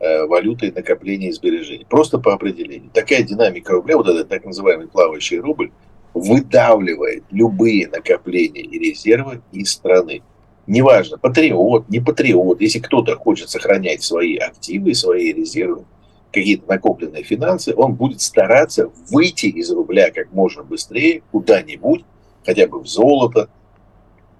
валютой 0.00 0.72
накопления 0.72 1.28
и 1.28 1.32
сбережений. 1.32 1.86
Просто 1.88 2.18
по 2.18 2.32
определению. 2.32 2.90
Такая 2.92 3.22
динамика 3.22 3.72
рубля, 3.72 3.96
вот 3.96 4.08
этот 4.08 4.28
так 4.28 4.44
называемый 4.44 4.88
плавающий 4.88 5.38
рубль, 5.38 5.70
выдавливает 6.14 7.24
любые 7.30 7.86
накопления 7.86 8.62
и 8.62 8.78
резервы 8.78 9.42
из 9.52 9.70
страны. 9.70 10.22
Неважно, 10.66 11.18
патриот, 11.18 11.88
не 11.88 12.00
патриот, 12.00 12.60
если 12.60 12.78
кто-то 12.78 13.16
хочет 13.16 13.50
сохранять 13.50 14.02
свои 14.02 14.36
активы, 14.36 14.94
свои 14.94 15.32
резервы, 15.32 15.84
какие-то 16.32 16.68
накопленные 16.68 17.24
финансы, 17.24 17.74
он 17.76 17.94
будет 17.94 18.20
стараться 18.20 18.90
выйти 19.10 19.46
из 19.46 19.70
рубля 19.70 20.10
как 20.10 20.32
можно 20.32 20.62
быстрее 20.62 21.22
куда-нибудь, 21.32 22.04
хотя 22.46 22.66
бы 22.68 22.80
в 22.80 22.86
золото, 22.86 23.48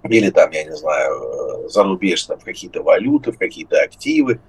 или 0.09 0.29
там, 0.29 0.51
я 0.51 0.63
не 0.63 0.75
знаю, 0.75 1.69
за 1.69 1.83
рубеж, 1.83 2.23
там, 2.23 2.39
в 2.39 2.43
какие-то 2.43 2.81
валюты, 2.81 3.31
в 3.31 3.37
какие-то 3.37 3.81
активы. 3.81 4.39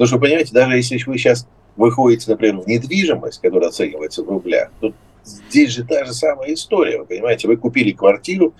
Потому 0.00 0.08
что, 0.08 0.18
понимаете, 0.18 0.54
даже 0.54 0.76
если 0.76 0.98
вы 1.04 1.18
сейчас 1.18 1.46
выходите, 1.76 2.30
например, 2.30 2.62
в 2.62 2.66
недвижимость, 2.66 3.38
которая 3.42 3.68
оценивается 3.68 4.24
в 4.24 4.30
рублях, 4.30 4.70
то 4.80 4.94
здесь 5.26 5.72
же 5.72 5.84
та 5.84 6.06
же 6.06 6.14
самая 6.14 6.54
история. 6.54 7.00
Вы 7.00 7.04
понимаете, 7.04 7.48
вы 7.48 7.58
купили 7.58 7.92
квартиру, 7.92 8.54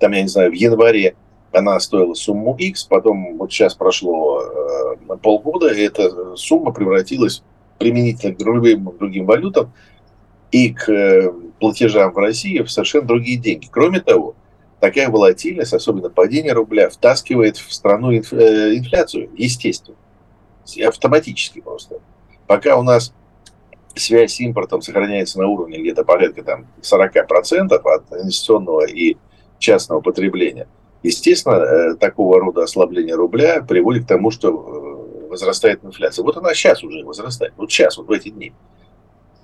там, 0.00 0.10
я 0.10 0.22
не 0.22 0.28
знаю, 0.28 0.50
в 0.50 0.54
январе 0.54 1.14
она 1.52 1.78
стоила 1.78 2.14
сумму 2.14 2.56
X, 2.58 2.82
потом 2.82 3.36
вот 3.36 3.52
сейчас 3.52 3.74
прошло 3.74 4.42
э, 4.42 5.16
полгода, 5.22 5.72
и 5.72 5.80
эта 5.80 6.34
сумма 6.34 6.72
превратилась 6.72 7.44
применительно 7.78 8.34
к 8.34 8.38
другим, 8.38 8.90
другим 8.98 9.26
валютам 9.26 9.72
и 10.50 10.70
к 10.70 10.88
э, 10.88 11.32
платежам 11.60 12.12
в 12.12 12.18
России 12.18 12.62
в 12.62 12.68
совершенно 12.68 13.06
другие 13.06 13.38
деньги. 13.38 13.68
Кроме 13.70 14.00
того, 14.00 14.34
такая 14.80 15.08
волатильность, 15.08 15.72
особенно 15.72 16.10
падение 16.10 16.52
рубля, 16.52 16.90
втаскивает 16.90 17.58
в 17.58 17.72
страну 17.72 18.12
инф, 18.12 18.32
э, 18.32 18.76
инфляцию, 18.76 19.30
естественно, 19.36 19.96
автоматически 20.78 21.60
просто. 21.60 22.00
Пока 22.46 22.76
у 22.76 22.82
нас 22.82 23.12
связь 23.94 24.34
с 24.34 24.40
импортом 24.40 24.82
сохраняется 24.82 25.38
на 25.38 25.48
уровне 25.48 25.78
где-то 25.78 26.04
порядка 26.04 26.42
там, 26.42 26.66
40% 26.82 27.74
от 27.74 28.12
инвестиционного 28.12 28.86
и 28.86 29.16
частного 29.58 30.00
потребления, 30.00 30.68
естественно, 31.02 31.54
э, 31.54 31.94
такого 31.96 32.40
рода 32.40 32.62
ослабление 32.62 33.14
рубля 33.14 33.62
приводит 33.62 34.04
к 34.04 34.08
тому, 34.08 34.30
что 34.30 34.48
э, 34.48 35.28
возрастает 35.28 35.84
инфляция. 35.84 36.24
Вот 36.24 36.36
она 36.36 36.54
сейчас 36.54 36.82
уже 36.82 37.04
возрастает, 37.04 37.52
вот 37.56 37.70
сейчас, 37.70 37.96
вот 37.98 38.08
в 38.08 38.10
эти 38.10 38.30
дни. 38.30 38.52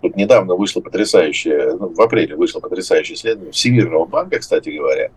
Тут 0.03 0.17
недавно 0.17 0.55
вышло 0.55 0.81
потрясающее, 0.81 1.77
ну, 1.79 1.89
в 1.89 2.01
апреле 2.01 2.37
вышло 2.37 2.61
потрясающее 2.61 3.17
исследование 3.17 3.53
Всемирного 3.53 4.05
банка, 4.05 4.39
кстати 4.39 4.71
говоря, 4.71 5.11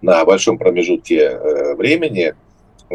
на 0.00 0.24
большом 0.24 0.58
промежутке 0.58 1.18
э, 1.18 1.74
времени 1.74 2.34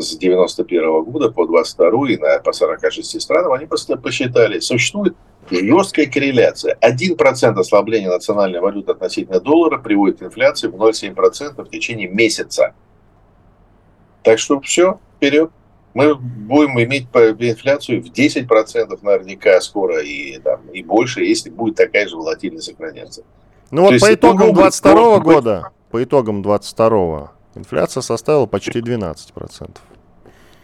с 0.01 0.15
91 0.17 1.03
года 1.03 1.31
по 1.31 1.45
22 1.45 2.09
и 2.09 2.17
на, 2.17 2.39
по 2.39 2.53
46 2.53 3.21
странам, 3.21 3.53
они 3.53 3.65
просто 3.65 3.97
посчитали, 3.97 4.59
существует 4.59 5.15
жесткая 5.49 6.07
корреляция. 6.07 6.77
1% 6.81 7.59
ослабления 7.59 8.09
национальной 8.09 8.59
валюты 8.59 8.91
относительно 8.91 9.39
доллара 9.39 9.77
приводит 9.77 10.19
к 10.19 10.23
инфляции 10.23 10.67
в 10.67 10.75
0,7% 10.75 11.63
в 11.63 11.69
течение 11.69 12.07
месяца. 12.07 12.73
Так 14.23 14.39
что 14.39 14.59
все, 14.61 14.99
вперед. 15.15 15.51
Мы 15.93 16.13
будем 16.15 16.79
иметь 16.83 17.07
инфляцию 17.13 18.03
в 18.03 18.11
10% 18.11 18.99
наверняка 19.01 19.59
скоро 19.61 19.99
и, 20.03 20.37
там, 20.39 20.61
и 20.71 20.83
больше, 20.83 21.23
если 21.23 21.49
будет 21.49 21.75
такая 21.75 22.07
же 22.07 22.17
волатильность 22.17 22.67
сохраняться. 22.67 23.23
Ну 23.71 23.83
вот 23.83 23.99
по 23.99 24.13
итогам 24.13 24.53
22 24.53 25.19
года, 25.19 25.71
по 25.89 26.03
итогам 26.03 26.43
22 26.43 27.31
инфляция 27.57 28.01
составила 28.01 28.45
почти 28.45 28.79
12%. 28.79 29.77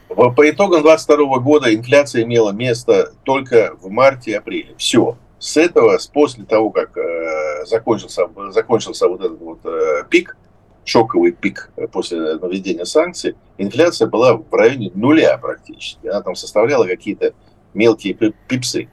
По 0.10 0.50
итогам 0.50 0.84
2022 0.84 1.40
года 1.40 1.74
инфляция 1.74 2.24
имела 2.24 2.52
место 2.52 3.14
только 3.24 3.76
в 3.82 3.90
марте 3.90 4.32
и 4.32 4.34
апреле. 4.36 4.76
Все. 4.78 5.18
С 5.40 5.58
этого, 5.58 5.98
после 6.14 6.46
того, 6.46 6.70
как 6.70 6.96
э, 6.98 7.66
закончился, 7.66 8.30
закончился 8.52 9.08
вот 9.08 9.22
этот 9.22 9.40
вот 9.42 9.60
э, 9.66 10.04
пик, 10.10 10.38
шоковый 10.86 11.32
пик 11.32 11.72
после 11.92 12.36
наведения 12.36 12.86
санкций, 12.86 13.36
инфляция 13.58 14.08
была 14.08 14.36
в 14.38 14.54
районе 14.54 14.92
нуля 14.94 15.38
практически. 15.38 16.08
Она 16.08 16.22
там 16.22 16.36
составляла 16.36 16.86
какие-то 16.86 17.34
мелкие 17.74 18.14
пипсы. 18.48 18.90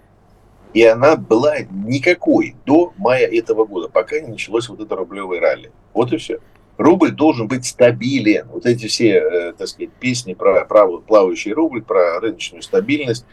И 0.72 0.84
она 0.84 1.16
была 1.16 1.57
никакой 1.70 2.57
до 2.64 2.94
мая 2.96 3.26
этого 3.26 3.66
года, 3.66 3.88
пока 3.88 4.20
не 4.20 4.28
началось 4.28 4.68
вот 4.68 4.80
это 4.80 4.96
рублевое 4.96 5.40
ралли. 5.40 5.70
Вот 5.92 6.12
и 6.12 6.16
все 6.16 6.40
рубль 6.80 7.10
должен 7.10 7.46
быть 7.46 7.66
стабилен. 7.66 8.48
Вот 8.48 8.64
эти 8.64 8.86
все, 8.86 9.18
э, 9.18 9.52
так 9.52 9.68
сказать, 9.68 9.92
песни 10.00 10.32
про, 10.34 10.64
про 10.64 10.86
плавающий 10.98 11.52
рубль, 11.52 11.82
про 11.82 12.18
рыночную 12.20 12.62
стабильность, 12.62 13.26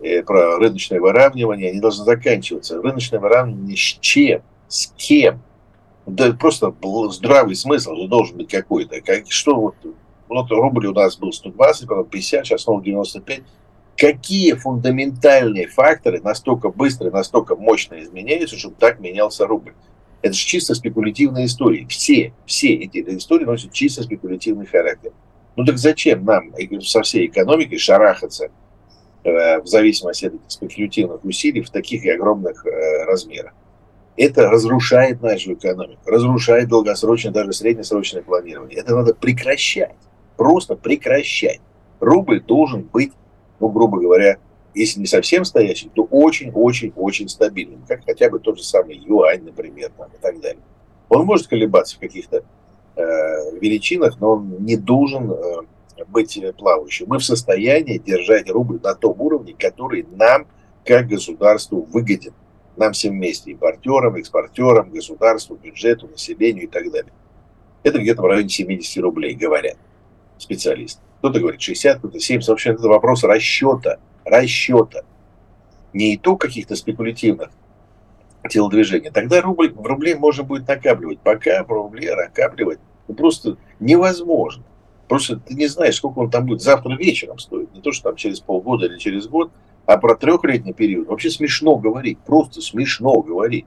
э, 0.00 0.22
про 0.22 0.56
рыночное 0.56 0.98
выравнивание, 0.98 1.70
они 1.70 1.80
должны 1.80 2.04
заканчиваться. 2.04 2.80
Рыночное 2.80 3.20
выравнивание 3.20 3.76
с 3.76 3.98
чем? 4.00 4.42
С 4.68 4.86
кем? 4.96 5.42
Да 6.06 6.32
просто 6.32 6.74
здравый 7.10 7.54
смысл 7.54 7.94
же 7.96 8.08
должен 8.08 8.38
быть 8.38 8.48
какой-то. 8.48 9.02
Как, 9.02 9.30
что 9.30 9.60
вот, 9.60 9.74
вот 10.28 10.50
рубль 10.50 10.86
у 10.86 10.94
нас 10.94 11.18
был 11.18 11.32
120, 11.32 11.86
потом 11.86 12.06
50, 12.06 12.46
сейчас 12.46 12.62
снова 12.62 12.82
95. 12.82 13.42
Какие 13.96 14.54
фундаментальные 14.54 15.66
факторы 15.66 16.22
настолько 16.22 16.70
быстро, 16.70 17.10
настолько 17.10 17.54
мощно 17.56 18.00
изменяются, 18.00 18.56
чтобы 18.56 18.76
так 18.78 19.00
менялся 19.00 19.46
рубль? 19.46 19.74
Это 20.22 20.34
же 20.34 20.44
чисто 20.44 20.74
спекулятивные 20.74 21.46
истории. 21.46 21.86
Все, 21.88 22.32
все 22.46 22.74
эти 22.74 22.98
истории 23.16 23.44
носят 23.44 23.72
чисто 23.72 24.02
спекулятивный 24.02 24.66
характер. 24.66 25.12
Ну 25.56 25.64
так 25.64 25.78
зачем 25.78 26.24
нам 26.24 26.52
со 26.82 27.02
всей 27.02 27.26
экономикой 27.26 27.78
шарахаться 27.78 28.50
э, 29.24 29.60
в 29.60 29.66
зависимости 29.66 30.26
от 30.26 30.34
этих 30.34 30.50
спекулятивных 30.50 31.24
усилий 31.24 31.62
в 31.62 31.70
таких 31.70 32.04
и 32.04 32.10
огромных 32.10 32.66
э, 32.66 33.04
размерах? 33.04 33.52
Это 34.16 34.50
разрушает 34.50 35.22
нашу 35.22 35.54
экономику, 35.54 36.02
разрушает 36.04 36.68
долгосрочное, 36.68 37.32
даже 37.32 37.52
среднесрочное 37.54 38.22
планирование. 38.22 38.78
Это 38.78 38.94
надо 38.94 39.14
прекращать, 39.14 39.94
просто 40.36 40.76
прекращать. 40.76 41.60
Рубль 42.00 42.42
должен 42.42 42.82
быть, 42.82 43.12
ну, 43.60 43.68
грубо 43.68 43.98
говоря, 43.98 44.36
если 44.74 45.00
не 45.00 45.06
совсем 45.06 45.44
стоящий, 45.44 45.90
то 45.94 46.04
очень-очень-очень 46.04 47.28
стабильным, 47.28 47.84
как 47.86 48.04
хотя 48.04 48.30
бы 48.30 48.38
тот 48.38 48.58
же 48.58 48.64
самый 48.64 48.96
юань, 48.96 49.42
например, 49.42 49.90
там, 49.96 50.08
и 50.08 50.20
так 50.20 50.40
далее. 50.40 50.62
Он 51.08 51.24
может 51.24 51.48
колебаться 51.48 51.96
в 51.96 52.00
каких-то 52.00 52.44
э, 52.96 53.02
величинах, 53.60 54.20
но 54.20 54.34
он 54.34 54.64
не 54.64 54.76
должен 54.76 55.32
э, 55.32 56.04
быть 56.06 56.40
плавающим. 56.56 57.06
Мы 57.08 57.18
в 57.18 57.24
состоянии 57.24 57.98
держать 57.98 58.48
рубль 58.48 58.78
на 58.82 58.94
том 58.94 59.20
уровне, 59.20 59.54
который 59.58 60.06
нам, 60.12 60.46
как 60.84 61.08
государству, 61.08 61.82
выгоден. 61.82 62.32
Нам 62.76 62.92
всем 62.92 63.14
вместе, 63.14 63.50
импортерам, 63.50 64.16
экспортерам, 64.16 64.90
государству, 64.90 65.56
бюджету, 65.56 66.06
населению 66.06 66.64
и 66.64 66.68
так 66.68 66.90
далее. 66.90 67.12
Это 67.82 67.98
где-то 67.98 68.22
в 68.22 68.26
районе 68.26 68.48
70 68.48 69.02
рублей, 69.02 69.34
говорят 69.34 69.76
специалисты. 70.38 71.02
Кто-то 71.18 71.40
говорит 71.40 71.60
60, 71.60 71.98
кто-то 71.98 72.20
70. 72.20 72.48
Вообще 72.48 72.70
это 72.70 72.88
вопрос 72.88 73.24
расчета– 73.24 73.98
расчета, 74.24 75.02
не 75.92 76.16
итог 76.16 76.40
каких-то 76.40 76.76
спекулятивных 76.76 77.50
телодвижений, 78.48 79.10
тогда 79.10 79.40
рубль, 79.40 79.72
в 79.72 79.86
рубле 79.86 80.16
можно 80.16 80.44
будет 80.44 80.66
накапливать. 80.66 81.20
Пока 81.20 81.64
в 81.64 81.70
рубле 81.70 82.14
накапливать 82.14 82.78
ну, 83.08 83.14
просто 83.14 83.56
невозможно. 83.80 84.64
Просто 85.08 85.36
ты 85.36 85.54
не 85.54 85.66
знаешь, 85.66 85.96
сколько 85.96 86.20
он 86.20 86.30
там 86.30 86.46
будет 86.46 86.62
завтра 86.62 86.96
вечером 86.96 87.38
стоит. 87.38 87.74
Не 87.74 87.80
то, 87.80 87.92
что 87.92 88.10
там 88.10 88.16
через 88.16 88.40
полгода 88.40 88.86
или 88.86 88.98
через 88.98 89.26
год, 89.26 89.50
а 89.84 89.98
про 89.98 90.14
трехлетний 90.14 90.72
период. 90.72 91.08
Вообще 91.08 91.30
смешно 91.30 91.76
говорить, 91.76 92.18
просто 92.20 92.60
смешно 92.60 93.20
говорить. 93.20 93.66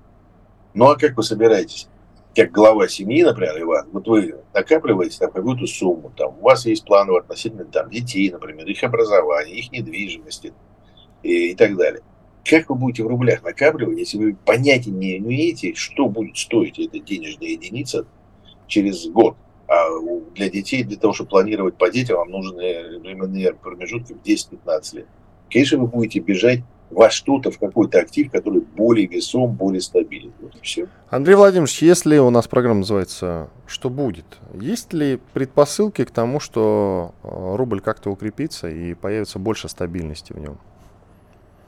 Ну 0.74 0.90
а 0.90 0.96
как 0.96 1.18
вы 1.18 1.24
собираетесь 1.24 1.90
как 2.36 2.52
глава 2.52 2.88
семьи, 2.88 3.24
например, 3.24 3.62
Иван, 3.62 3.90
вот 3.92 4.08
вы 4.08 4.36
накапливаете 4.54 5.20
там 5.20 5.32
какую-то 5.32 5.68
сумму, 5.68 6.12
там, 6.16 6.38
у 6.40 6.42
вас 6.42 6.66
есть 6.66 6.86
планы 6.86 7.16
относительно 7.18 7.66
там, 7.66 7.90
детей, 7.90 8.32
например, 8.32 8.68
их 8.68 8.84
образования, 8.84 9.54
их 9.54 9.72
недвижимости 9.72 10.54
и, 11.22 11.52
и 11.52 11.56
так 11.56 11.76
далее. 11.78 12.02
Как 12.44 12.70
вы 12.70 12.76
будете 12.76 13.04
в 13.04 13.08
рублях 13.08 13.44
накапливать, 13.44 14.00
если 14.00 14.18
вы 14.18 14.36
понятия 14.36 14.92
не 14.92 15.18
имеете, 15.18 15.76
что 15.76 16.10
будет 16.10 16.38
стоить 16.38 16.80
эта 16.80 17.00
денежная 17.00 17.50
единица 17.50 18.06
через 18.68 19.08
год? 19.08 19.38
А 19.68 19.88
для 20.36 20.50
детей, 20.50 20.84
для 20.84 20.98
того, 20.98 21.14
чтобы 21.14 21.30
планировать 21.30 21.78
по 21.78 21.90
детям, 21.90 22.18
вам 22.18 22.32
нужны 22.32 23.00
временные 23.00 23.54
промежутки 23.54 24.14
в 24.14 24.22
10-15 24.22 24.96
лет. 24.98 25.08
Конечно, 25.50 25.78
вы 25.80 25.88
будете 25.88 26.20
бежать 26.20 26.62
во 26.94 27.10
что-то, 27.10 27.52
в 27.52 27.60
какой-то 27.60 28.00
актив, 28.00 28.32
который 28.32 28.62
более 28.62 29.08
весом, 29.08 29.52
более 29.52 29.82
стабилен. 29.82 30.32
Вот 30.40 30.56
и 30.56 30.60
все. 30.62 30.88
Андрей 31.10 31.36
Владимирович, 31.36 31.82
если 31.82 32.18
у 32.18 32.30
нас 32.30 32.48
программа 32.48 32.80
называется 32.80 33.50
«Что 33.68 33.90
будет?», 33.90 34.26
есть 34.54 34.94
ли 34.94 35.20
предпосылки 35.34 36.06
к 36.06 36.12
тому, 36.12 36.40
что 36.40 37.14
э, 37.24 37.56
рубль 37.56 37.82
как-то 37.82 38.10
укрепится 38.10 38.70
и 38.70 38.94
появится 38.94 39.40
больше 39.40 39.70
стабильности 39.70 40.34
в 40.34 40.40
нем? 40.40 40.58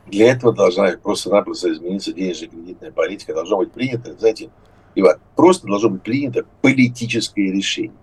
Для 0.07 0.31
этого 0.31 0.53
должна 0.53 0.95
просто-напросто 1.01 1.71
измениться 1.73 2.13
денежно-кредитная 2.13 2.91
политика. 2.91 3.33
Должно 3.33 3.57
быть 3.57 3.71
принято, 3.71 4.15
знаете, 4.17 4.49
Иван, 4.93 5.17
просто 5.35 5.67
должно 5.67 5.89
быть 5.89 6.03
принято 6.03 6.45
политическое 6.61 7.51
решение, 7.51 7.97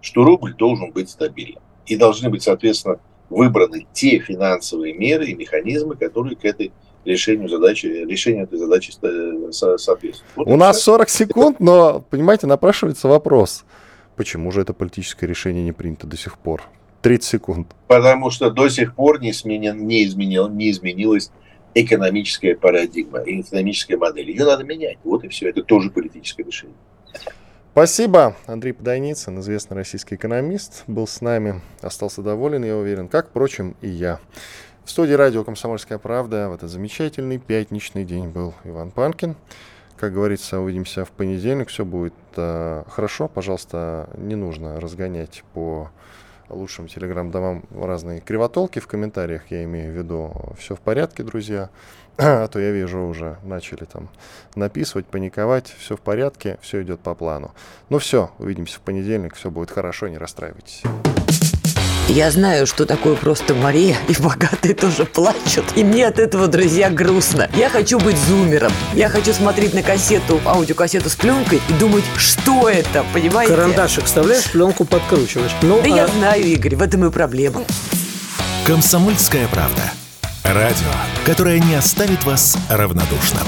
что 0.00 0.24
рубль 0.24 0.54
должен 0.54 0.92
быть 0.92 1.10
стабильным. 1.10 1.62
И 1.86 1.96
должны 1.96 2.30
быть, 2.30 2.42
соответственно, 2.42 2.98
выбраны 3.34 3.86
те 3.92 4.18
финансовые 4.18 4.94
меры 4.94 5.26
и 5.26 5.34
механизмы, 5.34 5.96
которые 5.96 6.36
к 6.36 6.44
этой 6.44 6.72
решению 7.04 7.48
задачи, 7.48 7.86
решению 7.86 8.44
этой 8.44 8.58
задачи 8.58 8.92
соответствуют. 9.50 10.36
Вот 10.36 10.46
У 10.46 10.56
нас 10.56 10.80
40 10.82 11.08
секунд, 11.08 11.60
но, 11.60 12.04
понимаете, 12.08 12.46
напрашивается 12.46 13.08
вопрос, 13.08 13.64
почему 14.16 14.50
же 14.52 14.62
это 14.62 14.72
политическое 14.72 15.26
решение 15.26 15.64
не 15.64 15.72
принято 15.72 16.06
до 16.06 16.16
сих 16.16 16.38
пор? 16.38 16.62
30 17.02 17.28
секунд. 17.28 17.74
Потому 17.88 18.30
что 18.30 18.50
до 18.50 18.68
сих 18.70 18.94
пор 18.94 19.20
не, 19.20 19.32
сменен, 19.32 19.86
не, 19.86 20.04
изменил, 20.04 20.48
не 20.48 20.70
изменилась 20.70 21.30
экономическая 21.74 22.54
парадигма, 22.54 23.20
экономическая 23.26 23.98
модель. 23.98 24.30
Ее 24.30 24.46
надо 24.46 24.64
менять. 24.64 24.98
Вот 25.04 25.24
и 25.24 25.28
все. 25.28 25.50
Это 25.50 25.62
тоже 25.62 25.90
политическое 25.90 26.44
решение. 26.44 26.76
Спасибо. 27.74 28.36
Андрей 28.46 28.72
Подойницын, 28.72 29.40
известный 29.40 29.74
российский 29.74 30.14
экономист, 30.14 30.84
был 30.86 31.08
с 31.08 31.20
нами. 31.20 31.60
Остался 31.82 32.22
доволен, 32.22 32.64
я 32.64 32.76
уверен, 32.76 33.08
как, 33.08 33.30
впрочем, 33.30 33.74
и 33.80 33.88
я. 33.88 34.20
В 34.84 34.90
студии 34.92 35.14
радио 35.14 35.42
«Комсомольская 35.42 35.98
правда» 35.98 36.48
в 36.48 36.54
этот 36.54 36.70
замечательный 36.70 37.38
пятничный 37.38 38.04
день 38.04 38.28
был 38.28 38.54
Иван 38.62 38.92
Панкин. 38.92 39.34
Как 39.96 40.12
говорится, 40.12 40.60
увидимся 40.60 41.04
в 41.04 41.10
понедельник. 41.10 41.68
Все 41.68 41.84
будет 41.84 42.14
э, 42.36 42.84
хорошо. 42.88 43.26
Пожалуйста, 43.26 44.08
не 44.18 44.36
нужно 44.36 44.78
разгонять 44.78 45.42
по 45.52 45.90
лучшим 46.50 46.86
телеграм-домам 46.86 47.64
разные 47.74 48.20
кривотолки 48.20 48.78
в 48.78 48.86
комментариях, 48.86 49.50
я 49.50 49.64
имею 49.64 49.92
в 49.92 49.96
виду. 49.96 50.32
Все 50.58 50.76
в 50.76 50.80
порядке, 50.80 51.24
друзья. 51.24 51.70
А 52.18 52.46
то 52.48 52.58
я 52.58 52.70
вижу 52.70 53.00
уже 53.00 53.38
начали 53.42 53.84
там 53.84 54.08
написывать, 54.54 55.06
паниковать. 55.06 55.74
Все 55.78 55.96
в 55.96 56.00
порядке, 56.00 56.58
все 56.62 56.82
идет 56.82 57.00
по 57.00 57.14
плану. 57.14 57.52
Ну 57.88 57.98
все, 57.98 58.30
увидимся 58.38 58.78
в 58.78 58.80
понедельник, 58.80 59.34
все 59.34 59.50
будет 59.50 59.70
хорошо, 59.70 60.08
не 60.08 60.18
расстраивайтесь. 60.18 60.82
Я 62.08 62.30
знаю, 62.30 62.66
что 62.66 62.84
такое 62.84 63.16
просто 63.16 63.54
Мария, 63.54 63.96
и 64.08 64.22
богатые 64.22 64.74
тоже 64.74 65.06
плачут. 65.06 65.64
И 65.74 65.82
мне 65.82 66.06
от 66.06 66.18
этого, 66.18 66.48
друзья, 66.48 66.90
грустно. 66.90 67.48
Я 67.54 67.70
хочу 67.70 67.98
быть 67.98 68.18
зумером. 68.18 68.72
Я 68.92 69.08
хочу 69.08 69.32
смотреть 69.32 69.72
на 69.72 69.82
кассету, 69.82 70.38
аудиокассету 70.44 71.08
с 71.08 71.16
пленкой 71.16 71.62
и 71.66 71.72
думать, 71.72 72.04
что 72.16 72.68
это, 72.68 73.06
понимаете? 73.14 73.54
Карандашик 73.54 74.04
вставляешь, 74.04 74.52
пленку 74.52 74.84
подкручиваешь. 74.84 75.52
Ну, 75.62 75.80
да 75.82 75.94
а... 75.94 75.96
я 75.96 76.06
знаю, 76.06 76.44
Игорь, 76.44 76.76
в 76.76 76.82
этом 76.82 77.06
и 77.06 77.10
проблема. 77.10 77.62
Комсомольская 78.66 79.48
правда. 79.48 79.82
Радио, 80.44 80.90
которое 81.24 81.58
не 81.58 81.74
оставит 81.74 82.24
вас 82.24 82.58
равнодушным. 82.68 83.46